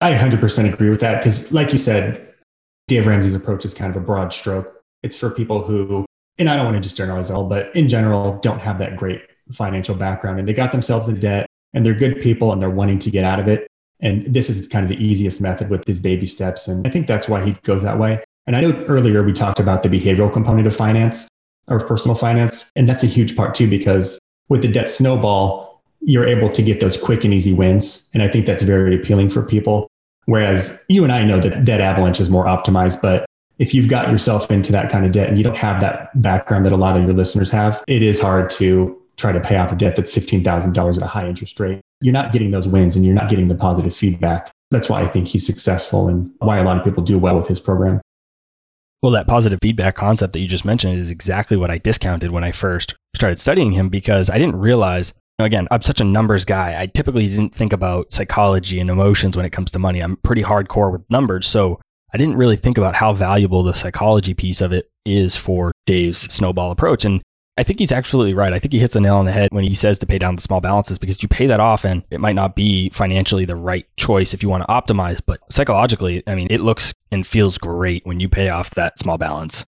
I 0.00 0.14
100% 0.14 0.72
agree 0.72 0.88
with 0.88 1.00
that 1.00 1.18
because, 1.18 1.52
like 1.52 1.72
you 1.72 1.76
said, 1.76 2.34
Dave 2.88 3.06
Ramsey's 3.06 3.34
approach 3.34 3.66
is 3.66 3.74
kind 3.74 3.94
of 3.94 4.02
a 4.02 4.04
broad 4.04 4.32
stroke. 4.32 4.82
It's 5.02 5.16
for 5.16 5.28
people 5.28 5.62
who, 5.62 6.06
and 6.38 6.48
I 6.48 6.56
don't 6.56 6.64
want 6.64 6.76
to 6.76 6.80
just 6.80 6.96
generalize 6.96 7.30
all, 7.30 7.44
but 7.44 7.74
in 7.76 7.88
general, 7.88 8.38
don't 8.38 8.60
have 8.60 8.78
that 8.78 8.96
great 8.96 9.20
financial 9.52 9.94
background 9.94 10.38
and 10.38 10.48
they 10.48 10.52
got 10.52 10.72
themselves 10.72 11.08
in 11.08 11.20
debt 11.20 11.46
and 11.72 11.84
they're 11.84 11.94
good 11.94 12.20
people 12.20 12.52
and 12.52 12.60
they're 12.60 12.70
wanting 12.70 12.98
to 13.00 13.10
get 13.10 13.24
out 13.24 13.38
of 13.38 13.48
it. 13.48 13.66
And 14.00 14.22
this 14.24 14.48
is 14.48 14.66
kind 14.66 14.82
of 14.84 14.88
the 14.88 15.02
easiest 15.04 15.40
method 15.40 15.68
with 15.68 15.86
his 15.86 16.00
baby 16.00 16.26
steps. 16.26 16.66
And 16.68 16.86
I 16.86 16.90
think 16.90 17.06
that's 17.06 17.28
why 17.28 17.44
he 17.44 17.52
goes 17.62 17.82
that 17.82 17.98
way. 17.98 18.22
And 18.46 18.56
I 18.56 18.60
know 18.60 18.72
earlier 18.86 19.22
we 19.22 19.32
talked 19.32 19.60
about 19.60 19.82
the 19.82 19.88
behavioral 19.88 20.32
component 20.32 20.66
of 20.66 20.74
finance 20.74 21.28
or 21.68 21.78
personal 21.80 22.14
finance. 22.14 22.70
And 22.74 22.88
that's 22.88 23.02
a 23.02 23.06
huge 23.06 23.36
part 23.36 23.54
too, 23.54 23.68
because 23.68 24.18
with 24.48 24.62
the 24.62 24.68
debt 24.68 24.88
snowball, 24.88 25.82
you're 26.00 26.26
able 26.26 26.50
to 26.50 26.62
get 26.62 26.80
those 26.80 26.96
quick 26.96 27.24
and 27.24 27.34
easy 27.34 27.52
wins. 27.52 28.08
And 28.14 28.22
I 28.22 28.28
think 28.28 28.46
that's 28.46 28.62
very 28.62 28.94
appealing 28.94 29.28
for 29.28 29.42
people. 29.42 29.86
Whereas 30.24 30.84
you 30.88 31.04
and 31.04 31.12
I 31.12 31.24
know 31.24 31.38
that 31.40 31.64
debt 31.64 31.80
avalanche 31.80 32.20
is 32.20 32.30
more 32.30 32.46
optimized, 32.46 33.02
but 33.02 33.26
if 33.58 33.74
you've 33.74 33.88
got 33.88 34.10
yourself 34.10 34.50
into 34.50 34.72
that 34.72 34.90
kind 34.90 35.04
of 35.04 35.12
debt 35.12 35.28
and 35.28 35.36
you 35.36 35.44
don't 35.44 35.56
have 35.56 35.80
that 35.82 36.10
background 36.22 36.64
that 36.64 36.72
a 36.72 36.76
lot 36.76 36.96
of 36.96 37.04
your 37.04 37.12
listeners 37.12 37.50
have, 37.50 37.84
it 37.86 38.02
is 38.02 38.18
hard 38.18 38.48
to 38.50 38.99
try 39.20 39.32
to 39.32 39.40
pay 39.40 39.56
off 39.56 39.72
a 39.72 39.76
debt 39.76 39.96
that's 39.96 40.14
$15,000 40.16 40.96
at 40.96 41.02
a 41.02 41.06
high 41.06 41.28
interest 41.28 41.60
rate. 41.60 41.80
You're 42.00 42.14
not 42.14 42.32
getting 42.32 42.50
those 42.50 42.66
wins 42.66 42.96
and 42.96 43.04
you're 43.04 43.14
not 43.14 43.28
getting 43.28 43.48
the 43.48 43.54
positive 43.54 43.94
feedback. 43.94 44.50
That's 44.70 44.88
why 44.88 45.02
I 45.02 45.06
think 45.06 45.28
he's 45.28 45.44
successful 45.44 46.08
and 46.08 46.30
why 46.38 46.58
a 46.58 46.64
lot 46.64 46.78
of 46.78 46.84
people 46.84 47.02
do 47.02 47.18
well 47.18 47.36
with 47.36 47.46
his 47.46 47.60
program. 47.60 48.00
Well, 49.02 49.12
that 49.12 49.26
positive 49.26 49.58
feedback 49.62 49.96
concept 49.96 50.32
that 50.34 50.40
you 50.40 50.46
just 50.46 50.64
mentioned 50.64 50.98
is 50.98 51.10
exactly 51.10 51.56
what 51.56 51.70
I 51.70 51.78
discounted 51.78 52.30
when 52.30 52.44
I 52.44 52.52
first 52.52 52.94
started 53.14 53.38
studying 53.38 53.72
him 53.72 53.88
because 53.88 54.28
I 54.28 54.38
didn't 54.38 54.56
realize, 54.56 55.12
again, 55.38 55.66
I'm 55.70 55.82
such 55.82 56.00
a 56.00 56.04
numbers 56.04 56.44
guy. 56.44 56.80
I 56.80 56.86
typically 56.86 57.28
didn't 57.28 57.54
think 57.54 57.72
about 57.72 58.12
psychology 58.12 58.78
and 58.78 58.90
emotions 58.90 59.36
when 59.36 59.46
it 59.46 59.50
comes 59.50 59.70
to 59.72 59.78
money. 59.78 60.00
I'm 60.00 60.16
pretty 60.18 60.42
hardcore 60.42 60.92
with 60.92 61.08
numbers. 61.10 61.46
So 61.46 61.80
I 62.12 62.18
didn't 62.18 62.36
really 62.36 62.56
think 62.56 62.76
about 62.76 62.94
how 62.94 63.12
valuable 63.12 63.62
the 63.62 63.72
psychology 63.72 64.34
piece 64.34 64.60
of 64.60 64.72
it 64.72 64.90
is 65.06 65.34
for 65.34 65.72
Dave's 65.86 66.20
snowball 66.20 66.70
approach. 66.70 67.04
And 67.04 67.22
I 67.56 67.62
think 67.62 67.78
he's 67.78 67.92
absolutely 67.92 68.32
right. 68.32 68.52
I 68.52 68.58
think 68.58 68.72
he 68.72 68.78
hits 68.78 68.94
the 68.94 69.00
nail 69.00 69.16
on 69.16 69.26
the 69.26 69.32
head 69.32 69.52
when 69.52 69.64
he 69.64 69.74
says 69.74 69.98
to 69.98 70.06
pay 70.06 70.18
down 70.18 70.36
the 70.36 70.42
small 70.42 70.60
balances 70.60 70.98
because 70.98 71.22
you 71.22 71.28
pay 71.28 71.46
that 71.46 71.60
off 71.60 71.84
and 71.84 72.02
it 72.10 72.20
might 72.20 72.34
not 72.34 72.54
be 72.54 72.88
financially 72.90 73.44
the 73.44 73.56
right 73.56 73.86
choice 73.96 74.32
if 74.32 74.42
you 74.42 74.48
want 74.48 74.64
to 74.64 74.72
optimize, 74.72 75.20
but 75.24 75.40
psychologically, 75.50 76.22
I 76.26 76.34
mean, 76.34 76.46
it 76.50 76.60
looks 76.60 76.94
and 77.10 77.26
feels 77.26 77.58
great 77.58 78.06
when 78.06 78.18
you 78.18 78.28
pay 78.28 78.48
off 78.48 78.70
that 78.70 78.98
small 78.98 79.18
balance. 79.18 79.66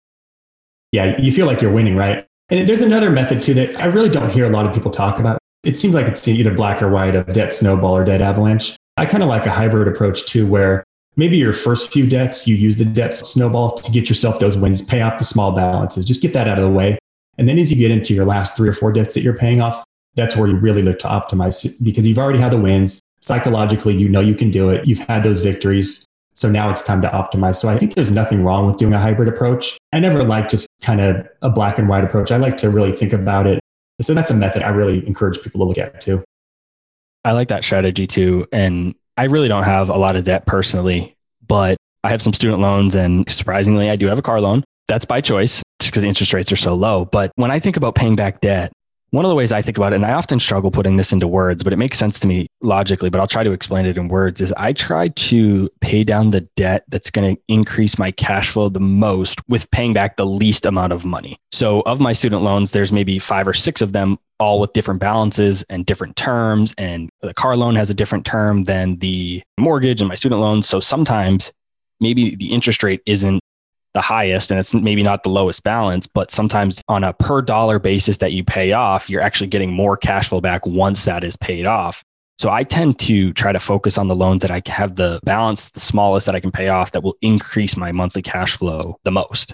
Yeah, 0.93 1.19
you 1.19 1.33
feel 1.33 1.47
like 1.47 1.63
you're 1.63 1.73
winning, 1.73 1.97
right? 1.97 2.27
And 2.51 2.69
there's 2.69 2.81
another 2.83 3.11
method 3.11 3.43
too 3.43 3.55
that 3.55 3.79
I 3.81 3.87
really 3.87 4.09
don't 4.09 4.31
hear 4.31 4.47
a 4.47 4.51
lot 4.51 4.67
of 4.67 4.75
people 4.75 4.91
talk 4.91 5.19
about. 5.19 5.39
It 5.65 5.77
seems 5.77 5.95
like 5.95 6.07
it's 6.07 6.27
either 6.27 6.55
black 6.55 6.83
or 6.83 6.91
white 6.91 7.15
of 7.15 7.33
debt 7.33 7.53
snowball 7.53 7.97
or 7.97 8.05
debt 8.05 8.21
avalanche. 8.21 8.77
I 8.97 9.07
kind 9.07 9.23
of 9.23 9.29
like 9.29 9.47
a 9.47 9.51
hybrid 9.51 9.89
approach 9.89 10.27
too, 10.27 10.47
where 10.47 10.85
maybe 11.17 11.37
your 11.37 11.53
first 11.53 11.93
few 11.93 12.07
debts, 12.07 12.47
you 12.47 12.55
use 12.55 12.77
the 12.77 12.85
debt 12.85 13.15
snowball 13.15 13.73
to 13.73 13.93
get 13.93 14.09
yourself 14.09 14.41
those 14.41 14.57
wins, 14.57 14.83
pay 14.83 15.03
off 15.03 15.19
the 15.19 15.25
small 15.25 15.53
balances, 15.53 16.05
just 16.05 16.23
get 16.23 16.33
that 16.33 16.49
out 16.49 16.59
of 16.59 16.65
the 16.65 16.71
way. 16.71 16.99
And 17.39 17.49
then 17.49 17.59
as 17.59 17.71
you 17.71 17.79
get 17.79 17.91
into 17.91 18.15
your 18.15 18.25
last 18.25 18.57
three 18.57 18.69
or 18.69 18.73
four 18.73 18.93
debts 18.93 19.15
that 19.15 19.23
you're 19.23 19.37
paying 19.37 19.61
off, 19.61 19.85
that's 20.15 20.37
where 20.37 20.49
you 20.49 20.57
really 20.57 20.83
look 20.83 20.99
to 21.01 21.07
optimize 21.07 21.83
because 21.83 22.07
you've 22.07 22.19
already 22.19 22.41
had 22.41 22.53
the 22.53 22.59
wins. 22.59 23.01
Psychologically, 23.21 23.97
you 23.97 24.09
know 24.09 24.21
you 24.21 24.35
can 24.35 24.51
do 24.51 24.71
it. 24.71 24.87
You've 24.87 24.99
had 24.99 25.23
those 25.23 25.43
victories. 25.43 26.05
So 26.35 26.49
now 26.49 26.71
it's 26.71 26.83
time 26.83 27.03
to 27.03 27.09
optimize. 27.09 27.57
So 27.57 27.69
I 27.69 27.79
think 27.79 27.95
there's 27.95 28.11
nothing 28.11 28.45
wrong 28.45 28.67
with 28.67 28.77
doing 28.77 28.93
a 28.93 28.99
hybrid 28.99 29.29
approach. 29.29 29.77
I 29.93 29.99
never 29.99 30.23
like 30.23 30.49
just 30.49 30.69
kind 30.83 31.01
of 31.01 31.27
a 31.43 31.51
black 31.51 31.79
and 31.79 31.89
white 31.89 32.05
approach. 32.05 32.31
I 32.31 32.37
like 32.37 32.57
to 32.59 32.71
really 32.71 32.93
think 32.93 33.13
about 33.13 33.47
it. 33.47 33.61
So 34.01 34.15
that's 34.15 34.31
a 34.31 34.35
method 34.35 34.63
I 34.63 34.69
really 34.69 35.05
encourage 35.07 35.41
people 35.43 35.61
to 35.61 35.65
look 35.65 35.79
at 35.79 36.01
too. 36.01 36.23
I 37.25 37.33
like 37.33 37.49
that 37.49 37.65
strategy 37.65 38.07
too. 38.07 38.47
And 38.53 38.95
I 39.17 39.25
really 39.25 39.49
don't 39.49 39.65
have 39.65 39.91
a 39.91 39.97
lot 39.97 40.15
of 40.15 40.25
debt 40.25 40.47
personally, 40.47 41.17
but 41.47 41.77
I 42.05 42.11
have 42.11 42.23
some 42.23 42.33
student 42.33 42.61
loans 42.61 42.95
and 42.95 43.29
surprisingly, 43.29 43.91
I 43.91 43.97
do 43.97 44.07
have 44.07 44.19
a 44.19 44.23
car 44.23 44.41
loan. 44.41 44.63
That's 44.89 45.05
by 45.05 45.21
choice 45.21 45.63
just 45.81 45.93
because 45.93 46.03
the 46.03 46.09
interest 46.09 46.33
rates 46.33 46.51
are 46.51 46.57
so 46.57 46.75
low. 46.75 47.05
But 47.05 47.31
when 47.37 47.51
I 47.51 47.61
think 47.61 47.77
about 47.77 47.95
paying 47.95 48.17
back 48.17 48.41
debt, 48.41 48.73
one 49.11 49.25
of 49.25 49.31
the 49.31 49.35
ways 49.35 49.53
I 49.53 49.63
think 49.63 49.79
about 49.79 49.95
it, 49.95 49.97
and 49.97 50.05
I 50.05 50.13
often 50.13 50.39
struggle 50.39 50.71
putting 50.71 50.97
this 50.97 51.13
into 51.13 51.27
words, 51.27 51.63
but 51.63 51.73
it 51.73 51.79
makes 51.79 51.97
sense 51.97 52.21
to 52.21 52.29
me 52.29 52.47
logically, 52.61 53.09
but 53.09 53.21
I'll 53.21 53.27
try 53.27 53.43
to 53.43 53.53
explain 53.53 53.87
it 53.87 53.97
in 53.97 54.09
words, 54.09 54.43
is 54.43 54.53
I 54.59 54.75
try 54.75 55.09
to 55.09 55.71
pay 55.81 56.05
down 56.05 56.31
the 56.31 56.43
debt 56.57 56.85
that's 56.89 57.09
going 57.11 57.35
to 57.35 57.43
increase 57.49 57.99
my 57.99 58.11
cash 58.11 58.51
flow 58.51 58.69
the 58.69 58.81
most 58.81 59.41
with 59.49 59.71
paying 59.71 59.95
back 59.95 60.17
the 60.17 60.27
least 60.27 60.67
amount 60.67 60.93
of 60.93 61.07
money. 61.07 61.39
So 61.53 61.81
of 61.87 62.01
my 62.01 62.13
student 62.13 62.43
loans, 62.43 62.73
there's 62.73 62.93
maybe 62.93 63.19
five 63.19 63.49
or 63.49 63.55
six 63.55 63.81
of 63.81 63.95
them 63.95 64.19
all 64.41 64.61
with 64.61 64.75
different 64.75 65.01
balances 65.01 65.65
and 65.71 65.87
different 65.87 66.17
terms. 66.17 66.75
And 66.77 67.09
the 67.23 67.33
car 67.33 67.57
loan 67.57 67.77
has 67.77 67.89
a 67.89 67.95
different 67.95 68.27
term 68.27 68.65
than 68.65 68.99
the 68.99 69.43
mortgage 69.59 70.03
and 70.03 70.09
my 70.09 70.17
student 70.17 70.43
loans. 70.43 70.69
So 70.69 70.81
sometimes 70.81 71.51
maybe 71.99 72.37
the 72.37 72.53
interest 72.53 72.83
rate 72.83 73.01
isn't 73.07 73.41
the 73.99 74.03
highest 74.03 74.53
and 74.53 74.61
it's 74.61 74.73
maybe 74.73 75.03
not 75.03 75.25
the 75.25 75.29
lowest 75.29 75.65
balance, 75.65 76.07
but 76.07 76.31
sometimes 76.31 76.81
on 76.87 77.03
a 77.03 77.13
per 77.13 77.43
dollar 77.43 77.81
basis 77.81 78.19
that 78.19 78.31
you 78.31 78.45
pay 78.45 78.71
off, 78.71 79.11
you're 79.11 79.21
actually 79.21 79.49
getting 79.49 79.73
more 79.73 79.97
cash 79.97 80.29
flow 80.29 80.41
back 80.41 80.65
once 80.65 81.05
that 81.05 81.25
is 81.25 81.35
paid 81.37 81.67
off. 81.67 82.05
So 82.39 82.49
I 82.49 82.63
tend 82.63 83.01
to 83.01 83.33
try 83.33 83.51
to 83.51 83.59
focus 83.59 83.99
on 83.99 84.07
the 84.07 84.15
loans 84.15 84.43
that 84.43 84.53
I 84.53 84.63
have 84.71 84.95
the 84.95 85.19
balance, 85.25 85.71
the 85.71 85.81
smallest 85.81 86.27
that 86.27 86.37
I 86.37 86.41
can 86.41 86.53
pay 86.53 86.69
off 86.69 86.93
that 86.93 87.03
will 87.03 87.17
increase 87.23 87.77
my 87.77 87.91
monthly 87.91 88.23
cash 88.23 88.57
flow 88.57 89.01
the 89.03 89.11
most. 89.11 89.53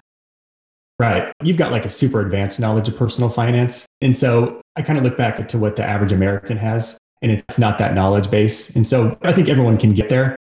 Right. 0.99 1.33
You've 1.43 1.57
got 1.57 1.73
like 1.73 1.87
a 1.87 1.91
super 1.91 2.21
advanced 2.21 2.61
knowledge 2.61 2.87
of 2.87 2.99
personal 2.99 3.31
finance. 3.31 3.87
And 4.03 4.15
so 4.15 4.61
I 4.77 4.83
kind 4.83 4.99
of 4.99 5.05
look 5.05 5.17
back 5.17 5.49
to 5.49 5.59
what 5.59 5.77
the 5.77 5.85
average 5.85 6.13
American 6.13 6.59
has, 6.59 6.99
and 7.23 7.33
it's 7.33 7.59
not 7.59 7.79
that 7.79 7.95
knowledge 7.95 8.31
base. 8.31 8.77
And 8.77 8.87
so 8.87 9.17
I 9.23 9.33
think 9.33 9.49
everyone 9.49 9.79
can 9.79 9.95
get 9.95 10.11
there. 10.11 10.37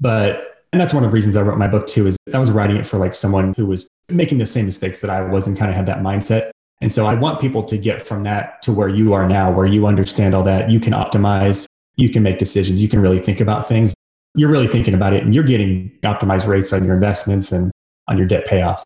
But, 0.00 0.47
and 0.72 0.80
that's 0.80 0.92
one 0.92 1.02
of 1.02 1.10
the 1.10 1.14
reasons 1.14 1.36
I 1.36 1.42
wrote 1.42 1.58
my 1.58 1.68
book 1.68 1.86
too, 1.86 2.06
is 2.06 2.16
I 2.32 2.38
was 2.38 2.50
writing 2.50 2.76
it 2.76 2.86
for 2.86 2.98
like 2.98 3.14
someone 3.14 3.54
who 3.56 3.66
was 3.66 3.88
making 4.08 4.38
the 4.38 4.46
same 4.46 4.66
mistakes 4.66 5.00
that 5.00 5.10
I 5.10 5.22
was 5.22 5.46
and 5.46 5.56
kind 5.56 5.70
of 5.70 5.76
had 5.76 5.86
that 5.86 5.98
mindset. 5.98 6.50
And 6.80 6.92
so 6.92 7.06
I 7.06 7.14
want 7.14 7.40
people 7.40 7.62
to 7.64 7.76
get 7.76 8.02
from 8.02 8.22
that 8.22 8.62
to 8.62 8.72
where 8.72 8.88
you 8.88 9.12
are 9.12 9.28
now, 9.28 9.50
where 9.50 9.66
you 9.66 9.86
understand 9.86 10.34
all 10.34 10.44
that. 10.44 10.70
You 10.70 10.78
can 10.78 10.92
optimize, 10.92 11.66
you 11.96 12.08
can 12.08 12.22
make 12.22 12.38
decisions, 12.38 12.82
you 12.82 12.88
can 12.88 13.00
really 13.00 13.18
think 13.18 13.40
about 13.40 13.66
things. 13.66 13.94
You're 14.34 14.50
really 14.50 14.68
thinking 14.68 14.94
about 14.94 15.14
it 15.14 15.24
and 15.24 15.34
you're 15.34 15.44
getting 15.44 15.90
optimized 16.02 16.46
rates 16.46 16.72
on 16.72 16.84
your 16.84 16.94
investments 16.94 17.50
and 17.50 17.72
on 18.06 18.18
your 18.18 18.26
debt 18.26 18.46
payoff. 18.46 18.84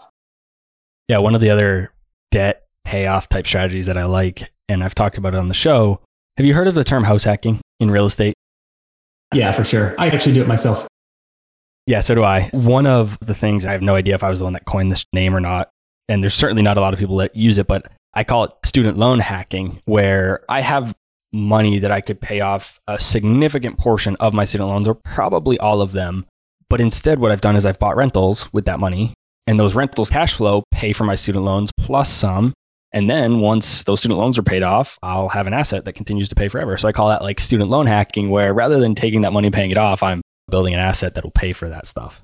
Yeah, 1.09 1.19
one 1.19 1.35
of 1.35 1.41
the 1.41 1.51
other 1.51 1.93
debt 2.31 2.65
payoff 2.85 3.29
type 3.29 3.47
strategies 3.47 3.87
that 3.87 3.99
I 3.99 4.05
like, 4.05 4.51
and 4.69 4.83
I've 4.83 4.95
talked 4.95 5.19
about 5.19 5.35
it 5.35 5.39
on 5.39 5.49
the 5.49 5.55
show. 5.55 6.01
Have 6.39 6.47
you 6.47 6.55
heard 6.55 6.69
of 6.69 6.75
the 6.75 6.85
term 6.85 7.05
house 7.05 7.25
hacking 7.25 7.61
in 7.81 7.91
real 7.91 8.07
estate? 8.07 8.35
Yeah, 9.35 9.53
for 9.53 9.65
sure. 9.65 9.95
I 9.99 10.09
actually 10.09 10.35
do 10.35 10.43
it 10.43 10.49
myself. 10.49 10.87
Yeah, 11.87 12.01
so 12.01 12.15
do 12.15 12.23
I. 12.23 12.49
One 12.53 12.87
of 12.87 13.19
the 13.21 13.35
things 13.35 13.65
I 13.65 13.73
have 13.73 13.83
no 13.83 13.95
idea 13.95 14.15
if 14.15 14.23
I 14.23 14.31
was 14.31 14.39
the 14.39 14.45
one 14.45 14.53
that 14.53 14.65
coined 14.67 14.91
this 14.91 15.05
name 15.13 15.35
or 15.35 15.41
not, 15.41 15.69
and 16.09 16.23
there's 16.23 16.35
certainly 16.35 16.63
not 16.63 16.79
a 16.79 16.81
lot 16.81 16.93
of 16.93 16.99
people 16.99 17.17
that 17.17 17.35
use 17.35 17.59
it, 17.59 17.67
but 17.67 17.91
I 18.15 18.25
call 18.25 18.45
it 18.45 18.53
student 18.65 18.99
loan 18.99 19.19
hacking, 19.19 19.81
where 19.85 20.45
I 20.49 20.61
have 20.61 20.95
money 21.33 21.79
that 21.79 21.91
I 21.91 22.01
could 22.01 22.21
pay 22.21 22.41
off 22.41 22.79
a 22.87 23.01
significant 23.01 23.79
portion 23.79 24.17
of 24.17 24.35
my 24.35 24.45
student 24.45 24.71
loans, 24.71 24.87
or 24.87 24.95
probably 24.95 25.59
all 25.59 25.81
of 25.81 25.93
them. 25.93 26.27
But 26.69 26.81
instead, 26.81 27.19
what 27.19 27.33
I've 27.33 27.41
done 27.41 27.57
is 27.57 27.67
I've 27.67 27.79
bought 27.79 27.97
rentals 27.97 28.53
with 28.53 28.65
that 28.67 28.79
money 28.81 29.15
and 29.47 29.59
those 29.59 29.75
rentals 29.75 30.11
cash 30.11 30.35
flow 30.35 30.63
pay 30.71 30.93
for 30.93 31.05
my 31.05 31.15
student 31.15 31.45
loans 31.45 31.71
plus 31.79 32.11
some. 32.11 32.53
And 32.93 33.11
then 33.11 33.41
once 33.41 33.85
those 33.85 34.01
student 34.01 34.21
loans 34.21 34.39
are 34.39 34.43
paid 34.43 34.63
off, 34.63 34.99
I'll 35.03 35.31
have 35.31 35.47
an 35.47 35.55
asset 35.55 35.85
that 35.87 35.95
continues 35.95 36.29
to 36.29 36.35
pay 36.35 36.49
forever. 36.49 36.77
So 36.77 36.89
I 36.89 36.93
call 36.93 37.09
that 37.09 37.23
like 37.23 37.41
student 37.41 37.71
loan 37.71 37.87
hacking, 37.87 38.31
where 38.31 38.55
rather 38.55 38.79
than 38.79 38.95
taking 38.95 39.23
that 39.23 39.33
money 39.33 39.49
and 39.49 39.55
paying 39.55 39.71
it 39.71 39.79
off, 39.79 40.03
I'm 40.03 40.21
building 40.53 40.75
an 40.75 40.79
asset 40.81 41.15
that 41.15 41.25
will 41.25 41.33
pay 41.33 41.53
for 41.53 41.69
that 41.69 41.87
stuff. 41.87 42.23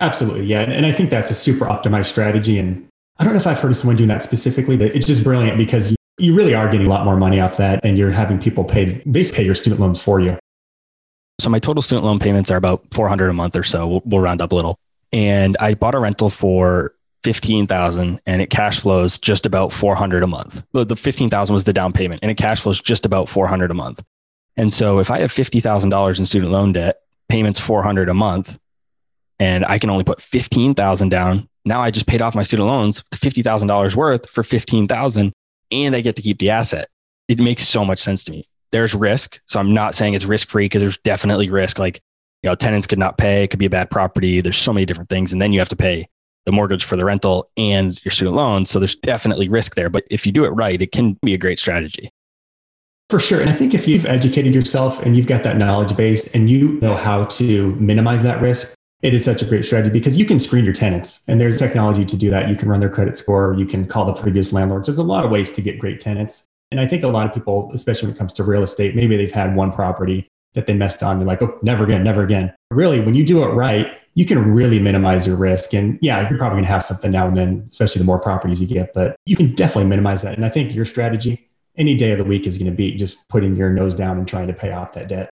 Absolutely. 0.00 0.46
Yeah. 0.46 0.62
And 0.62 0.86
I 0.86 0.92
think 0.92 1.10
that's 1.10 1.30
a 1.30 1.34
super 1.34 1.66
optimized 1.66 2.06
strategy. 2.06 2.58
And 2.58 2.88
I 3.18 3.24
don't 3.24 3.34
know 3.34 3.38
if 3.38 3.46
I've 3.46 3.60
heard 3.60 3.70
of 3.70 3.76
someone 3.76 3.96
doing 3.96 4.08
that 4.08 4.22
specifically, 4.22 4.76
but 4.76 4.94
it's 4.96 5.06
just 5.06 5.22
brilliant 5.22 5.58
because 5.58 5.94
you 6.18 6.34
really 6.34 6.54
are 6.54 6.68
getting 6.68 6.86
a 6.86 6.90
lot 6.90 7.04
more 7.04 7.16
money 7.16 7.38
off 7.38 7.56
that 7.58 7.84
and 7.84 7.98
you're 7.98 8.10
having 8.10 8.40
people 8.40 8.64
pay, 8.64 9.02
basically 9.10 9.38
pay 9.38 9.44
your 9.44 9.54
student 9.54 9.80
loans 9.80 10.02
for 10.02 10.18
you. 10.18 10.36
So 11.38 11.50
my 11.50 11.58
total 11.58 11.82
student 11.82 12.04
loan 12.04 12.18
payments 12.18 12.50
are 12.50 12.56
about 12.56 12.82
400 12.92 13.28
a 13.28 13.32
month 13.32 13.56
or 13.56 13.62
so. 13.62 13.86
We'll, 13.86 14.02
we'll 14.04 14.20
round 14.20 14.40
up 14.40 14.50
a 14.50 14.54
little 14.54 14.78
and 15.12 15.56
I 15.60 15.74
bought 15.74 15.94
a 15.94 15.98
rental 15.98 16.30
for 16.30 16.94
15,000 17.24 18.20
and 18.24 18.42
it 18.42 18.50
cash 18.50 18.80
flows 18.80 19.18
just 19.18 19.46
about 19.46 19.72
400 19.72 20.22
a 20.22 20.26
month. 20.26 20.62
But 20.72 20.88
the 20.88 20.96
15,000 20.96 21.52
was 21.52 21.64
the 21.64 21.72
down 21.72 21.92
payment 21.92 22.20
and 22.22 22.30
it 22.30 22.36
cash 22.36 22.60
flows 22.60 22.80
just 22.80 23.04
about 23.04 23.28
400 23.28 23.70
a 23.70 23.74
month. 23.74 24.02
And 24.56 24.72
so 24.72 24.98
if 24.98 25.10
I 25.10 25.20
have 25.20 25.32
$50,000 25.32 26.18
in 26.18 26.26
student 26.26 26.50
loan 26.52 26.72
debt, 26.72 27.00
payments 27.28 27.60
400 27.60 28.08
a 28.08 28.14
month, 28.14 28.58
and 29.38 29.64
I 29.64 29.78
can 29.78 29.90
only 29.90 30.04
put 30.04 30.20
15,000 30.20 31.08
down, 31.08 31.48
now 31.64 31.82
I 31.82 31.90
just 31.90 32.06
paid 32.06 32.22
off 32.22 32.34
my 32.34 32.42
student 32.42 32.68
loans 32.68 33.04
$50,000 33.14 33.94
worth 33.94 34.28
for 34.30 34.42
15,000 34.42 35.32
and 35.70 35.96
I 35.96 36.00
get 36.00 36.16
to 36.16 36.22
keep 36.22 36.38
the 36.38 36.50
asset. 36.50 36.88
It 37.28 37.38
makes 37.38 37.68
so 37.68 37.84
much 37.84 37.98
sense 37.98 38.24
to 38.24 38.32
me. 38.32 38.48
There's 38.72 38.94
risk. 38.94 39.40
So 39.46 39.60
I'm 39.60 39.74
not 39.74 39.94
saying 39.94 40.14
it's 40.14 40.24
risk 40.24 40.48
free 40.48 40.64
because 40.64 40.80
there's 40.80 40.98
definitely 40.98 41.50
risk. 41.50 41.78
Like 41.78 42.00
you 42.42 42.48
know, 42.48 42.54
tenants 42.54 42.86
could 42.86 42.98
not 42.98 43.18
pay, 43.18 43.44
it 43.44 43.48
could 43.48 43.58
be 43.58 43.66
a 43.66 43.70
bad 43.70 43.90
property. 43.90 44.40
There's 44.40 44.56
so 44.56 44.72
many 44.72 44.86
different 44.86 45.10
things. 45.10 45.32
And 45.32 45.42
then 45.42 45.52
you 45.52 45.58
have 45.58 45.68
to 45.70 45.76
pay 45.76 46.08
the 46.46 46.52
mortgage 46.52 46.84
for 46.84 46.96
the 46.96 47.04
rental 47.04 47.50
and 47.56 48.02
your 48.04 48.12
student 48.12 48.36
loans. 48.36 48.70
So 48.70 48.78
there's 48.78 48.96
definitely 48.96 49.48
risk 49.48 49.74
there. 49.74 49.90
But 49.90 50.04
if 50.10 50.24
you 50.24 50.32
do 50.32 50.44
it 50.44 50.50
right, 50.50 50.80
it 50.80 50.92
can 50.92 51.18
be 51.22 51.34
a 51.34 51.38
great 51.38 51.58
strategy. 51.58 52.10
For 53.10 53.18
sure. 53.18 53.40
And 53.40 53.48
I 53.48 53.54
think 53.54 53.72
if 53.72 53.88
you've 53.88 54.04
educated 54.04 54.54
yourself 54.54 55.00
and 55.00 55.16
you've 55.16 55.26
got 55.26 55.42
that 55.42 55.56
knowledge 55.56 55.96
base 55.96 56.34
and 56.34 56.50
you 56.50 56.72
know 56.80 56.94
how 56.94 57.24
to 57.24 57.74
minimize 57.76 58.22
that 58.22 58.42
risk, 58.42 58.74
it 59.00 59.14
is 59.14 59.24
such 59.24 59.40
a 59.40 59.46
great 59.46 59.64
strategy 59.64 59.90
because 59.90 60.18
you 60.18 60.26
can 60.26 60.38
screen 60.38 60.64
your 60.64 60.74
tenants 60.74 61.24
and 61.26 61.40
there's 61.40 61.56
technology 61.56 62.04
to 62.04 62.16
do 62.16 62.28
that. 62.30 62.50
You 62.50 62.56
can 62.56 62.68
run 62.68 62.80
their 62.80 62.90
credit 62.90 63.16
score, 63.16 63.54
you 63.54 63.64
can 63.64 63.86
call 63.86 64.04
the 64.04 64.12
previous 64.12 64.52
landlords. 64.52 64.88
There's 64.88 64.98
a 64.98 65.02
lot 65.02 65.24
of 65.24 65.30
ways 65.30 65.50
to 65.52 65.62
get 65.62 65.78
great 65.78 66.00
tenants. 66.00 66.44
And 66.70 66.80
I 66.80 66.86
think 66.86 67.02
a 67.02 67.08
lot 67.08 67.26
of 67.26 67.32
people, 67.32 67.70
especially 67.72 68.08
when 68.08 68.16
it 68.16 68.18
comes 68.18 68.34
to 68.34 68.44
real 68.44 68.62
estate, 68.62 68.94
maybe 68.94 69.16
they've 69.16 69.32
had 69.32 69.56
one 69.56 69.72
property 69.72 70.28
that 70.52 70.66
they 70.66 70.74
messed 70.74 71.02
on. 71.02 71.18
They're 71.18 71.26
like, 71.26 71.40
oh, 71.40 71.58
never 71.62 71.84
again, 71.84 72.02
never 72.02 72.22
again. 72.22 72.54
Really, 72.70 73.00
when 73.00 73.14
you 73.14 73.24
do 73.24 73.42
it 73.42 73.48
right, 73.48 73.86
you 74.14 74.26
can 74.26 74.52
really 74.52 74.80
minimize 74.80 75.26
your 75.26 75.36
risk. 75.36 75.72
And 75.72 75.98
yeah, 76.02 76.28
you're 76.28 76.38
probably 76.38 76.56
going 76.56 76.64
to 76.64 76.70
have 76.70 76.84
something 76.84 77.12
now 77.12 77.28
and 77.28 77.36
then, 77.36 77.66
especially 77.70 78.00
the 78.00 78.04
more 78.04 78.18
properties 78.18 78.60
you 78.60 78.66
get, 78.66 78.92
but 78.92 79.16
you 79.24 79.36
can 79.36 79.54
definitely 79.54 79.88
minimize 79.88 80.22
that. 80.22 80.34
And 80.34 80.44
I 80.44 80.50
think 80.50 80.74
your 80.74 80.84
strategy 80.84 81.47
any 81.78 81.94
day 81.94 82.12
of 82.12 82.18
the 82.18 82.24
week 82.24 82.46
is 82.46 82.58
going 82.58 82.70
to 82.70 82.76
be 82.76 82.94
just 82.94 83.26
putting 83.28 83.56
your 83.56 83.70
nose 83.70 83.94
down 83.94 84.18
and 84.18 84.26
trying 84.26 84.48
to 84.48 84.52
pay 84.52 84.72
off 84.72 84.92
that 84.94 85.08
debt. 85.08 85.30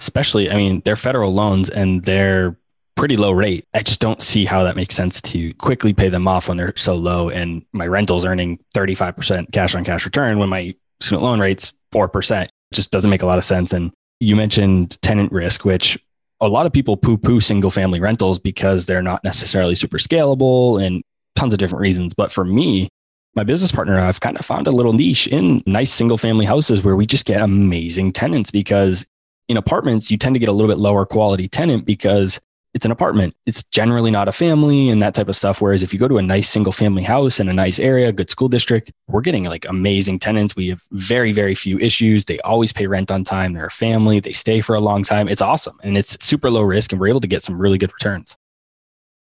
Especially, 0.00 0.50
I 0.50 0.56
mean, 0.56 0.82
they're 0.84 0.96
federal 0.96 1.34
loans 1.34 1.70
and 1.70 2.04
they're 2.04 2.56
pretty 2.94 3.16
low 3.16 3.32
rate. 3.32 3.64
I 3.74 3.82
just 3.82 4.00
don't 4.00 4.20
see 4.20 4.44
how 4.44 4.64
that 4.64 4.76
makes 4.76 4.94
sense 4.94 5.20
to 5.22 5.54
quickly 5.54 5.92
pay 5.92 6.08
them 6.08 6.28
off 6.28 6.48
when 6.48 6.56
they're 6.56 6.76
so 6.76 6.94
low. 6.94 7.30
And 7.30 7.64
my 7.72 7.86
rental's 7.86 8.24
earning 8.24 8.58
35% 8.74 9.52
cash 9.52 9.74
on 9.74 9.84
cash 9.84 10.04
return 10.04 10.38
when 10.38 10.48
my 10.48 10.74
student 11.00 11.22
loan 11.22 11.40
rate's 11.40 11.72
4%. 11.92 12.44
It 12.44 12.50
just 12.72 12.90
doesn't 12.90 13.10
make 13.10 13.22
a 13.22 13.26
lot 13.26 13.38
of 13.38 13.44
sense. 13.44 13.72
And 13.72 13.92
you 14.20 14.36
mentioned 14.36 15.00
tenant 15.00 15.32
risk, 15.32 15.64
which 15.64 15.98
a 16.40 16.48
lot 16.48 16.66
of 16.66 16.72
people 16.72 16.96
poo 16.96 17.16
poo 17.16 17.40
single 17.40 17.70
family 17.70 18.00
rentals 18.00 18.38
because 18.38 18.86
they're 18.86 19.02
not 19.02 19.24
necessarily 19.24 19.74
super 19.74 19.98
scalable 19.98 20.84
and 20.84 21.02
tons 21.34 21.52
of 21.52 21.58
different 21.58 21.80
reasons. 21.80 22.14
But 22.14 22.30
for 22.30 22.44
me, 22.44 22.88
my 23.38 23.44
business 23.44 23.70
partner, 23.70 24.00
I've 24.00 24.18
kind 24.18 24.36
of 24.36 24.44
found 24.44 24.66
a 24.66 24.72
little 24.72 24.92
niche 24.92 25.28
in 25.28 25.62
nice 25.64 25.92
single 25.92 26.18
family 26.18 26.44
houses 26.44 26.82
where 26.82 26.96
we 26.96 27.06
just 27.06 27.24
get 27.24 27.40
amazing 27.40 28.12
tenants 28.12 28.50
because 28.50 29.06
in 29.48 29.56
apartments, 29.56 30.10
you 30.10 30.18
tend 30.18 30.34
to 30.34 30.40
get 30.40 30.48
a 30.48 30.52
little 30.52 30.68
bit 30.68 30.78
lower 30.78 31.06
quality 31.06 31.46
tenant 31.46 31.84
because 31.84 32.40
it's 32.74 32.84
an 32.84 32.90
apartment. 32.90 33.36
It's 33.46 33.62
generally 33.62 34.10
not 34.10 34.26
a 34.26 34.32
family 34.32 34.90
and 34.90 35.00
that 35.02 35.14
type 35.14 35.28
of 35.28 35.36
stuff. 35.36 35.62
Whereas 35.62 35.84
if 35.84 35.92
you 35.92 36.00
go 36.00 36.08
to 36.08 36.18
a 36.18 36.22
nice 36.22 36.50
single 36.50 36.72
family 36.72 37.04
house 37.04 37.38
in 37.38 37.48
a 37.48 37.52
nice 37.52 37.78
area, 37.78 38.10
good 38.10 38.28
school 38.28 38.48
district, 38.48 38.90
we're 39.06 39.20
getting 39.20 39.44
like 39.44 39.64
amazing 39.68 40.18
tenants. 40.18 40.56
We 40.56 40.68
have 40.70 40.82
very, 40.90 41.30
very 41.32 41.54
few 41.54 41.78
issues. 41.78 42.24
They 42.24 42.40
always 42.40 42.72
pay 42.72 42.88
rent 42.88 43.12
on 43.12 43.22
time. 43.22 43.52
They're 43.52 43.66
a 43.66 43.70
family. 43.70 44.18
They 44.18 44.32
stay 44.32 44.60
for 44.60 44.74
a 44.74 44.80
long 44.80 45.04
time. 45.04 45.28
It's 45.28 45.40
awesome. 45.40 45.78
And 45.84 45.96
it's 45.96 46.18
super 46.20 46.50
low 46.50 46.62
risk 46.62 46.90
and 46.90 47.00
we're 47.00 47.08
able 47.08 47.20
to 47.20 47.28
get 47.28 47.44
some 47.44 47.56
really 47.56 47.78
good 47.78 47.92
returns. 47.92 48.36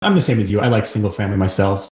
I'm 0.03 0.13
the 0.13 0.21
same 0.21 0.39
as 0.39 0.51
you. 0.51 0.59
I 0.59 0.67
like 0.67 0.85
single 0.85 1.11
family 1.11 1.37
myself. 1.37 1.89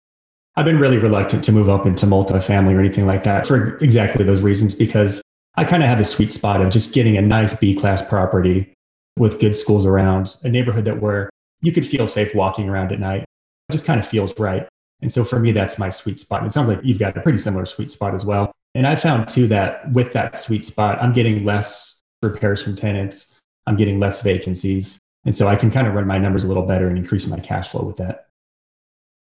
I've 0.57 0.65
been 0.65 0.79
really 0.79 0.99
reluctant 0.99 1.45
to 1.45 1.53
move 1.53 1.69
up 1.69 1.87
into 1.87 2.07
multifamily 2.07 2.75
or 2.75 2.81
anything 2.81 3.07
like 3.07 3.25
that 3.25 3.47
for 3.47 3.77
exactly 3.79 4.25
those 4.25 4.41
reasons 4.41 4.75
because 4.75 5.23
I 5.57 5.65
kind 5.65 5.83
of 5.83 5.89
have 5.89 6.01
a 6.01 6.05
sweet 6.05 6.33
spot 6.33 6.61
of 6.61 6.71
just 6.71 6.95
getting 6.95 7.17
a 7.17 7.23
nice 7.23 7.59
B 7.59 7.75
class 7.75 8.07
property 8.07 8.73
with 9.17 9.41
good 9.41 9.55
schools 9.55 9.87
around, 9.87 10.37
a 10.43 10.49
neighborhood 10.49 10.85
that 10.87 11.01
where 11.01 11.31
you 11.61 11.73
could 11.73 11.87
feel 11.87 12.09
safe 12.09 12.35
walking 12.35 12.69
around 12.69 12.93
at 12.93 13.01
night. 13.01 13.23
It 13.23 13.73
just 13.73 13.87
kind 13.87 14.01
of 14.01 14.07
feels 14.07 14.39
right. 14.39 14.67
And 15.03 15.13
so 15.13 15.25
for 15.25 15.39
me, 15.39 15.53
that's 15.53 15.79
my 15.79 15.91
sweet 15.91 16.21
spot. 16.21 16.41
And 16.41 16.49
it 16.49 16.53
sounds 16.53 16.69
like 16.69 16.81
you've 16.83 16.99
got 16.99 17.17
a 17.17 17.21
pretty 17.21 17.39
similar 17.39 17.67
sweet 17.67 17.93
spot 17.93 18.15
as 18.15 18.25
well. 18.25 18.53
And 18.75 18.87
I 18.87 18.97
found 18.97 19.29
too 19.29 19.47
that 19.49 19.91
with 19.93 20.13
that 20.13 20.39
sweet 20.39 20.67
spot, 20.67 21.03
I'm 21.03 21.13
getting 21.13 21.45
less 21.45 22.01
repairs 22.23 22.63
from 22.63 22.77
tenants. 22.77 23.39
I'm 23.67 23.77
getting 23.77 24.01
less 24.01 24.23
vacancies. 24.23 24.99
And 25.25 25.37
so 25.37 25.49
I 25.49 25.57
can 25.57 25.71
kind 25.71 25.87
of 25.87 25.95
run 25.95 26.07
my 26.07 26.19
numbers 26.19 26.45
a 26.45 26.49
little 26.49 26.67
better 26.67 26.89
and 26.89 26.97
increase 26.97 27.27
my 27.27 27.41
cash 27.41 27.69
flow 27.69 27.83
with 27.83 27.97
that. 27.97 28.27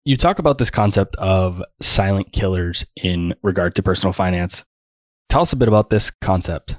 You 0.05 0.17
talk 0.17 0.39
about 0.39 0.59
this 0.59 0.71
concept 0.71 1.17
of 1.17 1.63
silent 1.81 2.33
killers 2.33 2.85
in 2.95 3.35
regard 3.43 3.75
to 3.77 3.83
personal 3.83 4.13
finance. 4.13 4.63
Tell 5.31 5.41
us 5.41 5.53
a 5.53 5.57
bit 5.57 5.69
about 5.69 5.91
this 5.91 6.11
concept 6.21 6.77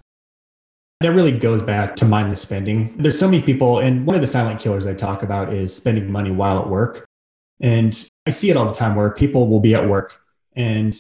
that 1.02 1.12
really 1.12 1.32
goes 1.32 1.62
back 1.62 1.96
to 1.98 2.06
mindless 2.06 2.42
spending. 2.42 2.96
There's 2.98 3.20
so 3.20 3.30
many 3.30 3.42
people, 3.42 3.80
and 3.80 4.06
one 4.06 4.16
of 4.16 4.22
the 4.22 4.28
silent 4.28 4.60
killers 4.60 4.88
I 4.88 4.94
talk 4.94 5.24
about 5.24 5.54
is 5.54 5.76
spending 5.76 6.10
money 6.12 6.32
while 6.32 6.60
at 6.60 6.70
work. 6.70 7.06
And 7.60 8.08
I 8.26 8.30
see 8.30 8.50
it 8.50 8.58
all 8.58 8.66
the 8.66 8.74
time 8.74 8.96
where 8.96 9.10
people 9.10 9.48
will 9.48 9.60
be 9.60 9.76
at 9.76 9.88
work 9.88 10.20
and 10.56 10.96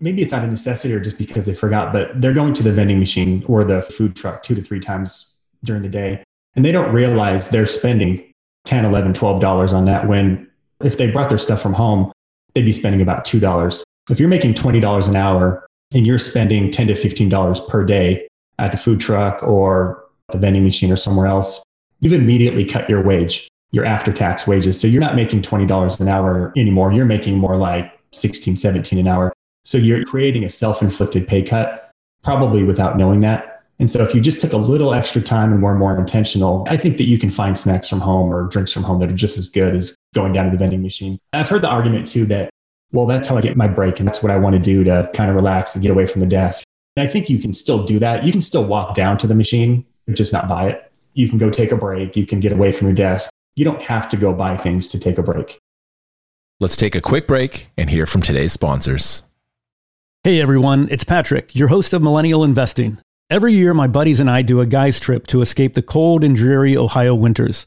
maybe 0.00 0.22
it's 0.22 0.32
out 0.32 0.44
of 0.44 0.50
necessity 0.50 0.94
or 0.94 1.00
just 1.00 1.18
because 1.18 1.46
they 1.46 1.54
forgot, 1.54 1.92
but 1.92 2.20
they're 2.20 2.32
going 2.32 2.54
to 2.54 2.62
the 2.62 2.72
vending 2.72 2.98
machine 2.98 3.44
or 3.48 3.64
the 3.64 3.82
food 3.82 4.14
truck 4.14 4.42
two 4.42 4.54
to 4.54 4.62
three 4.62 4.80
times 4.80 5.40
during 5.64 5.82
the 5.82 5.88
day. 5.88 6.22
And 6.54 6.64
they 6.64 6.72
don't 6.72 6.92
realize 6.92 7.48
they're 7.48 7.66
spending 7.66 8.32
10, 8.66 8.84
11, 8.84 9.14
12 9.14 9.40
dollars 9.40 9.72
on 9.72 9.86
that 9.86 10.06
when 10.06 10.47
if 10.82 10.98
they 10.98 11.10
brought 11.10 11.28
their 11.28 11.38
stuff 11.38 11.60
from 11.60 11.72
home, 11.72 12.12
they'd 12.54 12.64
be 12.64 12.72
spending 12.72 13.00
about 13.00 13.24
two 13.24 13.40
dollars. 13.40 13.84
If 14.10 14.18
you're 14.18 14.28
making 14.28 14.54
$20 14.54 15.08
an 15.08 15.16
hour 15.16 15.66
and 15.92 16.06
you're 16.06 16.18
spending 16.18 16.70
10 16.70 16.86
to 16.86 16.94
$15 16.94 17.68
per 17.68 17.84
day, 17.84 18.26
at 18.58 18.72
the 18.72 18.76
food 18.76 19.00
truck 19.00 19.42
or 19.42 20.04
the 20.32 20.38
vending 20.38 20.64
machine 20.64 20.92
or 20.92 20.96
somewhere 20.96 21.26
else, 21.26 21.62
you've 22.00 22.12
immediately 22.12 22.64
cut 22.64 22.88
your 22.88 23.02
wage, 23.02 23.48
your 23.70 23.84
after 23.84 24.12
tax 24.12 24.46
wages. 24.46 24.80
So 24.80 24.86
you're 24.86 25.00
not 25.00 25.16
making 25.16 25.42
$20 25.42 26.00
an 26.00 26.08
hour 26.08 26.52
anymore. 26.56 26.92
You're 26.92 27.04
making 27.04 27.38
more 27.38 27.56
like 27.56 27.98
16, 28.12 28.56
17 28.56 28.98
an 28.98 29.08
hour. 29.08 29.32
So 29.64 29.78
you're 29.78 30.04
creating 30.04 30.44
a 30.44 30.50
self 30.50 30.82
inflicted 30.82 31.26
pay 31.26 31.42
cut, 31.42 31.90
probably 32.22 32.64
without 32.64 32.96
knowing 32.96 33.20
that. 33.20 33.62
And 33.80 33.90
so 33.90 34.02
if 34.02 34.12
you 34.12 34.20
just 34.20 34.40
took 34.40 34.52
a 34.52 34.56
little 34.56 34.92
extra 34.92 35.22
time 35.22 35.52
and 35.52 35.62
were 35.62 35.74
more 35.74 35.96
intentional, 35.96 36.66
I 36.68 36.76
think 36.76 36.96
that 36.96 37.04
you 37.04 37.16
can 37.16 37.30
find 37.30 37.56
snacks 37.56 37.88
from 37.88 38.00
home 38.00 38.34
or 38.34 38.48
drinks 38.48 38.72
from 38.72 38.82
home 38.82 38.98
that 39.00 39.10
are 39.12 39.14
just 39.14 39.38
as 39.38 39.48
good 39.48 39.76
as 39.76 39.94
going 40.14 40.32
down 40.32 40.46
to 40.46 40.50
the 40.50 40.56
vending 40.56 40.82
machine. 40.82 41.18
I've 41.32 41.48
heard 41.48 41.62
the 41.62 41.68
argument 41.68 42.08
too 42.08 42.24
that 42.26 42.50
well, 42.92 43.06
that's 43.06 43.28
how 43.28 43.36
I 43.36 43.40
get 43.40 43.56
my 43.56 43.68
break. 43.68 43.98
And 43.98 44.08
that's 44.08 44.22
what 44.22 44.32
I 44.32 44.36
want 44.36 44.54
to 44.54 44.58
do 44.58 44.84
to 44.84 45.10
kind 45.14 45.28
of 45.28 45.36
relax 45.36 45.74
and 45.74 45.82
get 45.82 45.90
away 45.90 46.06
from 46.06 46.20
the 46.20 46.26
desk. 46.26 46.64
And 46.96 47.06
I 47.06 47.10
think 47.10 47.28
you 47.28 47.38
can 47.38 47.52
still 47.52 47.84
do 47.84 47.98
that. 47.98 48.24
You 48.24 48.32
can 48.32 48.40
still 48.40 48.64
walk 48.64 48.94
down 48.94 49.18
to 49.18 49.26
the 49.26 49.34
machine, 49.34 49.84
just 50.12 50.32
not 50.32 50.48
buy 50.48 50.68
it. 50.68 50.90
You 51.14 51.28
can 51.28 51.38
go 51.38 51.50
take 51.50 51.70
a 51.70 51.76
break. 51.76 52.16
You 52.16 52.26
can 52.26 52.40
get 52.40 52.52
away 52.52 52.72
from 52.72 52.86
your 52.86 52.94
desk. 52.94 53.30
You 53.56 53.64
don't 53.64 53.82
have 53.82 54.08
to 54.10 54.16
go 54.16 54.32
buy 54.32 54.56
things 54.56 54.88
to 54.88 54.98
take 54.98 55.18
a 55.18 55.22
break. 55.22 55.58
Let's 56.60 56.76
take 56.76 56.94
a 56.94 57.00
quick 57.00 57.26
break 57.26 57.70
and 57.76 57.90
hear 57.90 58.06
from 58.06 58.22
today's 58.22 58.52
sponsors. 58.52 59.22
Hey 60.24 60.40
everyone, 60.40 60.88
it's 60.90 61.04
Patrick, 61.04 61.54
your 61.54 61.68
host 61.68 61.92
of 61.92 62.02
Millennial 62.02 62.42
Investing. 62.42 62.98
Every 63.30 63.52
year, 63.52 63.74
my 63.74 63.86
buddies 63.86 64.20
and 64.20 64.28
I 64.28 64.42
do 64.42 64.60
a 64.60 64.66
guy's 64.66 64.98
trip 64.98 65.26
to 65.28 65.40
escape 65.40 65.74
the 65.74 65.82
cold 65.82 66.24
and 66.24 66.34
dreary 66.34 66.76
Ohio 66.76 67.14
winters. 67.14 67.66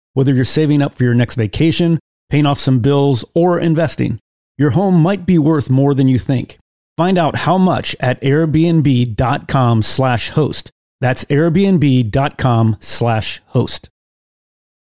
whether 0.13 0.33
you're 0.33 0.45
saving 0.45 0.81
up 0.81 0.93
for 0.93 1.03
your 1.03 1.13
next 1.13 1.35
vacation, 1.35 1.99
paying 2.29 2.45
off 2.45 2.59
some 2.59 2.79
bills, 2.79 3.25
or 3.33 3.59
investing. 3.59 4.19
Your 4.57 4.71
home 4.71 5.01
might 5.01 5.25
be 5.25 5.37
worth 5.37 5.69
more 5.69 5.93
than 5.93 6.07
you 6.07 6.19
think. 6.19 6.57
Find 6.97 7.17
out 7.17 7.35
how 7.35 7.57
much 7.57 7.95
at 7.99 8.21
airbnb.com 8.21 9.81
slash 9.81 10.29
host. 10.29 10.71
That's 10.99 11.25
airbnb.com 11.25 12.77
slash 12.79 13.41
host. 13.47 13.89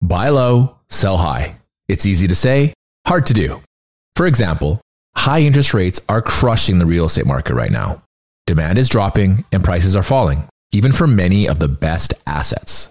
Buy 0.02 0.28
low, 0.28 0.76
sell 0.88 1.18
high. 1.18 1.56
It's 1.88 2.06
easy 2.06 2.28
to 2.28 2.34
say, 2.34 2.74
hard 3.06 3.26
to 3.26 3.34
do. 3.34 3.62
For 4.16 4.26
example, 4.26 4.80
high 5.16 5.40
interest 5.40 5.72
rates 5.72 6.00
are 6.08 6.22
crushing 6.22 6.78
the 6.78 6.86
real 6.86 7.06
estate 7.06 7.26
market 7.26 7.54
right 7.54 7.70
now. 7.70 8.02
Demand 8.46 8.78
is 8.78 8.88
dropping 8.88 9.44
and 9.52 9.64
prices 9.64 9.94
are 9.96 10.02
falling, 10.02 10.44
even 10.72 10.92
for 10.92 11.06
many 11.06 11.48
of 11.48 11.58
the 11.58 11.68
best 11.68 12.14
assets. 12.26 12.90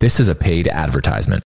This 0.00 0.20
is 0.20 0.28
a 0.28 0.36
paid 0.36 0.68
advertisement. 0.68 1.42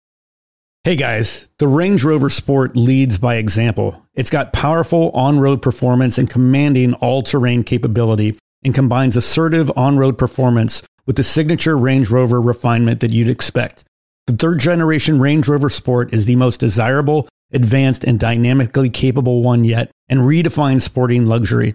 Hey 0.83 0.97
guys, 0.97 1.51
the 1.59 1.69
Range 1.69 2.03
Rover 2.03 2.31
Sport 2.31 2.77
leads 2.79 3.19
by 3.19 3.35
example. 3.35 4.07
It's 4.15 4.31
got 4.31 4.55
powerful 4.55 5.11
on 5.11 5.39
road 5.39 5.61
performance 5.61 6.17
and 6.17 6.31
commanding 6.31 6.95
all 6.95 7.21
terrain 7.21 7.63
capability 7.63 8.39
and 8.65 8.75
combines 8.75 9.19
assertive 9.19 9.71
on 9.77 9.99
road 9.99 10.17
performance 10.17 10.83
with 11.05 11.17
the 11.17 11.23
signature 11.23 11.77
Range 11.77 12.09
Rover 12.09 12.41
refinement 12.41 13.01
that 13.01 13.13
you'd 13.13 13.29
expect. 13.29 13.85
The 14.27 14.33
third 14.33 14.61
generation 14.61 15.19
Range 15.19 15.47
Rover 15.47 15.69
Sport 15.69 16.15
is 16.15 16.25
the 16.25 16.37
most 16.37 16.59
desirable, 16.59 17.29
advanced, 17.53 18.03
and 18.03 18.19
dynamically 18.19 18.89
capable 18.89 19.43
one 19.43 19.65
yet 19.65 19.91
and 20.09 20.21
redefines 20.21 20.81
sporting 20.81 21.27
luxury. 21.27 21.75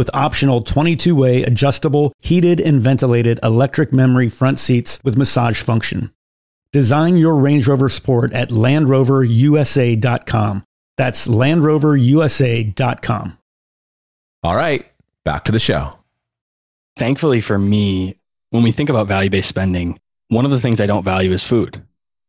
with 0.00 0.10
optional 0.14 0.62
22 0.62 1.14
way 1.14 1.42
adjustable, 1.42 2.14
heated, 2.20 2.58
and 2.58 2.80
ventilated 2.80 3.38
electric 3.42 3.92
memory 3.92 4.30
front 4.30 4.58
seats 4.58 4.98
with 5.04 5.18
massage 5.18 5.60
function. 5.60 6.10
Design 6.72 7.18
your 7.18 7.36
Range 7.36 7.68
Rover 7.68 7.90
Sport 7.90 8.32
at 8.32 8.48
LandRoverUSA.com. 8.48 10.64
That's 10.96 11.28
LandRoverUSA.com. 11.28 13.38
All 14.42 14.56
right, 14.56 14.86
back 15.22 15.44
to 15.44 15.52
the 15.52 15.58
show. 15.58 15.90
Thankfully 16.96 17.42
for 17.42 17.58
me, 17.58 18.16
when 18.48 18.62
we 18.62 18.72
think 18.72 18.88
about 18.88 19.06
value 19.06 19.28
based 19.28 19.50
spending, 19.50 20.00
one 20.28 20.46
of 20.46 20.50
the 20.50 20.60
things 20.60 20.80
I 20.80 20.86
don't 20.86 21.04
value 21.04 21.30
is 21.30 21.42
food. 21.42 21.82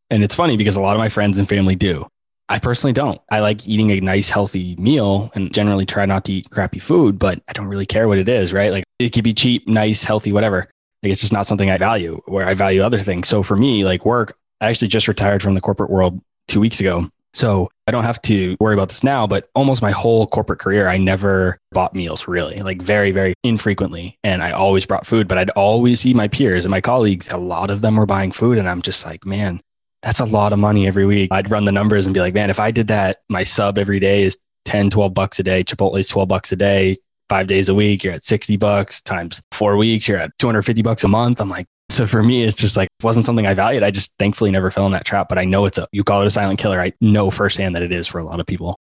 And 0.09 0.25
it's 0.25 0.35
funny 0.35 0.57
because 0.57 0.75
a 0.75 0.81
lot 0.81 0.97
of 0.97 0.99
my 0.99 1.07
friends 1.07 1.37
and 1.37 1.47
family 1.47 1.77
do. 1.77 2.05
I 2.51 2.59
personally 2.59 2.91
don't. 2.91 3.21
I 3.31 3.39
like 3.39 3.65
eating 3.65 3.91
a 3.91 4.01
nice, 4.01 4.29
healthy 4.29 4.75
meal 4.75 5.31
and 5.35 5.53
generally 5.53 5.85
try 5.85 6.05
not 6.05 6.25
to 6.25 6.33
eat 6.33 6.49
crappy 6.49 6.79
food, 6.79 7.17
but 7.17 7.41
I 7.47 7.53
don't 7.53 7.67
really 7.67 7.85
care 7.85 8.09
what 8.09 8.17
it 8.17 8.27
is, 8.27 8.51
right? 8.51 8.73
Like 8.73 8.83
it 8.99 9.13
could 9.13 9.23
be 9.23 9.33
cheap, 9.33 9.69
nice, 9.69 10.03
healthy, 10.03 10.33
whatever. 10.33 10.69
Like 11.01 11.13
it's 11.13 11.21
just 11.21 11.31
not 11.31 11.47
something 11.47 11.71
I 11.71 11.77
value 11.77 12.21
where 12.25 12.45
I 12.45 12.53
value 12.53 12.81
other 12.81 12.99
things. 12.99 13.29
So 13.29 13.41
for 13.41 13.55
me, 13.55 13.85
like 13.85 14.05
work, 14.05 14.37
I 14.59 14.69
actually 14.69 14.89
just 14.89 15.07
retired 15.07 15.41
from 15.41 15.53
the 15.53 15.61
corporate 15.61 15.89
world 15.89 16.21
two 16.49 16.59
weeks 16.59 16.81
ago. 16.81 17.09
So 17.33 17.69
I 17.87 17.91
don't 17.91 18.03
have 18.03 18.21
to 18.23 18.57
worry 18.59 18.73
about 18.73 18.89
this 18.89 19.01
now, 19.01 19.25
but 19.25 19.49
almost 19.55 19.81
my 19.81 19.91
whole 19.91 20.27
corporate 20.27 20.59
career, 20.59 20.89
I 20.89 20.97
never 20.97 21.57
bought 21.71 21.95
meals 21.95 22.27
really, 22.27 22.61
like 22.61 22.81
very, 22.81 23.11
very 23.11 23.33
infrequently. 23.45 24.17
And 24.25 24.43
I 24.43 24.51
always 24.51 24.85
brought 24.85 25.07
food, 25.07 25.29
but 25.29 25.37
I'd 25.37 25.51
always 25.51 26.01
see 26.01 26.13
my 26.13 26.27
peers 26.27 26.65
and 26.65 26.71
my 26.71 26.81
colleagues, 26.81 27.29
a 27.29 27.37
lot 27.37 27.69
of 27.69 27.79
them 27.79 27.95
were 27.95 28.05
buying 28.05 28.33
food. 28.33 28.57
And 28.57 28.67
I'm 28.67 28.81
just 28.81 29.05
like, 29.05 29.25
man, 29.25 29.61
that's 30.01 30.19
a 30.19 30.25
lot 30.25 30.53
of 30.53 30.59
money 30.59 30.87
every 30.87 31.05
week. 31.05 31.31
I'd 31.31 31.51
run 31.51 31.65
the 31.65 31.71
numbers 31.71 32.05
and 32.05 32.13
be 32.13 32.19
like, 32.19 32.33
man, 32.33 32.49
if 32.49 32.59
I 32.59 32.71
did 32.71 32.87
that, 32.87 33.21
my 33.29 33.43
sub 33.43 33.77
every 33.77 33.99
day 33.99 34.23
is 34.23 34.37
10, 34.65 34.89
12 34.89 35.13
bucks 35.13 35.39
a 35.39 35.43
day. 35.43 35.63
Chipotle 35.63 35.99
is 35.99 36.07
12 36.07 36.27
bucks 36.27 36.51
a 36.51 36.55
day, 36.55 36.97
five 37.29 37.47
days 37.47 37.69
a 37.69 37.75
week. 37.75 38.03
You're 38.03 38.13
at 38.13 38.23
60 38.23 38.57
bucks 38.57 39.01
times 39.01 39.41
four 39.51 39.77
weeks. 39.77 40.07
You're 40.07 40.17
at 40.17 40.31
250 40.39 40.81
bucks 40.81 41.03
a 41.03 41.07
month. 41.07 41.39
I'm 41.39 41.49
like, 41.49 41.67
so 41.89 42.07
for 42.07 42.23
me, 42.23 42.43
it's 42.43 42.55
just 42.55 42.77
like, 42.77 42.87
wasn't 43.03 43.25
something 43.25 43.45
I 43.45 43.53
valued. 43.53 43.83
I 43.83 43.91
just 43.91 44.13
thankfully 44.17 44.49
never 44.49 44.71
fell 44.71 44.85
in 44.85 44.91
that 44.93 45.05
trap, 45.05 45.27
but 45.29 45.37
I 45.37 45.45
know 45.45 45.65
it's 45.65 45.77
a, 45.77 45.87
you 45.91 46.03
call 46.03 46.21
it 46.21 46.27
a 46.27 46.31
silent 46.31 46.57
killer. 46.57 46.79
I 46.79 46.93
know 47.01 47.29
firsthand 47.29 47.75
that 47.75 47.83
it 47.83 47.91
is 47.91 48.07
for 48.07 48.19
a 48.19 48.23
lot 48.23 48.39
of 48.39 48.47
people. 48.47 48.79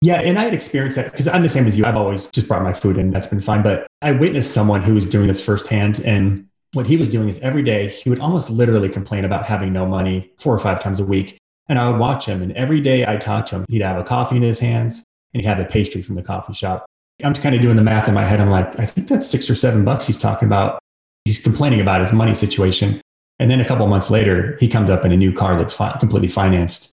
Yeah, 0.00 0.20
and 0.20 0.38
I 0.38 0.44
had 0.44 0.54
experienced 0.54 0.96
that 0.96 1.10
because 1.10 1.26
I'm 1.26 1.42
the 1.42 1.48
same 1.48 1.66
as 1.66 1.76
you. 1.76 1.84
I've 1.84 1.96
always 1.96 2.26
just 2.26 2.46
brought 2.46 2.62
my 2.62 2.72
food 2.72 2.98
and 2.98 3.12
that's 3.12 3.26
been 3.26 3.40
fine. 3.40 3.62
But 3.62 3.86
I 4.00 4.12
witnessed 4.12 4.52
someone 4.52 4.82
who 4.82 4.94
was 4.94 5.06
doing 5.06 5.26
this 5.26 5.44
firsthand. 5.44 6.00
And 6.04 6.46
what 6.72 6.86
he 6.86 6.96
was 6.96 7.08
doing 7.08 7.28
is 7.28 7.38
every 7.40 7.62
day 7.62 7.88
he 7.88 8.10
would 8.10 8.20
almost 8.20 8.50
literally 8.50 8.88
complain 8.88 9.24
about 9.24 9.46
having 9.46 9.72
no 9.72 9.86
money 9.86 10.30
four 10.38 10.54
or 10.54 10.58
five 10.58 10.82
times 10.82 11.00
a 11.00 11.04
week. 11.04 11.38
And 11.68 11.78
I 11.78 11.90
would 11.90 12.00
watch 12.00 12.24
him, 12.24 12.40
and 12.42 12.52
every 12.52 12.80
day 12.80 13.06
I 13.06 13.16
talked 13.16 13.48
to 13.50 13.56
him, 13.56 13.66
he'd 13.68 13.82
have 13.82 13.98
a 13.98 14.04
coffee 14.04 14.36
in 14.36 14.42
his 14.42 14.58
hands 14.58 15.04
and 15.34 15.42
he'd 15.42 15.48
have 15.48 15.58
a 15.58 15.64
pastry 15.66 16.00
from 16.00 16.14
the 16.14 16.22
coffee 16.22 16.54
shop. 16.54 16.86
I'm 17.22 17.34
kind 17.34 17.54
of 17.54 17.60
doing 17.60 17.76
the 17.76 17.82
math 17.82 18.08
in 18.08 18.14
my 18.14 18.24
head. 18.24 18.40
I'm 18.40 18.50
like, 18.50 18.78
I 18.78 18.86
think 18.86 19.08
that's 19.08 19.26
six 19.26 19.50
or 19.50 19.54
seven 19.54 19.84
bucks 19.84 20.06
he's 20.06 20.16
talking 20.16 20.46
about. 20.46 20.78
He's 21.24 21.38
complaining 21.38 21.80
about 21.80 22.00
his 22.00 22.12
money 22.12 22.34
situation. 22.34 23.00
And 23.38 23.50
then 23.50 23.60
a 23.60 23.64
couple 23.64 23.86
months 23.86 24.10
later, 24.10 24.56
he 24.60 24.68
comes 24.68 24.90
up 24.90 25.04
in 25.04 25.12
a 25.12 25.16
new 25.16 25.32
car 25.32 25.56
that's 25.56 25.74
fi- 25.74 25.96
completely 25.98 26.28
financed. 26.28 26.90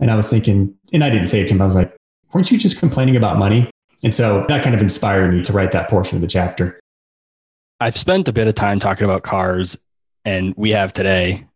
And 0.00 0.10
I 0.10 0.16
was 0.16 0.28
thinking, 0.28 0.74
and 0.92 1.04
I 1.04 1.10
didn't 1.10 1.26
say 1.26 1.40
it 1.40 1.48
to 1.48 1.54
him, 1.54 1.60
I 1.60 1.66
was 1.66 1.74
like, 1.74 1.94
weren't 2.32 2.50
you 2.50 2.58
just 2.58 2.78
complaining 2.78 3.16
about 3.16 3.38
money? 3.38 3.70
And 4.02 4.14
so 4.14 4.44
that 4.48 4.62
kind 4.62 4.74
of 4.74 4.82
inspired 4.82 5.34
me 5.34 5.42
to 5.42 5.52
write 5.52 5.72
that 5.72 5.88
portion 5.88 6.16
of 6.16 6.22
the 6.22 6.28
chapter. 6.28 6.80
I've 7.80 7.96
spent 7.96 8.28
a 8.28 8.32
bit 8.32 8.46
of 8.46 8.54
time 8.54 8.78
talking 8.78 9.04
about 9.04 9.24
cars 9.24 9.76
and 10.24 10.54
we 10.56 10.70
have 10.70 10.92
today 10.92 11.48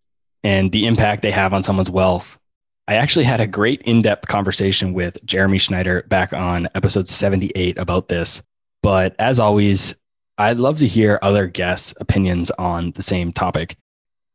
and 0.43 0.73
the 0.73 0.87
impact 0.87 1.23
they 1.23 1.31
have 1.31 1.55
on 1.55 1.63
someone's 1.63 1.91
wealth. 1.91 2.41
I 2.89 2.95
actually 2.95 3.25
had 3.25 3.41
a 3.41 3.47
great 3.47 3.83
in 3.83 4.03
depth 4.03 4.27
conversation 4.27 4.95
with 4.95 5.25
Jeremy 5.25 5.59
Schneider 5.59 6.03
back 6.09 6.33
on 6.33 6.69
episode 6.75 7.07
78 7.07 7.79
about 7.79 8.09
this. 8.09 8.43
But 8.83 9.15
as 9.21 9.39
always, 9.39 9.95
I'd 10.39 10.57
love 10.57 10.81
to 10.81 10.89
hear 10.89 11.21
other 11.23 11.47
guests' 11.47 11.95
opinions 12.01 12.51
on 12.59 12.91
the 12.93 13.03
same 13.03 13.33
topic. 13.33 13.77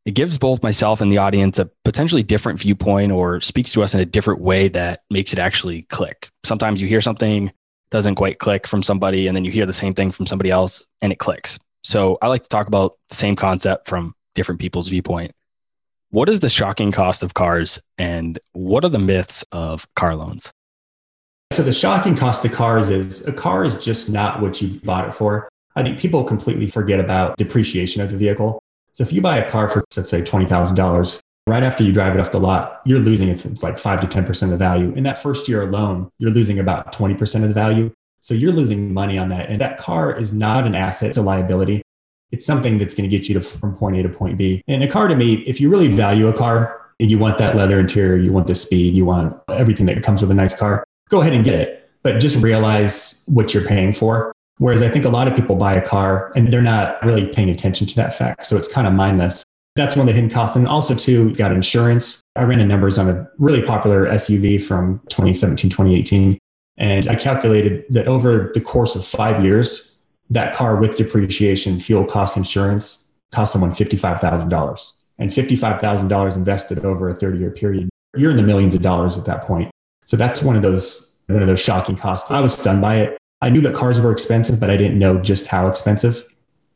It 0.05 0.15
gives 0.15 0.37
both 0.37 0.63
myself 0.63 1.01
and 1.01 1.11
the 1.11 1.17
audience 1.17 1.59
a 1.59 1.69
potentially 1.83 2.23
different 2.23 2.61
viewpoint 2.61 3.11
or 3.11 3.41
speaks 3.41 3.73
to 3.73 3.83
us 3.83 3.93
in 3.93 3.99
a 3.99 4.05
different 4.05 4.39
way 4.39 4.69
that 4.69 5.03
makes 5.09 5.33
it 5.33 5.39
actually 5.39 5.81
click. 5.83 6.29
Sometimes 6.45 6.81
you 6.81 6.87
hear 6.87 7.01
something 7.01 7.51
doesn't 7.91 8.15
quite 8.15 8.39
click 8.39 8.67
from 8.67 8.83
somebody 8.83 9.27
and 9.27 9.35
then 9.35 9.43
you 9.43 9.51
hear 9.51 9.65
the 9.65 9.73
same 9.73 9.93
thing 9.93 10.11
from 10.11 10.25
somebody 10.25 10.49
else 10.49 10.85
and 11.01 11.11
it 11.11 11.19
clicks. 11.19 11.59
So 11.83 12.17
I 12.21 12.27
like 12.27 12.43
to 12.43 12.49
talk 12.49 12.67
about 12.67 12.97
the 13.09 13.15
same 13.15 13.35
concept 13.35 13.87
from 13.87 14.15
different 14.35 14.59
people's 14.59 14.87
viewpoint. 14.87 15.33
What 16.09 16.29
is 16.29 16.39
the 16.39 16.49
shocking 16.49 16.91
cost 16.91 17.23
of 17.23 17.33
cars 17.33 17.81
and 17.97 18.39
what 18.53 18.85
are 18.85 18.89
the 18.89 18.99
myths 18.99 19.43
of 19.51 19.87
car 19.95 20.15
loans? 20.15 20.51
So 21.51 21.63
the 21.63 21.73
shocking 21.73 22.15
cost 22.15 22.45
of 22.45 22.51
cars 22.51 22.89
is 22.89 23.27
a 23.27 23.33
car 23.33 23.63
is 23.63 23.75
just 23.75 24.09
not 24.09 24.41
what 24.41 24.61
you 24.61 24.79
bought 24.83 25.07
it 25.07 25.13
for. 25.13 25.49
I 25.75 25.83
think 25.83 25.99
people 25.99 26.23
completely 26.23 26.67
forget 26.67 26.99
about 26.99 27.37
depreciation 27.37 28.01
of 28.01 28.11
the 28.11 28.17
vehicle. 28.17 28.59
So 28.93 29.03
if 29.03 29.11
you 29.11 29.21
buy 29.21 29.37
a 29.37 29.49
car 29.49 29.69
for 29.69 29.83
let's 29.95 30.09
say 30.09 30.21
$20,000, 30.21 31.19
right 31.47 31.63
after 31.63 31.83
you 31.83 31.91
drive 31.91 32.15
it 32.15 32.19
off 32.19 32.31
the 32.31 32.39
lot, 32.39 32.81
you're 32.85 32.99
losing 32.99 33.29
it. 33.29 33.45
It's 33.45 33.63
like 33.63 33.77
five 33.77 34.01
to 34.01 34.07
10% 34.07 34.43
of 34.43 34.49
the 34.49 34.57
value. 34.57 34.93
In 34.93 35.03
that 35.03 35.21
first 35.21 35.49
year 35.49 35.63
alone, 35.63 36.09
you're 36.19 36.31
losing 36.31 36.59
about 36.59 36.93
20% 36.93 37.41
of 37.41 37.49
the 37.49 37.53
value. 37.53 37.91
So 38.23 38.33
you're 38.33 38.53
losing 38.53 38.93
money 38.93 39.17
on 39.17 39.27
that. 39.29 39.49
And 39.49 39.59
that 39.59 39.77
car 39.77 40.17
is 40.17 40.33
not 40.33 40.65
an 40.65 40.75
asset, 40.75 41.09
it's 41.09 41.17
a 41.17 41.21
liability. 41.21 41.81
It's 42.31 42.45
something 42.45 42.77
that's 42.77 42.93
going 42.93 43.07
to 43.07 43.15
get 43.15 43.27
you 43.27 43.33
to 43.35 43.41
from 43.41 43.75
point 43.75 43.97
A 43.97 44.03
to 44.03 44.09
point 44.09 44.37
B. 44.37 44.63
And 44.65 44.81
a 44.81 44.87
car 44.87 45.09
to 45.09 45.15
me, 45.15 45.43
if 45.45 45.59
you 45.59 45.69
really 45.69 45.89
value 45.89 46.29
a 46.29 46.33
car 46.33 46.81
and 47.01 47.11
you 47.11 47.19
want 47.19 47.37
that 47.37 47.57
leather 47.57 47.79
interior, 47.81 48.15
you 48.15 48.31
want 48.31 48.47
the 48.47 48.55
speed, 48.55 48.95
you 48.95 49.03
want 49.03 49.37
everything 49.49 49.85
that 49.87 50.01
comes 50.03 50.21
with 50.21 50.31
a 50.31 50.33
nice 50.33 50.57
car, 50.57 50.85
go 51.09 51.19
ahead 51.19 51.33
and 51.33 51.43
get 51.43 51.53
it. 51.53 51.91
But 52.01 52.19
just 52.19 52.41
realize 52.41 53.25
what 53.27 53.53
you're 53.53 53.65
paying 53.65 53.91
for. 53.91 54.31
Whereas 54.57 54.81
I 54.81 54.87
think 54.87 55.03
a 55.03 55.09
lot 55.09 55.27
of 55.27 55.35
people 55.35 55.57
buy 55.57 55.73
a 55.73 55.85
car 55.85 56.31
and 56.33 56.51
they're 56.51 56.61
not 56.61 57.03
really 57.03 57.27
paying 57.27 57.49
attention 57.49 57.87
to 57.87 57.95
that 57.97 58.17
fact. 58.17 58.45
So 58.45 58.55
it's 58.55 58.71
kind 58.71 58.87
of 58.87 58.93
mindless. 58.93 59.43
That's 59.75 59.97
one 59.97 60.07
of 60.07 60.13
the 60.13 60.13
hidden 60.13 60.29
costs. 60.29 60.55
And 60.55 60.65
also, 60.65 60.95
too, 60.95 61.33
got 61.33 61.51
insurance. 61.51 62.21
I 62.37 62.43
ran 62.43 62.59
the 62.59 62.65
numbers 62.65 62.97
on 62.97 63.09
a 63.09 63.27
really 63.37 63.61
popular 63.61 64.05
SUV 64.05 64.61
from 64.61 64.99
2017, 65.09 65.69
2018. 65.69 66.37
And 66.77 67.07
I 67.07 67.15
calculated 67.15 67.85
that 67.89 68.07
over 68.07 68.51
the 68.53 68.61
course 68.61 68.95
of 68.95 69.05
five 69.05 69.43
years, 69.43 69.95
that 70.29 70.55
car 70.55 70.75
with 70.77 70.97
depreciation, 70.97 71.79
fuel 71.79 72.05
cost, 72.05 72.37
insurance 72.37 73.11
cost 73.31 73.51
someone 73.51 73.71
$55,000. 73.71 74.91
And 75.19 75.29
$55,000 75.29 76.35
invested 76.35 76.83
over 76.85 77.09
a 77.09 77.15
30 77.15 77.37
year 77.37 77.51
period, 77.51 77.89
you're 78.15 78.31
in 78.31 78.37
the 78.37 78.43
millions 78.43 78.73
of 78.75 78.81
dollars 78.81 79.17
at 79.17 79.25
that 79.25 79.43
point. 79.43 79.69
So 80.05 80.17
that's 80.17 80.41
one 80.41 80.55
of 80.55 80.61
those 80.61 81.09
one 81.27 81.41
of 81.41 81.47
those 81.47 81.61
shocking 81.61 81.95
costs. 81.95 82.29
I 82.29 82.41
was 82.41 82.53
stunned 82.53 82.81
by 82.81 82.97
it. 82.97 83.17
I 83.41 83.49
knew 83.49 83.61
that 83.61 83.73
cars 83.73 84.01
were 84.01 84.11
expensive, 84.11 84.59
but 84.59 84.69
I 84.69 84.75
didn't 84.75 84.99
know 84.99 85.19
just 85.19 85.47
how 85.47 85.67
expensive. 85.67 86.25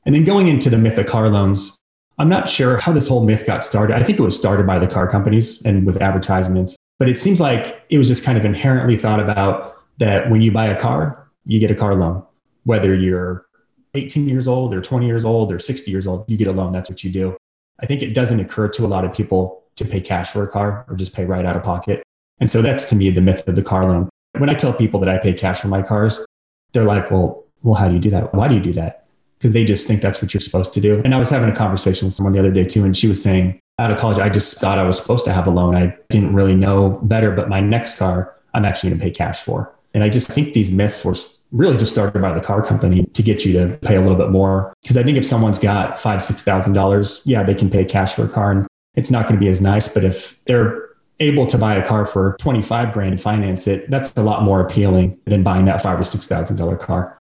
And 0.06 0.16
then 0.16 0.24
going 0.24 0.48
into 0.48 0.70
the 0.70 0.78
myth 0.78 0.98
of 0.98 1.06
car 1.06 1.30
loans, 1.30 1.78
I'm 2.18 2.30
not 2.30 2.48
sure 2.48 2.78
how 2.78 2.94
this 2.94 3.08
whole 3.08 3.26
myth 3.26 3.46
got 3.46 3.66
started. 3.66 3.96
I 3.96 4.04
think 4.04 4.20
it 4.20 4.24
was 4.24 4.38
started 4.38 4.66
by 4.66 4.80
the 4.80 4.88
car 4.88 5.08
companies 5.08 5.62
and 5.66 5.86
with 5.86 6.02
advertisements, 6.02 6.78
but 6.98 7.10
it 7.10 7.20
seems 7.20 7.42
like 7.42 7.84
it 7.90 7.98
was 7.98 8.08
just 8.08 8.24
kind 8.24 8.38
of 8.38 8.46
inherently 8.46 8.96
thought 8.96 9.20
about 9.20 9.77
that 9.98 10.30
when 10.30 10.42
you 10.42 10.52
buy 10.52 10.68
a 10.68 10.80
car, 10.80 11.30
you 11.46 11.60
get 11.60 11.72
a 11.72 11.76
car 11.76 11.96
loan. 11.96 12.24
Whether 12.64 12.94
you're 12.94 13.46
18 13.94 14.28
years 14.28 14.48
old 14.48 14.74
or 14.74 14.82
20 14.82 15.06
years 15.06 15.26
old 15.26 15.52
or 15.52 15.60
60 15.60 15.90
years 15.90 16.06
old, 16.06 16.30
you 16.30 16.38
get 16.38 16.48
a 16.48 16.52
loan. 16.52 16.72
That's 16.72 16.90
what 16.90 17.04
you 17.04 17.12
do. 17.12 17.38
I 17.80 17.86
think 17.86 18.02
it 18.02 18.14
doesn't 18.14 18.40
occur 18.40 18.68
to 18.70 18.86
a 18.86 18.88
lot 18.88 19.06
of 19.06 19.14
people 19.14 19.64
to 19.76 19.86
pay 19.86 20.02
cash 20.02 20.32
for 20.32 20.44
a 20.44 20.48
car 20.48 20.86
or 20.88 20.96
just 20.96 21.14
pay 21.14 21.26
right 21.26 21.46
out 21.46 21.56
of 21.56 21.64
pocket. 21.64 22.04
And 22.40 22.50
so 22.50 22.62
that's 22.62 22.86
to 22.86 22.96
me 22.96 23.10
the 23.12 23.22
myth 23.22 23.48
of 23.48 23.56
the 23.56 23.64
car 23.64 23.86
loan. 23.86 24.10
When 24.38 24.50
I 24.50 24.54
tell 24.54 24.74
people 24.74 25.00
that 25.00 25.10
I 25.10 25.18
pay 25.18 25.34
cash 25.34 25.62
for 25.62 25.68
my 25.68 25.82
cars, 25.82 26.26
they're 26.74 26.84
like, 26.84 27.10
well, 27.10 27.46
well, 27.64 27.76
how 27.76 27.88
do 27.88 27.94
you 27.94 28.00
do 28.00 28.10
that? 28.12 28.34
Why 28.34 28.48
do 28.48 28.56
you 28.56 28.62
do 28.62 28.74
that? 28.74 29.08
because 29.38 29.54
they 29.54 29.64
just 29.64 29.88
think 29.88 30.02
that's 30.02 30.22
what 30.22 30.34
you're 30.34 30.42
supposed 30.42 30.74
to 30.74 30.82
do. 30.82 31.02
And 31.04 31.14
I 31.14 31.20
was 31.20 31.30
having 31.30 31.50
a 31.50 31.56
conversation 31.56 32.06
with 32.06 32.14
someone 32.14 32.34
the 32.34 32.40
other 32.40 32.52
day 32.52 32.66
too, 32.66 32.84
and 32.84 32.96
she 32.98 33.08
was 33.08 33.22
saying, 33.22 33.60
out 33.80 33.92
of 33.92 34.00
college, 34.00 34.18
I 34.18 34.30
just 34.30 34.60
thought 34.60 34.80
I 34.80 34.84
was 34.84 35.00
supposed 35.00 35.26
to 35.26 35.34
have 35.34 35.46
a 35.46 35.52
loan. 35.52 35.76
I 35.76 35.96
didn't 36.10 36.34
really 36.34 36.56
know 36.56 37.00
better, 37.04 37.32
but 37.32 37.48
my 37.48 37.60
next 37.60 37.98
car, 37.98 38.36
I'm 38.54 38.66
actually 38.66 38.90
going 38.90 39.00
to 39.00 39.06
pay 39.06 39.12
cash 39.12 39.42
for. 39.42 39.74
And 39.98 40.04
I 40.04 40.10
just 40.10 40.30
think 40.30 40.54
these 40.54 40.72
myths 40.72 41.04
were 41.04 41.16
really 41.52 41.76
just 41.76 41.92
started 41.92 42.22
by 42.22 42.32
the 42.32 42.40
car 42.40 42.64
company 42.64 43.06
to 43.06 43.24
get 43.24 43.44
you 43.44 43.54
to 43.54 43.78
pay 43.78 43.96
a 43.96 44.02
little 44.02 44.16
bit 44.16 44.30
more. 44.30 44.72
Because 44.84 44.96
I 44.96 45.02
think 45.02 45.18
if 45.18 45.26
someone's 45.26 45.58
got 45.58 46.00
five, 46.00 46.22
six 46.22 46.44
thousand 46.44 46.74
dollars, 46.74 47.24
yeah, 47.26 47.42
they 47.42 47.56
can 47.56 47.68
pay 47.68 47.84
cash 47.84 48.14
for 48.14 48.26
a 48.26 48.30
car, 48.30 48.52
and 48.52 48.68
it's 48.94 49.10
not 49.10 49.24
going 49.24 49.34
to 49.34 49.40
be 49.40 49.48
as 49.48 49.60
nice. 49.60 49.88
But 49.88 50.04
if 50.04 50.40
they're 50.46 50.90
able 51.20 51.48
to 51.48 51.58
buy 51.58 51.74
a 51.74 51.84
car 51.84 52.06
for 52.06 52.38
25 52.40 52.94
grand 52.94 53.14
and 53.14 53.20
finance 53.20 53.66
it, 53.66 53.90
that's 53.90 54.16
a 54.18 54.22
lot 54.22 54.44
more 54.44 54.62
appealing 54.62 55.18
than 55.26 55.42
buying 55.42 55.66
that 55.66 55.82
five 55.82 56.00
or 56.00 56.04
six 56.04 56.28
thousand 56.28 56.58
dollar 56.58 56.78
car 56.78 57.18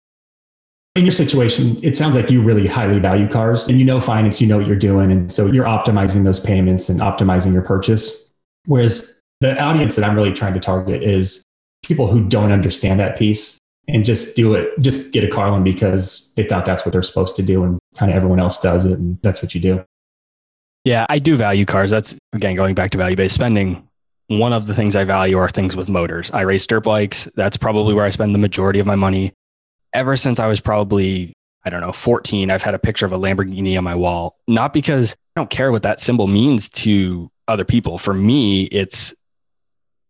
in 0.95 1.03
your 1.03 1.11
situation, 1.11 1.77
it 1.83 1.95
sounds 1.95 2.15
like 2.15 2.31
you 2.31 2.41
really 2.41 2.67
highly 2.67 2.99
value 2.99 3.27
cars 3.27 3.67
and 3.67 3.77
you 3.77 3.85
know 3.85 3.99
finance, 3.99 4.39
you 4.39 4.47
know 4.47 4.57
what 4.57 4.65
you're 4.65 4.77
doing. 4.77 5.11
And 5.11 5.31
so 5.31 5.47
you're 5.47 5.65
optimizing 5.65 6.23
those 6.23 6.39
payments 6.39 6.89
and 6.89 7.01
optimizing 7.01 7.53
your 7.53 7.61
purchase. 7.61 8.31
Whereas 8.65 9.21
the 9.41 9.61
audience 9.61 9.97
that 9.97 10.05
I'm 10.05 10.15
really 10.15 10.31
trying 10.31 10.53
to 10.53 10.59
target 10.59 11.03
is 11.03 11.43
people 11.85 12.07
who 12.07 12.27
don't 12.27 12.51
understand 12.51 12.99
that 12.99 13.17
piece 13.17 13.57
and 13.87 14.03
just 14.03 14.35
do 14.35 14.55
it, 14.55 14.69
just 14.79 15.13
get 15.13 15.23
a 15.23 15.27
car 15.27 15.51
loan 15.51 15.63
because 15.63 16.33
they 16.35 16.43
thought 16.43 16.65
that's 16.65 16.85
what 16.85 16.91
they're 16.91 17.03
supposed 17.03 17.35
to 17.35 17.43
do 17.43 17.63
and 17.63 17.79
kind 17.95 18.11
of 18.11 18.17
everyone 18.17 18.39
else 18.39 18.59
does 18.59 18.85
it. 18.85 18.97
And 18.97 19.19
that's 19.21 19.41
what 19.41 19.53
you 19.53 19.61
do. 19.61 19.83
Yeah, 20.83 21.05
I 21.09 21.19
do 21.19 21.35
value 21.35 21.65
cars. 21.65 21.91
That's 21.91 22.15
again 22.33 22.55
going 22.55 22.75
back 22.75 22.91
to 22.91 22.97
value 22.97 23.15
based 23.15 23.35
spending. 23.35 23.87
One 24.27 24.53
of 24.53 24.65
the 24.65 24.73
things 24.73 24.95
I 24.95 25.03
value 25.03 25.37
are 25.37 25.49
things 25.49 25.75
with 25.75 25.87
motors. 25.87 26.31
I 26.31 26.41
race 26.41 26.65
dirt 26.65 26.83
bikes. 26.83 27.27
That's 27.35 27.57
probably 27.57 27.93
where 27.93 28.05
I 28.05 28.09
spend 28.09 28.33
the 28.33 28.39
majority 28.39 28.79
of 28.79 28.87
my 28.87 28.95
money 28.95 29.33
ever 29.95 30.17
since 30.17 30.39
I 30.39 30.47
was 30.47 30.59
probably, 30.59 31.33
I 31.63 31.69
don't 31.71 31.81
know, 31.81 31.93
14, 31.93 32.51
I've 32.51 32.61
had 32.61 32.75
a 32.75 32.79
picture 32.79 33.05
of 33.05 33.13
a 33.13 33.17
Lamborghini 33.17 33.77
on 33.77 33.83
my 33.83 33.95
wall. 33.95 34.35
Not 34.47 34.73
because 34.73 35.13
I 35.13 35.39
don't 35.39 35.49
care 35.49 35.71
what 35.71 35.83
that 35.83 36.01
symbol 36.01 36.27
means 36.27 36.69
to 36.71 37.31
other 37.47 37.65
people. 37.65 37.97
For 37.97 38.13
me, 38.13 38.63
it's 38.65 39.15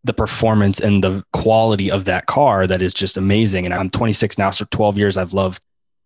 the 0.06 0.14
performance 0.14 0.80
and 0.80 1.04
the 1.04 1.24
quality 1.34 1.90
of 1.90 2.06
that 2.06 2.28
car 2.28 2.68
that 2.68 2.82
is 2.82 2.94
just 2.94 3.18
amazing. 3.18 3.66
And 3.66 3.74
I'm 3.74 3.90
26 3.90 4.38
now, 4.38 4.52
so 4.52 4.66
12 4.70 4.98
years 4.98 5.18
I've 5.18 5.34
loved 5.34 5.62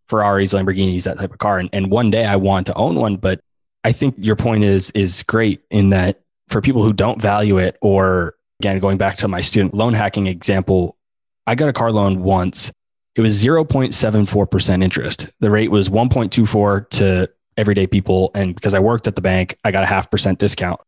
Ferraris, 0.08 0.54
Lamborghinis, 0.54 1.04
that 1.04 1.18
type 1.18 1.32
of 1.32 1.38
car. 1.38 1.60
And, 1.60 1.70
and 1.74 1.92
one 1.92 2.10
day 2.10 2.26
I 2.26 2.38
want 2.38 2.68
to 2.68 2.74
own 2.76 2.96
one. 2.96 3.18
But 3.18 3.42
I 3.84 3.92
think 3.92 4.16
your 4.18 4.36
point 4.36 4.64
is 4.64 4.90
is 4.92 5.24
great 5.24 5.62
in 5.70 5.92
that 5.92 6.22
for 6.48 6.62
people 6.62 6.84
who 6.84 6.94
don't 6.94 7.22
value 7.22 7.58
it, 7.58 7.78
or 7.82 8.36
again, 8.60 8.80
going 8.80 8.98
back 8.98 9.18
to 9.18 9.28
my 9.28 9.42
student 9.42 9.74
loan 9.74 9.94
hacking 9.94 10.28
example, 10.28 10.98
I 11.46 11.56
got 11.56 11.70
a 11.70 11.74
car 11.74 11.92
loan 11.92 12.24
once 12.24 12.72
it 13.16 13.22
was 13.22 13.44
0.74% 13.44 14.84
interest. 14.84 15.30
The 15.42 15.52
rate 15.52 15.72
was 15.72 15.90
1.24 15.90 16.90
to 16.92 17.30
everyday 17.58 17.86
people. 17.86 18.32
And 18.34 18.56
because 18.56 18.74
I 18.74 18.80
worked 18.80 19.08
at 19.08 19.16
the 19.16 19.22
bank, 19.22 19.58
I 19.66 19.72
got 19.72 19.84
a 19.84 19.88
half 19.88 20.10
percent 20.10 20.40
discount. 20.40 20.80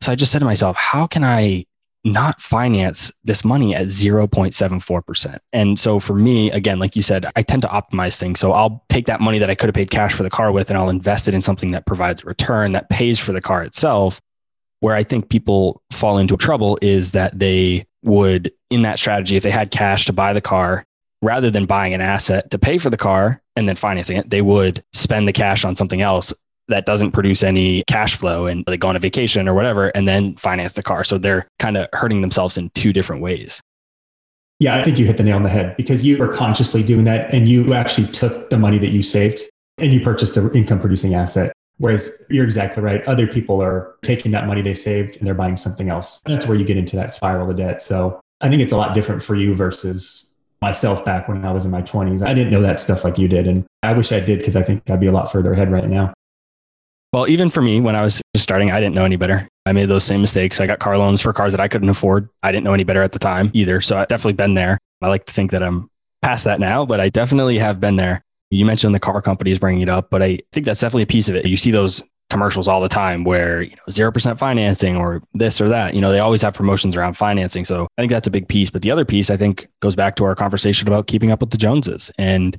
So 0.00 0.10
I 0.10 0.16
just 0.16 0.32
said 0.32 0.40
to 0.40 0.44
myself, 0.44 0.76
how 0.76 1.06
can 1.06 1.22
I 1.22 1.66
not 2.04 2.40
finance 2.40 3.12
this 3.24 3.44
money 3.44 3.74
at 3.74 3.86
0.74%? 3.86 5.38
And 5.52 5.78
so 5.78 6.00
for 6.00 6.14
me, 6.14 6.50
again, 6.50 6.78
like 6.78 6.96
you 6.96 7.02
said, 7.02 7.26
I 7.36 7.42
tend 7.42 7.62
to 7.62 7.68
optimize 7.68 8.18
things. 8.18 8.40
So 8.40 8.52
I'll 8.52 8.84
take 8.88 9.06
that 9.06 9.20
money 9.20 9.38
that 9.38 9.50
I 9.50 9.54
could 9.54 9.68
have 9.68 9.74
paid 9.74 9.90
cash 9.90 10.14
for 10.14 10.22
the 10.22 10.30
car 10.30 10.52
with 10.52 10.70
and 10.70 10.78
I'll 10.78 10.90
invest 10.90 11.28
it 11.28 11.34
in 11.34 11.42
something 11.42 11.72
that 11.72 11.86
provides 11.86 12.22
a 12.22 12.26
return 12.26 12.72
that 12.72 12.88
pays 12.90 13.18
for 13.18 13.32
the 13.32 13.40
car 13.40 13.62
itself. 13.64 14.20
Where 14.80 14.94
I 14.94 15.04
think 15.04 15.28
people 15.28 15.82
fall 15.92 16.16
into 16.16 16.36
trouble 16.38 16.78
is 16.80 17.10
that 17.10 17.38
they 17.38 17.86
would, 18.02 18.50
in 18.70 18.82
that 18.82 18.98
strategy, 18.98 19.36
if 19.36 19.42
they 19.42 19.50
had 19.50 19.70
cash 19.70 20.06
to 20.06 20.12
buy 20.14 20.32
the 20.32 20.40
car, 20.40 20.84
rather 21.22 21.50
than 21.50 21.66
buying 21.66 21.94
an 21.94 22.00
asset 22.00 22.50
to 22.50 22.58
pay 22.58 22.78
for 22.78 22.90
the 22.90 22.96
car 22.96 23.42
and 23.56 23.68
then 23.68 23.76
financing 23.76 24.16
it, 24.16 24.30
they 24.30 24.42
would 24.42 24.82
spend 24.92 25.28
the 25.28 25.32
cash 25.32 25.64
on 25.64 25.76
something 25.76 26.00
else 26.00 26.32
that 26.70 26.86
doesn't 26.86 27.12
produce 27.12 27.42
any 27.42 27.84
cash 27.86 28.16
flow 28.16 28.46
and 28.46 28.64
they 28.66 28.76
go 28.76 28.88
on 28.88 28.96
a 28.96 29.00
vacation 29.00 29.48
or 29.48 29.54
whatever 29.54 29.88
and 29.88 30.08
then 30.08 30.34
finance 30.36 30.74
the 30.74 30.82
car. 30.82 31.04
So 31.04 31.18
they're 31.18 31.46
kind 31.58 31.76
of 31.76 31.88
hurting 31.92 32.20
themselves 32.20 32.56
in 32.56 32.70
two 32.70 32.92
different 32.92 33.22
ways. 33.22 33.60
Yeah, 34.58 34.76
I 34.76 34.82
think 34.82 34.98
you 34.98 35.06
hit 35.06 35.16
the 35.16 35.22
nail 35.22 35.36
on 35.36 35.42
the 35.42 35.48
head 35.48 35.76
because 35.76 36.04
you 36.04 36.18
were 36.18 36.28
consciously 36.28 36.82
doing 36.82 37.04
that 37.04 37.32
and 37.32 37.48
you 37.48 37.72
actually 37.72 38.06
took 38.08 38.50
the 38.50 38.58
money 38.58 38.78
that 38.78 38.90
you 38.90 39.02
saved 39.02 39.42
and 39.78 39.92
you 39.92 40.00
purchased 40.00 40.36
an 40.36 40.50
income 40.54 40.80
producing 40.80 41.14
asset. 41.14 41.52
Whereas 41.78 42.22
you're 42.28 42.44
exactly 42.44 42.82
right. 42.82 43.02
Other 43.08 43.26
people 43.26 43.62
are 43.62 43.96
taking 44.02 44.32
that 44.32 44.46
money 44.46 44.60
they 44.60 44.74
saved 44.74 45.16
and 45.16 45.26
they're 45.26 45.34
buying 45.34 45.56
something 45.56 45.88
else. 45.88 46.20
That's 46.26 46.46
where 46.46 46.58
you 46.58 46.64
get 46.64 46.76
into 46.76 46.94
that 46.96 47.14
spiral 47.14 47.50
of 47.50 47.56
debt. 47.56 47.80
So 47.80 48.20
I 48.42 48.50
think 48.50 48.60
it's 48.60 48.72
a 48.72 48.76
lot 48.76 48.94
different 48.94 49.22
for 49.22 49.34
you 49.34 49.54
versus 49.54 50.34
myself 50.60 51.06
back 51.06 51.26
when 51.26 51.42
I 51.44 51.52
was 51.52 51.64
in 51.64 51.70
my 51.70 51.80
20s. 51.80 52.22
I 52.22 52.34
didn't 52.34 52.52
know 52.52 52.60
that 52.60 52.80
stuff 52.80 53.02
like 53.02 53.16
you 53.16 53.28
did. 53.28 53.46
And 53.46 53.64
I 53.82 53.94
wish 53.94 54.12
I 54.12 54.20
did 54.20 54.40
because 54.40 54.56
I 54.56 54.62
think 54.62 54.88
I'd 54.90 55.00
be 55.00 55.06
a 55.06 55.12
lot 55.12 55.32
further 55.32 55.54
ahead 55.54 55.72
right 55.72 55.88
now. 55.88 56.12
Well, 57.12 57.28
even 57.28 57.50
for 57.50 57.60
me, 57.60 57.80
when 57.80 57.96
I 57.96 58.02
was 58.02 58.22
just 58.34 58.44
starting, 58.44 58.70
I 58.70 58.80
didn't 58.80 58.94
know 58.94 59.04
any 59.04 59.16
better. 59.16 59.48
I 59.66 59.72
made 59.72 59.86
those 59.86 60.04
same 60.04 60.20
mistakes. 60.20 60.60
I 60.60 60.66
got 60.66 60.78
car 60.78 60.96
loans 60.96 61.20
for 61.20 61.32
cars 61.32 61.52
that 61.52 61.60
I 61.60 61.66
couldn't 61.66 61.88
afford. 61.88 62.28
I 62.42 62.52
didn't 62.52 62.64
know 62.64 62.74
any 62.74 62.84
better 62.84 63.02
at 63.02 63.12
the 63.12 63.18
time 63.18 63.50
either. 63.52 63.80
So 63.80 63.98
I've 63.98 64.08
definitely 64.08 64.34
been 64.34 64.54
there. 64.54 64.78
I 65.02 65.08
like 65.08 65.26
to 65.26 65.32
think 65.32 65.50
that 65.50 65.62
I'm 65.62 65.90
past 66.22 66.44
that 66.44 66.60
now, 66.60 66.84
but 66.84 67.00
I 67.00 67.08
definitely 67.08 67.58
have 67.58 67.80
been 67.80 67.96
there. 67.96 68.22
You 68.50 68.64
mentioned 68.64 68.94
the 68.94 69.00
car 69.00 69.22
companies 69.22 69.58
bringing 69.58 69.82
it 69.82 69.88
up, 69.88 70.10
but 70.10 70.22
I 70.22 70.40
think 70.52 70.66
that's 70.66 70.80
definitely 70.80 71.04
a 71.04 71.06
piece 71.06 71.28
of 71.28 71.34
it. 71.34 71.46
You 71.46 71.56
see 71.56 71.70
those 71.70 72.02
commercials 72.30 72.68
all 72.68 72.80
the 72.80 72.88
time 72.88 73.24
where 73.24 73.62
you 73.62 73.70
know 73.70 73.82
0% 73.88 74.38
financing 74.38 74.96
or 74.96 75.20
this 75.34 75.60
or 75.60 75.68
that 75.68 75.94
you 75.94 76.00
know 76.00 76.12
they 76.12 76.20
always 76.20 76.40
have 76.40 76.54
promotions 76.54 76.94
around 76.94 77.14
financing 77.14 77.64
so 77.64 77.88
i 77.98 78.00
think 78.00 78.10
that's 78.12 78.28
a 78.28 78.30
big 78.30 78.46
piece 78.46 78.70
but 78.70 78.82
the 78.82 78.90
other 78.90 79.04
piece 79.04 79.30
i 79.30 79.36
think 79.36 79.66
goes 79.80 79.96
back 79.96 80.14
to 80.14 80.24
our 80.24 80.36
conversation 80.36 80.86
about 80.86 81.08
keeping 81.08 81.32
up 81.32 81.40
with 81.40 81.50
the 81.50 81.58
joneses 81.58 82.08
and 82.18 82.58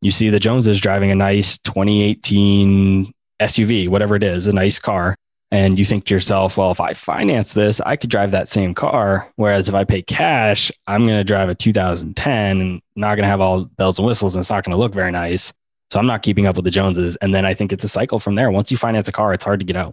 you 0.00 0.10
see 0.10 0.30
the 0.30 0.40
joneses 0.40 0.80
driving 0.80 1.10
a 1.10 1.14
nice 1.14 1.58
2018 1.58 3.12
suv 3.46 3.88
whatever 3.88 4.16
it 4.16 4.22
is 4.22 4.46
a 4.46 4.52
nice 4.52 4.78
car 4.78 5.16
and 5.50 5.78
you 5.78 5.84
think 5.84 6.04
to 6.04 6.14
yourself 6.14 6.56
well 6.56 6.70
if 6.70 6.80
i 6.80 6.92
finance 6.92 7.54
this 7.54 7.80
i 7.82 7.96
could 7.96 8.10
drive 8.10 8.30
that 8.30 8.48
same 8.48 8.74
car 8.74 9.30
whereas 9.36 9.68
if 9.68 9.74
i 9.74 9.84
pay 9.84 10.02
cash 10.02 10.70
i'm 10.86 11.04
going 11.04 11.18
to 11.18 11.24
drive 11.24 11.48
a 11.48 11.54
2010 11.54 12.60
and 12.60 12.82
not 12.96 13.14
going 13.16 13.24
to 13.24 13.28
have 13.28 13.40
all 13.40 13.64
bells 13.64 13.98
and 13.98 14.06
whistles 14.06 14.34
and 14.34 14.40
it's 14.42 14.50
not 14.50 14.64
going 14.64 14.72
to 14.72 14.78
look 14.78 14.92
very 14.94 15.10
nice 15.10 15.52
So 15.92 15.98
I'm 15.98 16.06
not 16.06 16.22
keeping 16.22 16.46
up 16.46 16.56
with 16.56 16.64
the 16.64 16.70
Joneses. 16.70 17.16
And 17.16 17.34
then 17.34 17.44
I 17.44 17.52
think 17.52 17.70
it's 17.70 17.84
a 17.84 17.88
cycle 17.88 18.18
from 18.18 18.34
there. 18.34 18.50
Once 18.50 18.70
you 18.70 18.78
finance 18.78 19.08
a 19.08 19.12
car, 19.12 19.34
it's 19.34 19.44
hard 19.44 19.60
to 19.60 19.66
get 19.66 19.76
out. 19.76 19.92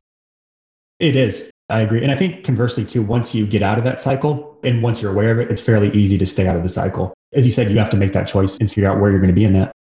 It 1.00 1.18
is. 1.18 1.52
I 1.70 1.82
agree. 1.82 2.02
And 2.02 2.10
I 2.10 2.16
think 2.16 2.46
conversely, 2.46 2.86
too, 2.86 3.02
once 3.02 3.36
you 3.36 3.46
get 3.46 3.62
out 3.62 3.78
of 3.78 3.84
that 3.84 4.00
cycle 4.00 4.58
and 4.64 4.82
once 4.82 5.02
you're 5.02 5.12
aware 5.12 5.32
of 5.32 5.40
it, 5.40 5.52
it's 5.52 5.60
fairly 5.60 5.92
easy 5.92 6.18
to 6.18 6.26
stay 6.26 6.48
out 6.48 6.56
of 6.56 6.64
the 6.64 6.70
cycle. 6.70 7.14
As 7.34 7.46
you 7.46 7.52
said, 7.52 7.70
you 7.70 7.78
have 7.80 7.90
to 7.90 7.98
make 7.98 8.14
that 8.14 8.30
choice 8.30 8.58
and 8.62 8.72
figure 8.72 8.90
out 8.90 9.02
where 9.02 9.12
you're 9.12 9.20
going 9.20 9.28
to 9.28 9.36
be 9.36 9.44
in 9.44 9.52
that. 9.54 9.74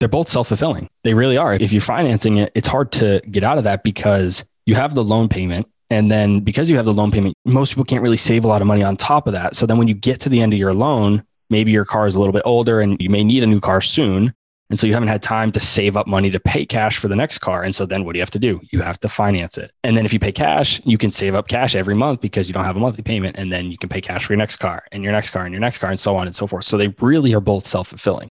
They're 0.00 0.08
both 0.08 0.28
self 0.28 0.48
fulfilling. 0.48 0.88
They 1.04 1.14
really 1.14 1.36
are. 1.36 1.54
If 1.54 1.72
you're 1.72 1.82
financing 1.82 2.36
it, 2.38 2.52
it's 2.54 2.68
hard 2.68 2.92
to 2.92 3.20
get 3.30 3.42
out 3.42 3.58
of 3.58 3.64
that 3.64 3.82
because 3.82 4.44
you 4.66 4.74
have 4.74 4.94
the 4.94 5.04
loan 5.04 5.28
payment. 5.28 5.66
And 5.90 6.10
then 6.10 6.40
because 6.40 6.68
you 6.68 6.76
have 6.76 6.84
the 6.84 6.92
loan 6.92 7.10
payment, 7.10 7.34
most 7.46 7.70
people 7.70 7.84
can't 7.84 8.02
really 8.02 8.18
save 8.18 8.44
a 8.44 8.48
lot 8.48 8.60
of 8.60 8.68
money 8.68 8.82
on 8.82 8.96
top 8.96 9.26
of 9.26 9.32
that. 9.32 9.56
So 9.56 9.64
then 9.64 9.78
when 9.78 9.88
you 9.88 9.94
get 9.94 10.20
to 10.20 10.28
the 10.28 10.40
end 10.40 10.52
of 10.52 10.58
your 10.58 10.74
loan, 10.74 11.24
maybe 11.48 11.70
your 11.70 11.86
car 11.86 12.06
is 12.06 12.14
a 12.14 12.18
little 12.18 12.32
bit 12.32 12.42
older 12.44 12.80
and 12.80 13.00
you 13.00 13.08
may 13.08 13.24
need 13.24 13.42
a 13.42 13.46
new 13.46 13.60
car 13.60 13.80
soon. 13.80 14.34
And 14.70 14.78
so 14.78 14.86
you 14.86 14.92
haven't 14.92 15.08
had 15.08 15.22
time 15.22 15.50
to 15.52 15.60
save 15.60 15.96
up 15.96 16.06
money 16.06 16.28
to 16.28 16.38
pay 16.38 16.66
cash 16.66 16.98
for 16.98 17.08
the 17.08 17.16
next 17.16 17.38
car. 17.38 17.64
And 17.64 17.74
so 17.74 17.86
then 17.86 18.04
what 18.04 18.12
do 18.12 18.18
you 18.18 18.22
have 18.22 18.30
to 18.32 18.38
do? 18.38 18.60
You 18.70 18.80
have 18.80 19.00
to 19.00 19.08
finance 19.08 19.56
it. 19.56 19.72
And 19.82 19.96
then 19.96 20.04
if 20.04 20.12
you 20.12 20.18
pay 20.18 20.32
cash, 20.32 20.82
you 20.84 20.98
can 20.98 21.10
save 21.10 21.34
up 21.34 21.48
cash 21.48 21.74
every 21.74 21.94
month 21.94 22.20
because 22.20 22.48
you 22.48 22.52
don't 22.52 22.64
have 22.64 22.76
a 22.76 22.80
monthly 22.80 23.02
payment. 23.02 23.38
And 23.38 23.50
then 23.50 23.70
you 23.70 23.78
can 23.78 23.88
pay 23.88 24.02
cash 24.02 24.26
for 24.26 24.34
your 24.34 24.38
next 24.38 24.56
car 24.56 24.84
and 24.92 25.02
your 25.02 25.12
next 25.12 25.30
car 25.30 25.44
and 25.44 25.54
your 25.54 25.60
next 25.60 25.78
car 25.78 25.88
and 25.88 25.98
so 25.98 26.16
on 26.16 26.26
and 26.26 26.36
so 26.36 26.46
forth. 26.46 26.66
So 26.66 26.76
they 26.76 26.88
really 27.00 27.34
are 27.34 27.40
both 27.40 27.66
self 27.66 27.88
fulfilling. 27.88 28.28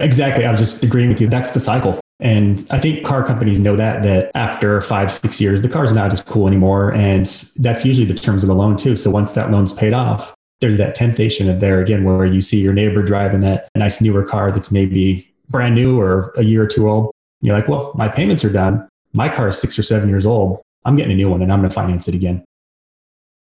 Exactly. 0.00 0.44
I 0.44 0.50
was 0.50 0.60
just 0.60 0.82
agreeing 0.82 1.08
with 1.08 1.20
you. 1.20 1.28
That's 1.28 1.52
the 1.52 1.60
cycle. 1.60 2.00
And 2.20 2.66
I 2.70 2.78
think 2.78 3.04
car 3.04 3.24
companies 3.24 3.58
know 3.58 3.76
that, 3.76 4.02
that 4.02 4.30
after 4.34 4.80
five, 4.82 5.10
six 5.10 5.40
years, 5.40 5.62
the 5.62 5.68
car's 5.68 5.92
not 5.92 6.12
as 6.12 6.20
cool 6.20 6.46
anymore. 6.46 6.92
And 6.92 7.26
that's 7.56 7.84
usually 7.84 8.06
the 8.06 8.18
terms 8.18 8.44
of 8.44 8.50
a 8.50 8.54
loan 8.54 8.76
too. 8.76 8.96
So 8.96 9.10
once 9.10 9.32
that 9.34 9.50
loan's 9.50 9.72
paid 9.72 9.94
off, 9.94 10.34
there's 10.60 10.76
that 10.76 10.94
temptation 10.94 11.48
of 11.48 11.60
there 11.60 11.80
again, 11.80 12.04
where 12.04 12.26
you 12.26 12.42
see 12.42 12.60
your 12.60 12.74
neighbor 12.74 13.02
driving 13.02 13.40
that 13.40 13.68
nice 13.74 14.02
newer 14.02 14.22
car 14.22 14.52
that's 14.52 14.70
maybe 14.70 15.26
brand 15.48 15.74
new 15.74 15.98
or 15.98 16.34
a 16.36 16.42
year 16.42 16.62
or 16.62 16.66
two 16.66 16.88
old. 16.88 17.10
You're 17.40 17.56
like, 17.56 17.68
well, 17.68 17.92
my 17.94 18.08
payments 18.08 18.44
are 18.44 18.52
done. 18.52 18.86
My 19.14 19.30
car 19.30 19.48
is 19.48 19.58
six 19.58 19.78
or 19.78 19.82
seven 19.82 20.10
years 20.10 20.26
old. 20.26 20.60
I'm 20.84 20.96
getting 20.96 21.12
a 21.12 21.16
new 21.16 21.30
one 21.30 21.40
and 21.40 21.50
I'm 21.50 21.60
going 21.60 21.70
to 21.70 21.74
finance 21.74 22.06
it 22.08 22.14
again. 22.14 22.44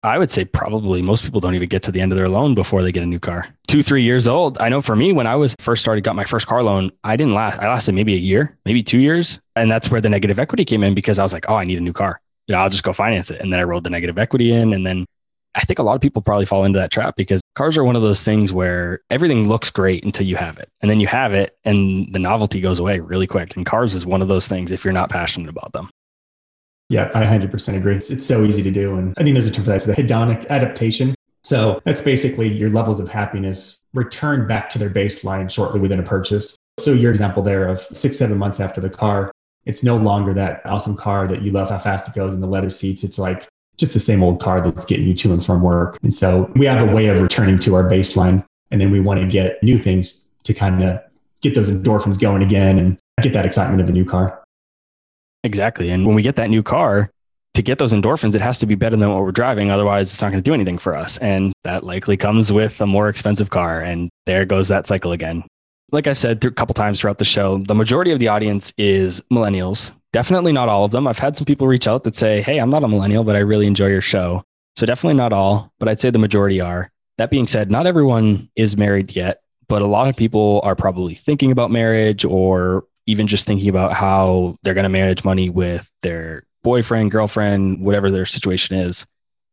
I 0.09 0.19
would 0.19 0.31
say 0.31 0.45
probably 0.45 1.03
most 1.03 1.23
people 1.23 1.41
don't 1.41 1.55
even 1.55 1.69
get 1.69 1.83
to 1.85 1.93
the 1.93 2.01
end 2.01 2.13
of 2.13 2.17
their 2.17 2.29
loan 2.29 2.55
before 2.55 2.83
they 2.83 2.93
get 2.93 3.03
a 3.03 3.07
new 3.07 3.21
car. 3.21 3.47
Two, 3.67 3.83
three 3.83 4.03
years 4.03 4.27
old. 4.27 4.59
I 4.59 4.71
know 4.71 4.81
for 4.81 4.97
me, 4.97 5.13
when 5.13 5.27
I 5.27 5.37
was 5.37 5.55
first 5.59 5.83
started, 5.83 6.03
got 6.03 6.17
my 6.17 6.25
first 6.25 6.47
car 6.47 6.63
loan, 6.63 6.91
I 7.05 7.17
didn't 7.17 7.35
last. 7.35 7.59
I 7.59 7.69
lasted 7.69 7.93
maybe 7.93 8.15
a 8.15 8.19
year, 8.19 8.57
maybe 8.65 8.83
two 8.83 8.99
years. 8.99 9.39
And 9.55 9.71
that's 9.71 9.91
where 9.91 10.01
the 10.01 10.09
negative 10.09 10.39
equity 10.39 10.65
came 10.65 10.83
in 10.83 10.95
because 10.95 11.19
I 11.19 11.23
was 11.23 11.35
like, 11.35 11.45
oh, 11.49 11.57
I 11.57 11.65
need 11.65 11.77
a 11.77 11.83
new 11.83 11.93
car. 11.93 12.21
You 12.47 12.55
know, 12.55 12.61
I'll 12.63 12.71
just 12.71 12.85
go 12.85 12.95
finance 12.95 13.31
it. 13.31 13.43
And 13.43 13.53
then 13.53 13.61
I 13.61 13.65
rolled 13.65 13.85
the 13.85 13.91
negative 13.91 14.17
equity 14.17 14.51
in. 14.51 14.73
And 14.73 14.87
then 14.87 15.05
I 15.55 15.61
think 15.61 15.79
a 15.79 15.83
lot 15.83 15.95
of 15.95 16.01
people 16.01 16.23
probably 16.23 16.47
fall 16.47 16.65
into 16.65 16.79
that 16.79 16.91
trap 16.91 17.15
because 17.17 17.43
cars 17.55 17.77
are 17.77 17.85
one 17.85 17.97
of 17.97 18.03
those 18.03 18.23
things 18.23 18.51
where 18.53 19.01
everything 19.11 19.47
looks 19.47 19.69
great 19.69 20.05
until 20.05 20.27
you 20.27 20.37
have 20.37 20.57
it. 20.57 20.71
And 20.81 20.91
then 20.91 21.01
you 21.01 21.07
have 21.07 21.35
it 21.35 21.59
and 21.65 22.15
the 22.15 22.19
novelty 22.19 22.63
goes 22.63 22.79
away 22.79 23.01
really 23.01 23.27
quick. 23.27 23.57
And 23.57 23.67
cars 23.67 23.95
is 23.95 24.07
one 24.07 24.23
of 24.23 24.29
those 24.29 24.49
things 24.49 24.71
if 24.71 24.85
you're 24.85 24.93
not 24.93 25.11
passionate 25.11 25.51
about 25.51 25.75
them. 25.75 25.91
Yeah, 26.89 27.11
I 27.14 27.24
100% 27.24 27.76
agree. 27.76 27.97
It's, 27.97 28.11
it's 28.11 28.24
so 28.24 28.45
easy 28.45 28.62
to 28.62 28.70
do. 28.70 28.97
And 28.97 29.14
I 29.18 29.22
think 29.22 29.34
there's 29.34 29.47
a 29.47 29.51
term 29.51 29.64
for 29.64 29.70
that. 29.70 29.76
It's 29.76 29.84
the 29.84 29.93
hedonic 29.93 30.49
adaptation. 30.49 31.14
So 31.43 31.80
that's 31.84 32.01
basically 32.01 32.49
your 32.49 32.70
levels 32.70 33.01
of 33.01 33.09
happiness 33.09 33.84
return 33.95 34.47
back 34.47 34.68
to 34.70 34.78
their 34.78 34.91
baseline 34.91 35.51
shortly 35.51 35.80
within 35.80 36.01
a 36.01 36.03
purchase. 36.03 36.57
So 36.78 36.93
your 36.93 37.11
example 37.11 37.43
there 37.43 37.68
of 37.68 37.80
six, 37.93 38.18
seven 38.18 38.39
months 38.39 38.61
after 38.61 38.80
the 38.80 38.91
car, 38.91 39.30
it's 39.64 39.84
no 39.84 39.97
longer 39.97 40.32
that 40.34 40.62
awesome 40.64 40.97
car 40.97 41.26
that 41.28 41.43
you 41.43 41.53
love 41.53 41.70
how 41.70 41.78
fast 41.78 42.09
it 42.09 42.14
goes 42.14 42.34
and 42.34 42.43
the 42.43 42.47
leather 42.47 42.70
seats. 42.70 43.05
It's 43.05 43.18
like 43.18 43.47
just 43.76 43.93
the 43.93 44.01
same 44.01 44.22
old 44.22 44.41
car 44.41 44.61
that's 44.61 44.84
getting 44.84 45.07
you 45.07 45.14
to 45.14 45.32
and 45.32 45.45
from 45.45 45.62
work. 45.62 45.99
And 46.03 46.12
so 46.12 46.51
we 46.57 46.66
have 46.66 46.86
a 46.86 46.93
way 46.93 47.07
of 47.07 47.20
returning 47.20 47.59
to 47.61 47.74
our 47.74 47.84
baseline. 47.89 48.45
And 48.70 48.80
then 48.80 48.91
we 48.91 49.01
want 49.01 49.20
to 49.20 49.26
get 49.26 49.62
new 49.62 49.78
things 49.78 50.26
to 50.45 50.55
kind 50.55 50.82
of 50.82 51.01
get 51.41 51.55
those 51.55 51.70
endorphins 51.70 52.18
going 52.18 52.43
again 52.43 52.78
and 52.78 52.99
get 53.22 53.32
that 53.32 53.47
excitement 53.47 53.80
of 53.80 53.89
a 53.89 53.93
new 53.93 54.05
car. 54.05 54.43
Exactly. 55.45 55.91
And 55.91 56.07
when 56.07 56.14
we 56.14 56.22
get 56.22 56.36
that 56.36 56.51
new 56.51 56.62
car, 56.62 57.11
to 57.55 57.62
get 57.62 57.78
those 57.78 57.93
endorphins, 57.93 58.36
it 58.36 58.41
has 58.41 58.61
to 58.61 58.66
be 58.66 58.76
better 58.76 58.95
than 58.95 59.11
what 59.11 59.22
we're 59.22 59.32
driving. 59.32 59.68
Otherwise, 59.68 60.12
it's 60.12 60.22
not 60.22 60.30
going 60.30 60.43
to 60.43 60.49
do 60.49 60.55
anything 60.55 60.78
for 60.78 60.95
us. 60.95 61.18
And 61.18 61.53
that 61.64 61.82
likely 61.82 62.16
comes 62.16 62.53
with 62.53 62.80
a 62.80 62.86
more 62.86 63.09
expensive 63.09 63.51
car. 63.51 63.80
And 63.80 64.11
there 64.26 64.45
goes 64.45 64.68
that 64.68 64.86
cycle 64.86 65.11
again. 65.11 65.43
Like 65.91 66.07
I've 66.07 66.18
said 66.18 66.45
a 66.45 66.53
couple 66.53 66.74
times 66.74 67.01
throughout 67.01 67.18
the 67.18 67.24
show, 67.24 67.59
the 67.59 67.74
majority 67.74 68.12
of 68.12 68.20
the 68.20 68.28
audience 68.28 68.72
is 68.78 69.20
millennials. 69.32 69.91
Definitely 70.12 70.53
not 70.53 70.68
all 70.68 70.84
of 70.84 70.93
them. 70.93 71.09
I've 71.09 71.18
had 71.18 71.36
some 71.36 71.47
people 71.47 71.66
reach 71.66 71.89
out 71.89 72.05
that 72.05 72.14
say, 72.14 72.43
Hey, 72.43 72.59
I'm 72.59 72.70
not 72.70 72.84
a 72.84 72.89
millennial, 72.89 73.24
but 73.24 73.34
I 73.34 73.41
really 73.41 73.66
enjoy 73.66 73.89
your 73.89 74.01
show. 74.01 74.45
So 74.76 74.86
definitely 74.86 75.16
not 75.16 75.32
all, 75.32 75.72
but 75.80 75.89
I'd 75.89 76.01
say 76.01 76.11
the 76.11 76.18
majority 76.20 76.61
are. 76.61 76.93
That 77.16 77.30
being 77.30 77.49
said, 77.49 77.72
not 77.72 77.89
everyone 77.89 78.49
is 78.55 78.76
married 78.76 79.16
yet, 79.16 79.41
but 79.66 79.82
a 79.82 79.86
lot 79.86 80.07
of 80.07 80.14
people 80.14 80.61
are 80.62 80.76
probably 80.76 81.16
thinking 81.16 81.51
about 81.51 81.72
marriage 81.72 82.24
or 82.24 82.84
even 83.09 83.27
just 83.27 83.47
thinking 83.47 83.71
about 83.71 83.95
how 83.95 84.59
they're 84.63 84.75
going 84.75 84.85
to 84.85 84.91
manage 84.91 85.25
money 85.25 85.49
with 85.49 85.91
their 86.03 86.43
boyfriend, 86.63 87.11
girlfriend, 87.11 87.81
whatever 87.81 88.11
their 88.11 88.27
situation 88.27 88.77
is. 88.77 89.07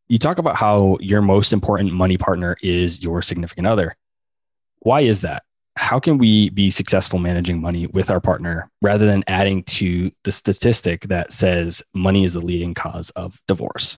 You 0.10 0.20
talk 0.20 0.40
about 0.40 0.58
how 0.58 0.98
your 1.00 1.22
most 1.22 1.54
important 1.54 1.94
money 1.94 2.18
partner 2.18 2.58
is 2.62 3.02
your 3.02 3.22
significant 3.22 3.66
other. 3.66 3.96
Why 4.80 5.02
is 5.02 5.22
that? 5.22 5.44
How 5.78 6.02
can 6.02 6.18
we 6.18 6.50
be 6.50 6.70
successful 6.70 7.18
managing 7.18 7.62
money 7.62 7.88
with 7.88 8.10
our 8.10 8.20
partner 8.20 8.70
rather 8.82 9.06
than 9.06 9.24
adding 9.28 9.64
to 9.64 10.12
the 10.26 10.34
statistic 10.34 11.04
that 11.04 11.32
says 11.32 11.82
money 11.94 12.26
is 12.26 12.34
the 12.34 12.42
leading 12.42 12.74
cause 12.74 13.10
of 13.12 13.40
divorce? 13.48 13.96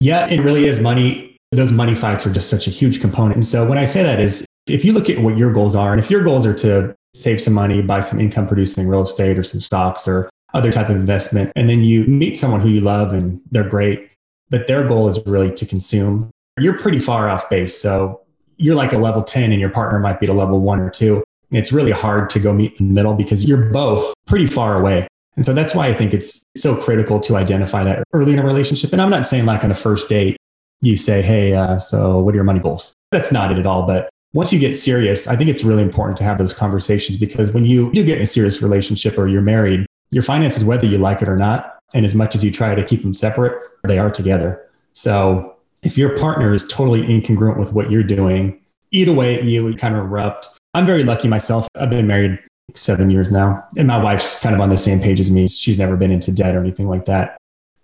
Yeah, 0.00 0.26
it 0.26 0.40
really 0.40 0.66
is. 0.66 0.80
Money, 0.80 1.38
those 1.50 1.72
money 1.72 1.94
fights 1.94 2.26
are 2.26 2.32
just 2.32 2.50
such 2.50 2.66
a 2.66 2.70
huge 2.70 3.00
component. 3.00 3.36
And 3.36 3.46
so 3.46 3.66
when 3.66 3.78
I 3.78 3.86
say 3.86 4.02
that 4.02 4.20
is 4.20 4.44
if 4.66 4.84
you 4.84 4.92
look 4.92 5.08
at 5.08 5.18
what 5.18 5.38
your 5.38 5.50
goals 5.50 5.74
are, 5.74 5.92
and 5.92 5.98
if 5.98 6.10
your 6.10 6.22
goals 6.22 6.44
are 6.44 6.54
to 6.54 6.94
save 7.14 7.40
some 7.40 7.54
money, 7.54 7.82
buy 7.82 8.00
some 8.00 8.20
income 8.20 8.46
producing 8.46 8.88
real 8.88 9.02
estate 9.02 9.38
or 9.38 9.42
some 9.42 9.60
stocks 9.60 10.06
or 10.06 10.30
other 10.54 10.72
type 10.72 10.88
of 10.88 10.96
investment. 10.96 11.52
And 11.56 11.68
then 11.68 11.84
you 11.84 12.04
meet 12.04 12.36
someone 12.36 12.60
who 12.60 12.68
you 12.68 12.80
love 12.80 13.12
and 13.12 13.40
they're 13.50 13.68
great, 13.68 14.10
but 14.48 14.66
their 14.66 14.86
goal 14.86 15.08
is 15.08 15.24
really 15.26 15.52
to 15.52 15.66
consume. 15.66 16.30
You're 16.58 16.78
pretty 16.78 16.98
far 16.98 17.28
off 17.28 17.48
base. 17.48 17.76
So 17.80 18.20
you're 18.56 18.74
like 18.74 18.92
a 18.92 18.98
level 18.98 19.22
10 19.22 19.52
and 19.52 19.60
your 19.60 19.70
partner 19.70 19.98
might 19.98 20.20
be 20.20 20.26
at 20.26 20.30
a 20.30 20.34
level 20.34 20.60
one 20.60 20.80
or 20.80 20.90
two. 20.90 21.24
It's 21.50 21.72
really 21.72 21.90
hard 21.90 22.30
to 22.30 22.38
go 22.38 22.52
meet 22.52 22.78
in 22.78 22.88
the 22.88 22.94
middle 22.94 23.14
because 23.14 23.44
you're 23.44 23.70
both 23.70 24.12
pretty 24.26 24.46
far 24.46 24.78
away. 24.78 25.08
And 25.36 25.44
so 25.44 25.54
that's 25.54 25.74
why 25.74 25.86
I 25.86 25.94
think 25.94 26.12
it's 26.12 26.44
so 26.56 26.76
critical 26.76 27.18
to 27.20 27.36
identify 27.36 27.82
that 27.84 28.04
early 28.12 28.32
in 28.32 28.38
a 28.38 28.44
relationship. 28.44 28.92
And 28.92 29.00
I'm 29.00 29.10
not 29.10 29.26
saying 29.26 29.46
like 29.46 29.62
on 29.62 29.68
the 29.68 29.74
first 29.74 30.08
date, 30.08 30.36
you 30.82 30.96
say, 30.96 31.22
Hey, 31.22 31.54
uh, 31.54 31.78
so 31.78 32.18
what 32.18 32.32
are 32.32 32.36
your 32.36 32.44
money 32.44 32.60
goals? 32.60 32.92
That's 33.10 33.32
not 33.32 33.50
it 33.50 33.58
at 33.58 33.66
all. 33.66 33.86
But 33.86 34.10
once 34.32 34.52
you 34.52 34.58
get 34.58 34.76
serious, 34.76 35.26
I 35.26 35.36
think 35.36 35.50
it's 35.50 35.64
really 35.64 35.82
important 35.82 36.16
to 36.18 36.24
have 36.24 36.38
those 36.38 36.52
conversations 36.52 37.16
because 37.16 37.50
when 37.50 37.64
you 37.64 37.92
do 37.92 38.04
get 38.04 38.18
in 38.18 38.22
a 38.22 38.26
serious 38.26 38.62
relationship 38.62 39.18
or 39.18 39.26
you're 39.26 39.42
married, 39.42 39.86
your 40.10 40.22
finances, 40.22 40.64
whether 40.64 40.86
you 40.86 40.98
like 40.98 41.22
it 41.22 41.28
or 41.28 41.36
not, 41.36 41.78
and 41.94 42.04
as 42.04 42.14
much 42.14 42.34
as 42.34 42.44
you 42.44 42.50
try 42.50 42.74
to 42.74 42.84
keep 42.84 43.02
them 43.02 43.14
separate, 43.14 43.60
they 43.84 43.98
are 43.98 44.10
together. 44.10 44.64
So 44.92 45.56
if 45.82 45.98
your 45.98 46.16
partner 46.16 46.52
is 46.52 46.66
totally 46.68 47.02
incongruent 47.02 47.58
with 47.58 47.72
what 47.72 47.90
you're 47.90 48.04
doing, 48.04 48.60
eat 48.92 49.08
away 49.08 49.36
at 49.36 49.44
you, 49.44 49.68
you 49.68 49.76
kind 49.76 49.94
of 49.96 50.04
erupt. 50.04 50.48
I'm 50.74 50.86
very 50.86 51.02
lucky 51.02 51.26
myself. 51.26 51.66
I've 51.74 51.90
been 51.90 52.06
married 52.06 52.38
seven 52.74 53.10
years 53.10 53.30
now, 53.30 53.66
and 53.76 53.88
my 53.88 54.00
wife's 54.00 54.38
kind 54.38 54.54
of 54.54 54.60
on 54.60 54.68
the 54.68 54.76
same 54.76 55.00
page 55.00 55.18
as 55.18 55.30
me. 55.30 55.48
She's 55.48 55.78
never 55.78 55.96
been 55.96 56.12
into 56.12 56.30
debt 56.30 56.54
or 56.54 56.60
anything 56.60 56.88
like 56.88 57.06
that. 57.06 57.36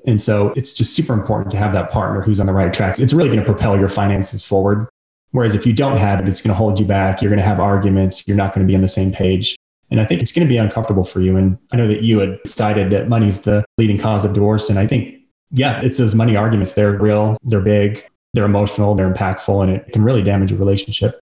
And 0.06 0.22
so 0.22 0.52
it's 0.54 0.72
just 0.72 0.94
super 0.94 1.12
important 1.12 1.50
to 1.50 1.56
have 1.56 1.72
that 1.72 1.90
partner 1.90 2.22
who's 2.22 2.38
on 2.38 2.46
the 2.46 2.52
right 2.52 2.72
track. 2.72 3.00
It's 3.00 3.12
really 3.12 3.28
going 3.28 3.40
to 3.40 3.44
propel 3.44 3.78
your 3.78 3.88
finances 3.88 4.44
forward. 4.44 4.88
Whereas 5.32 5.54
if 5.54 5.66
you 5.66 5.72
don't 5.72 5.98
have 5.98 6.20
it, 6.20 6.28
it's 6.28 6.40
going 6.40 6.50
to 6.50 6.54
hold 6.54 6.80
you 6.80 6.86
back. 6.86 7.20
You're 7.20 7.30
going 7.30 7.40
to 7.40 7.44
have 7.44 7.60
arguments. 7.60 8.26
You're 8.26 8.36
not 8.36 8.54
going 8.54 8.66
to 8.66 8.70
be 8.70 8.74
on 8.74 8.82
the 8.82 8.88
same 8.88 9.12
page. 9.12 9.56
And 9.90 10.00
I 10.00 10.04
think 10.04 10.22
it's 10.22 10.32
going 10.32 10.46
to 10.46 10.48
be 10.48 10.56
uncomfortable 10.56 11.04
for 11.04 11.20
you. 11.20 11.36
And 11.36 11.58
I 11.72 11.76
know 11.76 11.86
that 11.86 12.02
you 12.02 12.18
had 12.18 12.42
decided 12.42 12.90
that 12.90 13.08
money's 13.08 13.42
the 13.42 13.64
leading 13.78 13.98
cause 13.98 14.24
of 14.24 14.32
divorce. 14.32 14.70
And 14.70 14.78
I 14.78 14.86
think, 14.86 15.14
yeah, 15.50 15.80
it's 15.82 15.98
those 15.98 16.14
money 16.14 16.36
arguments. 16.36 16.74
They're 16.74 16.98
real, 16.98 17.36
they're 17.44 17.60
big, 17.60 18.04
they're 18.34 18.46
emotional, 18.46 18.94
they're 18.94 19.12
impactful, 19.12 19.62
and 19.62 19.72
it 19.72 19.92
can 19.92 20.02
really 20.02 20.22
damage 20.22 20.52
a 20.52 20.56
relationship. 20.56 21.20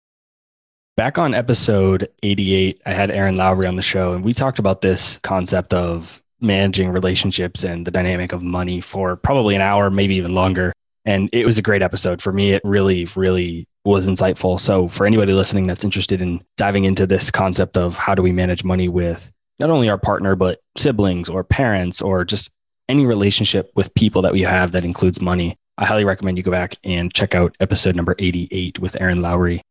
Back 0.95 1.17
on 1.17 1.33
episode 1.33 2.07
88, 2.21 2.81
I 2.85 2.93
had 2.93 3.11
Erin 3.11 3.35
Lowry 3.35 3.67
on 3.67 3.75
the 3.75 3.81
show, 3.81 4.13
and 4.13 4.23
we 4.23 4.33
talked 4.33 4.59
about 4.59 4.81
this 4.81 5.17
concept 5.19 5.73
of 5.73 6.21
managing 6.39 6.89
relationships 6.89 7.63
and 7.63 7.87
the 7.87 7.91
dynamic 7.91 8.31
of 8.31 8.43
money 8.43 8.79
for 8.79 9.15
probably 9.15 9.55
an 9.55 9.61
hour, 9.61 9.89
maybe 9.89 10.15
even 10.15 10.33
longer. 10.33 10.71
And 11.05 11.29
it 11.33 11.45
was 11.45 11.57
a 11.57 11.61
great 11.61 11.81
episode. 11.81 12.21
For 12.21 12.31
me, 12.31 12.51
it 12.51 12.61
really, 12.63 13.07
really 13.15 13.67
was 13.85 14.07
insightful. 14.07 14.59
So, 14.59 14.87
for 14.87 15.05
anybody 15.05 15.33
listening 15.33 15.67
that's 15.67 15.83
interested 15.83 16.21
in 16.21 16.43
diving 16.57 16.85
into 16.85 17.05
this 17.05 17.29
concept 17.29 17.77
of 17.77 17.97
how 17.97 18.15
do 18.15 18.21
we 18.21 18.31
manage 18.31 18.63
money 18.63 18.87
with 18.87 19.31
not 19.59 19.69
only 19.69 19.89
our 19.89 19.97
partner, 19.97 20.35
but 20.35 20.59
siblings 20.77 21.29
or 21.29 21.43
parents 21.43 22.01
or 22.01 22.23
just 22.25 22.49
any 22.89 23.05
relationship 23.05 23.71
with 23.75 23.93
people 23.93 24.21
that 24.21 24.33
we 24.33 24.41
have 24.41 24.71
that 24.73 24.85
includes 24.85 25.21
money, 25.21 25.55
I 25.77 25.85
highly 25.85 26.05
recommend 26.05 26.37
you 26.37 26.43
go 26.43 26.51
back 26.51 26.75
and 26.83 27.13
check 27.13 27.35
out 27.35 27.55
episode 27.59 27.95
number 27.95 28.15
88 28.19 28.79
with 28.79 28.99
Erin 28.99 29.21
Lowry. 29.21 29.61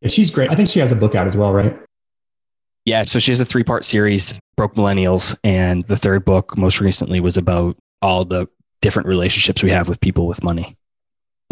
Yeah, 0.00 0.08
she's 0.08 0.30
great. 0.30 0.50
I 0.50 0.54
think 0.54 0.68
she 0.68 0.80
has 0.80 0.92
a 0.92 0.96
book 0.96 1.14
out 1.14 1.26
as 1.26 1.36
well, 1.36 1.52
right? 1.52 1.78
Yeah. 2.84 3.04
So 3.04 3.18
she 3.18 3.30
has 3.30 3.40
a 3.40 3.44
three 3.44 3.64
part 3.64 3.84
series, 3.84 4.34
Broke 4.56 4.74
Millennials. 4.74 5.36
And 5.42 5.84
the 5.86 5.96
third 5.96 6.24
book, 6.24 6.56
most 6.58 6.80
recently, 6.80 7.20
was 7.20 7.36
about 7.36 7.76
all 8.02 8.24
the 8.24 8.48
different 8.82 9.08
relationships 9.08 9.62
we 9.62 9.70
have 9.70 9.88
with 9.88 10.00
people 10.00 10.26
with 10.26 10.42
money 10.42 10.76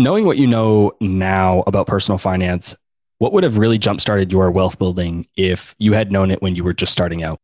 knowing 0.02 0.24
what 0.24 0.38
you 0.38 0.46
know 0.46 0.92
now 1.00 1.62
about 1.66 1.86
personal 1.86 2.18
finance, 2.18 2.74
what 3.18 3.32
would 3.32 3.44
have 3.44 3.58
really 3.58 3.78
jump 3.78 4.00
started 4.00 4.32
your 4.32 4.50
wealth 4.50 4.78
building 4.78 5.26
if 5.36 5.74
you 5.78 5.92
had 5.92 6.10
known 6.10 6.30
it 6.30 6.42
when 6.42 6.56
you 6.56 6.64
were 6.64 6.72
just 6.72 6.92
starting 6.92 7.22
out? 7.22 7.38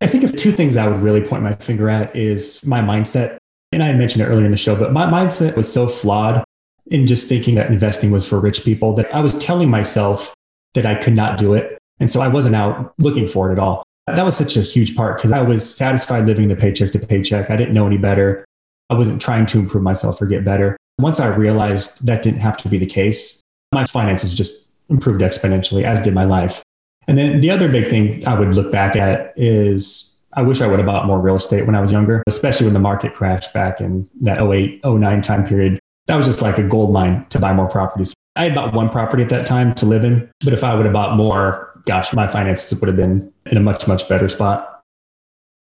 I 0.00 0.06
think 0.06 0.24
of 0.24 0.36
two 0.36 0.52
things 0.52 0.76
I 0.76 0.86
would 0.86 1.00
really 1.00 1.22
point 1.22 1.42
my 1.42 1.54
finger 1.54 1.88
at 1.88 2.14
is 2.14 2.64
my 2.66 2.80
mindset. 2.80 3.38
And 3.72 3.82
I 3.82 3.92
mentioned 3.92 4.22
it 4.22 4.26
earlier 4.26 4.44
in 4.44 4.52
the 4.52 4.56
show, 4.58 4.76
but 4.76 4.92
my 4.92 5.06
mindset 5.06 5.56
was 5.56 5.72
so 5.72 5.88
flawed 5.88 6.44
in 6.86 7.06
just 7.06 7.28
thinking 7.28 7.56
that 7.56 7.70
investing 7.70 8.10
was 8.10 8.28
for 8.28 8.38
rich 8.38 8.64
people 8.64 8.94
that 8.94 9.12
I 9.14 9.20
was 9.20 9.36
telling 9.38 9.70
myself 9.70 10.34
that 10.74 10.86
I 10.86 10.94
could 10.94 11.14
not 11.14 11.38
do 11.38 11.54
it. 11.54 11.78
And 11.98 12.10
so 12.10 12.20
I 12.20 12.28
wasn't 12.28 12.54
out 12.54 12.94
looking 12.98 13.26
for 13.26 13.50
it 13.50 13.52
at 13.54 13.58
all. 13.58 13.82
That 14.06 14.24
was 14.24 14.36
such 14.36 14.56
a 14.56 14.62
huge 14.62 14.94
part 14.94 15.16
because 15.16 15.32
I 15.32 15.42
was 15.42 15.74
satisfied 15.74 16.26
living 16.26 16.48
the 16.48 16.54
paycheck 16.54 16.92
to 16.92 16.98
paycheck. 16.98 17.50
I 17.50 17.56
didn't 17.56 17.74
know 17.74 17.86
any 17.86 17.98
better. 17.98 18.44
I 18.88 18.94
wasn't 18.94 19.20
trying 19.20 19.46
to 19.46 19.58
improve 19.58 19.82
myself 19.82 20.22
or 20.22 20.26
get 20.26 20.44
better. 20.44 20.76
Once 20.98 21.20
I 21.20 21.26
realized 21.26 22.06
that 22.06 22.22
didn't 22.22 22.40
have 22.40 22.56
to 22.58 22.68
be 22.68 22.78
the 22.78 22.86
case, 22.86 23.42
my 23.72 23.84
finances 23.84 24.34
just 24.34 24.72
improved 24.88 25.20
exponentially, 25.20 25.82
as 25.82 26.00
did 26.00 26.14
my 26.14 26.24
life. 26.24 26.62
And 27.08 27.18
then 27.18 27.40
the 27.40 27.50
other 27.50 27.68
big 27.68 27.88
thing 27.88 28.26
I 28.26 28.38
would 28.38 28.54
look 28.54 28.72
back 28.72 28.96
at 28.96 29.32
is 29.36 30.18
I 30.32 30.42
wish 30.42 30.60
I 30.60 30.66
would 30.66 30.78
have 30.78 30.86
bought 30.86 31.06
more 31.06 31.20
real 31.20 31.36
estate 31.36 31.66
when 31.66 31.74
I 31.74 31.80
was 31.80 31.92
younger, 31.92 32.22
especially 32.26 32.66
when 32.66 32.74
the 32.74 32.80
market 32.80 33.14
crashed 33.14 33.52
back 33.52 33.80
in 33.80 34.08
that 34.22 34.40
08, 34.40 34.84
09 34.84 35.22
time 35.22 35.46
period. 35.46 35.78
That 36.06 36.16
was 36.16 36.26
just 36.26 36.42
like 36.42 36.58
a 36.58 36.62
gold 36.62 36.92
mine 36.92 37.26
to 37.30 37.38
buy 37.38 37.52
more 37.52 37.68
properties. 37.68 38.14
I 38.36 38.44
had 38.44 38.54
bought 38.54 38.74
one 38.74 38.90
property 38.90 39.22
at 39.22 39.30
that 39.30 39.46
time 39.46 39.74
to 39.76 39.86
live 39.86 40.04
in, 40.04 40.30
but 40.44 40.52
if 40.52 40.62
I 40.62 40.74
would 40.74 40.84
have 40.84 40.92
bought 40.92 41.16
more, 41.16 41.80
gosh, 41.86 42.12
my 42.12 42.28
finances 42.28 42.78
would 42.78 42.86
have 42.86 42.96
been 42.96 43.32
in 43.46 43.56
a 43.56 43.60
much, 43.60 43.88
much 43.88 44.08
better 44.08 44.28
spot. 44.28 44.82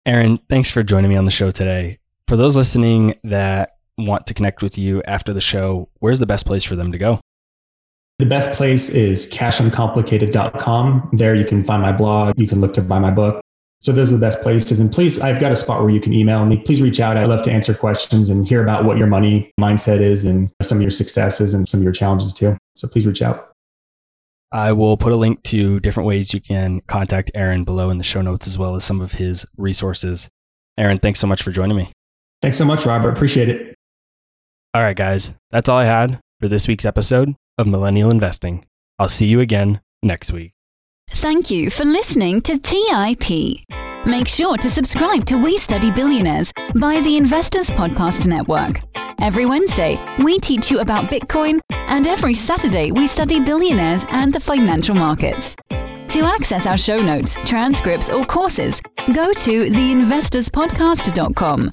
Aaron, 0.07 0.39
thanks 0.49 0.71
for 0.71 0.83
joining 0.83 1.11
me 1.11 1.17
on 1.17 1.25
the 1.25 1.31
show 1.31 1.51
today. 1.51 1.99
For 2.27 2.37
those 2.37 2.57
listening 2.57 3.15
that 3.25 3.78
want 3.99 4.27
to 4.27 4.35
connect 4.35 4.63
with 4.63 4.79
you 4.79 5.03
after 5.03 5.33
the 5.33 5.41
show, 5.41 5.89
where's 5.99 6.19
the 6.19 6.27
best 6.27 6.47
place 6.47 6.65
for 6.65 6.77
them 6.77 6.93
to 6.93 6.99
go? 6.99 7.21
The 8.19 8.27
best 8.27 8.53
place 8.53 8.89
is 8.91 9.31
cashuncomplicated.com. 9.33 11.11
There 11.13 11.35
you 11.35 11.45
can 11.45 11.63
find 11.63 11.83
my 11.83 11.93
blog. 11.93 12.39
You 12.39 12.49
can 12.49 12.61
look 12.61 12.73
to 12.75 12.83
buy 12.83 12.99
my 12.99 13.11
book. 13.11 13.41
So 13.81 13.93
those 13.93 14.11
are 14.11 14.17
the 14.17 14.21
best 14.21 14.41
places. 14.41 14.81
And 14.81 14.91
please, 14.91 15.21
I've 15.21 15.39
got 15.39 15.53
a 15.53 15.57
spot 15.57 15.83
where 15.83 15.91
you 15.91 16.01
can 16.01 16.13
email 16.13 16.45
me. 16.45 16.57
Please 16.57 16.83
reach 16.83 16.99
out. 16.99 17.17
I'd 17.17 17.29
love 17.29 17.45
to 17.45 17.53
answer 17.53 17.75
questions 17.75 18.29
and 18.29 18.47
hear 18.47 18.61
about 18.61 18.85
what 18.85 18.99
your 18.99 19.07
money 19.07 19.53
mindset 19.61 20.01
is 20.01 20.25
and 20.25 20.51
some 20.63 20.79
of 20.79 20.83
your 20.83 20.91
successes 20.91 21.55
and 21.55 21.69
some 21.69 21.79
of 21.79 21.85
your 21.85 21.93
challenges 21.93 22.33
too. 22.33 22.57
So 22.75 22.89
please 22.89 23.07
reach 23.07 23.23
out. 23.23 23.53
I 24.51 24.73
will 24.73 24.97
put 24.97 25.13
a 25.13 25.17
link 25.17 25.43
to 25.45 25.79
different 25.79 26.07
ways 26.07 26.35
you 26.35 26.41
can 26.41 26.81
contact 26.89 27.31
Aaron 27.35 27.65
below 27.65 27.91
in 27.91 27.99
the 27.99 28.05
show 28.05 28.23
notes, 28.23 28.49
as 28.49 28.59
well 28.59 28.75
as 28.75 28.85
some 28.85 29.01
of 29.01 29.13
his 29.13 29.47
resources. 29.57 30.29
Aaron, 30.77 30.99
thanks 30.99 31.21
so 31.21 31.27
much 31.27 31.43
for 31.43 31.53
joining 31.53 31.77
me. 31.77 31.93
Thanks 32.41 32.57
so 32.57 32.65
much, 32.65 32.87
Robert. 32.87 33.11
Appreciate 33.11 33.49
it. 33.49 33.68
All 34.75 34.83
right, 34.83 34.97
guys, 34.97 35.35
that's 35.51 35.69
all 35.69 35.79
I 35.79 35.85
had 35.85 36.21
for 36.41 36.49
this 36.49 36.69
week's 36.69 36.85
episode 36.85 37.35
of 37.57 37.67
Millennial 37.67 38.11
Investing. 38.11 38.67
I'll 38.99 39.09
see 39.09 39.27
you 39.27 39.41
again 39.41 39.81
next 40.03 40.31
week. 40.31 40.53
Thank 41.11 41.51
you 41.51 41.71
for 41.71 41.85
listening 41.85 42.43
to 42.43 42.59
TIP. 42.59 43.65
Make 44.07 44.29
sure 44.29 44.59
to 44.59 44.69
subscribe 44.69 45.25
to 45.27 45.43
We 45.43 45.57
Study 45.57 45.91
Billionaires 45.91 46.53
by 46.75 47.01
the 47.01 47.17
Investors 47.17 47.71
Podcast 47.71 48.27
Network. 48.27 48.81
Every 49.21 49.47
Wednesday, 49.47 49.99
we 50.23 50.39
teach 50.39 50.71
you 50.71 50.81
about 50.81 51.11
Bitcoin, 51.11 51.61
and 51.71 52.07
every 52.07 52.35
Saturday, 52.35 52.93
we 52.93 53.07
study 53.07 53.41
billionaires 53.41 54.05
and 54.11 54.33
the 54.33 54.39
financial 54.39 54.95
markets. 54.95 55.57
To 55.71 56.25
access 56.25 56.67
our 56.67 56.77
show 56.77 57.01
notes, 57.03 57.37
transcripts, 57.45 58.11
or 58.11 58.25
courses, 58.27 58.81
go 59.13 59.33
to 59.33 59.71
theinvestorspodcast.com. 59.71 61.71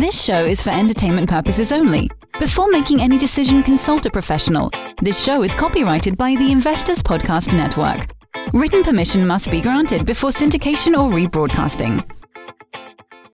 This 0.00 0.22
show 0.22 0.44
is 0.44 0.60
for 0.60 0.70
entertainment 0.70 1.30
purposes 1.30 1.72
only. 1.72 2.10
Before 2.42 2.66
making 2.72 3.00
any 3.00 3.18
decision, 3.18 3.62
consult 3.62 4.04
a 4.06 4.10
professional. 4.10 4.68
This 5.00 5.22
show 5.22 5.44
is 5.44 5.54
copyrighted 5.54 6.18
by 6.18 6.34
the 6.34 6.50
Investors 6.50 7.00
Podcast 7.00 7.54
Network. 7.56 8.08
Written 8.52 8.82
permission 8.82 9.24
must 9.24 9.48
be 9.48 9.60
granted 9.60 10.04
before 10.04 10.30
syndication 10.30 10.98
or 10.98 11.08
rebroadcasting. 11.08 12.02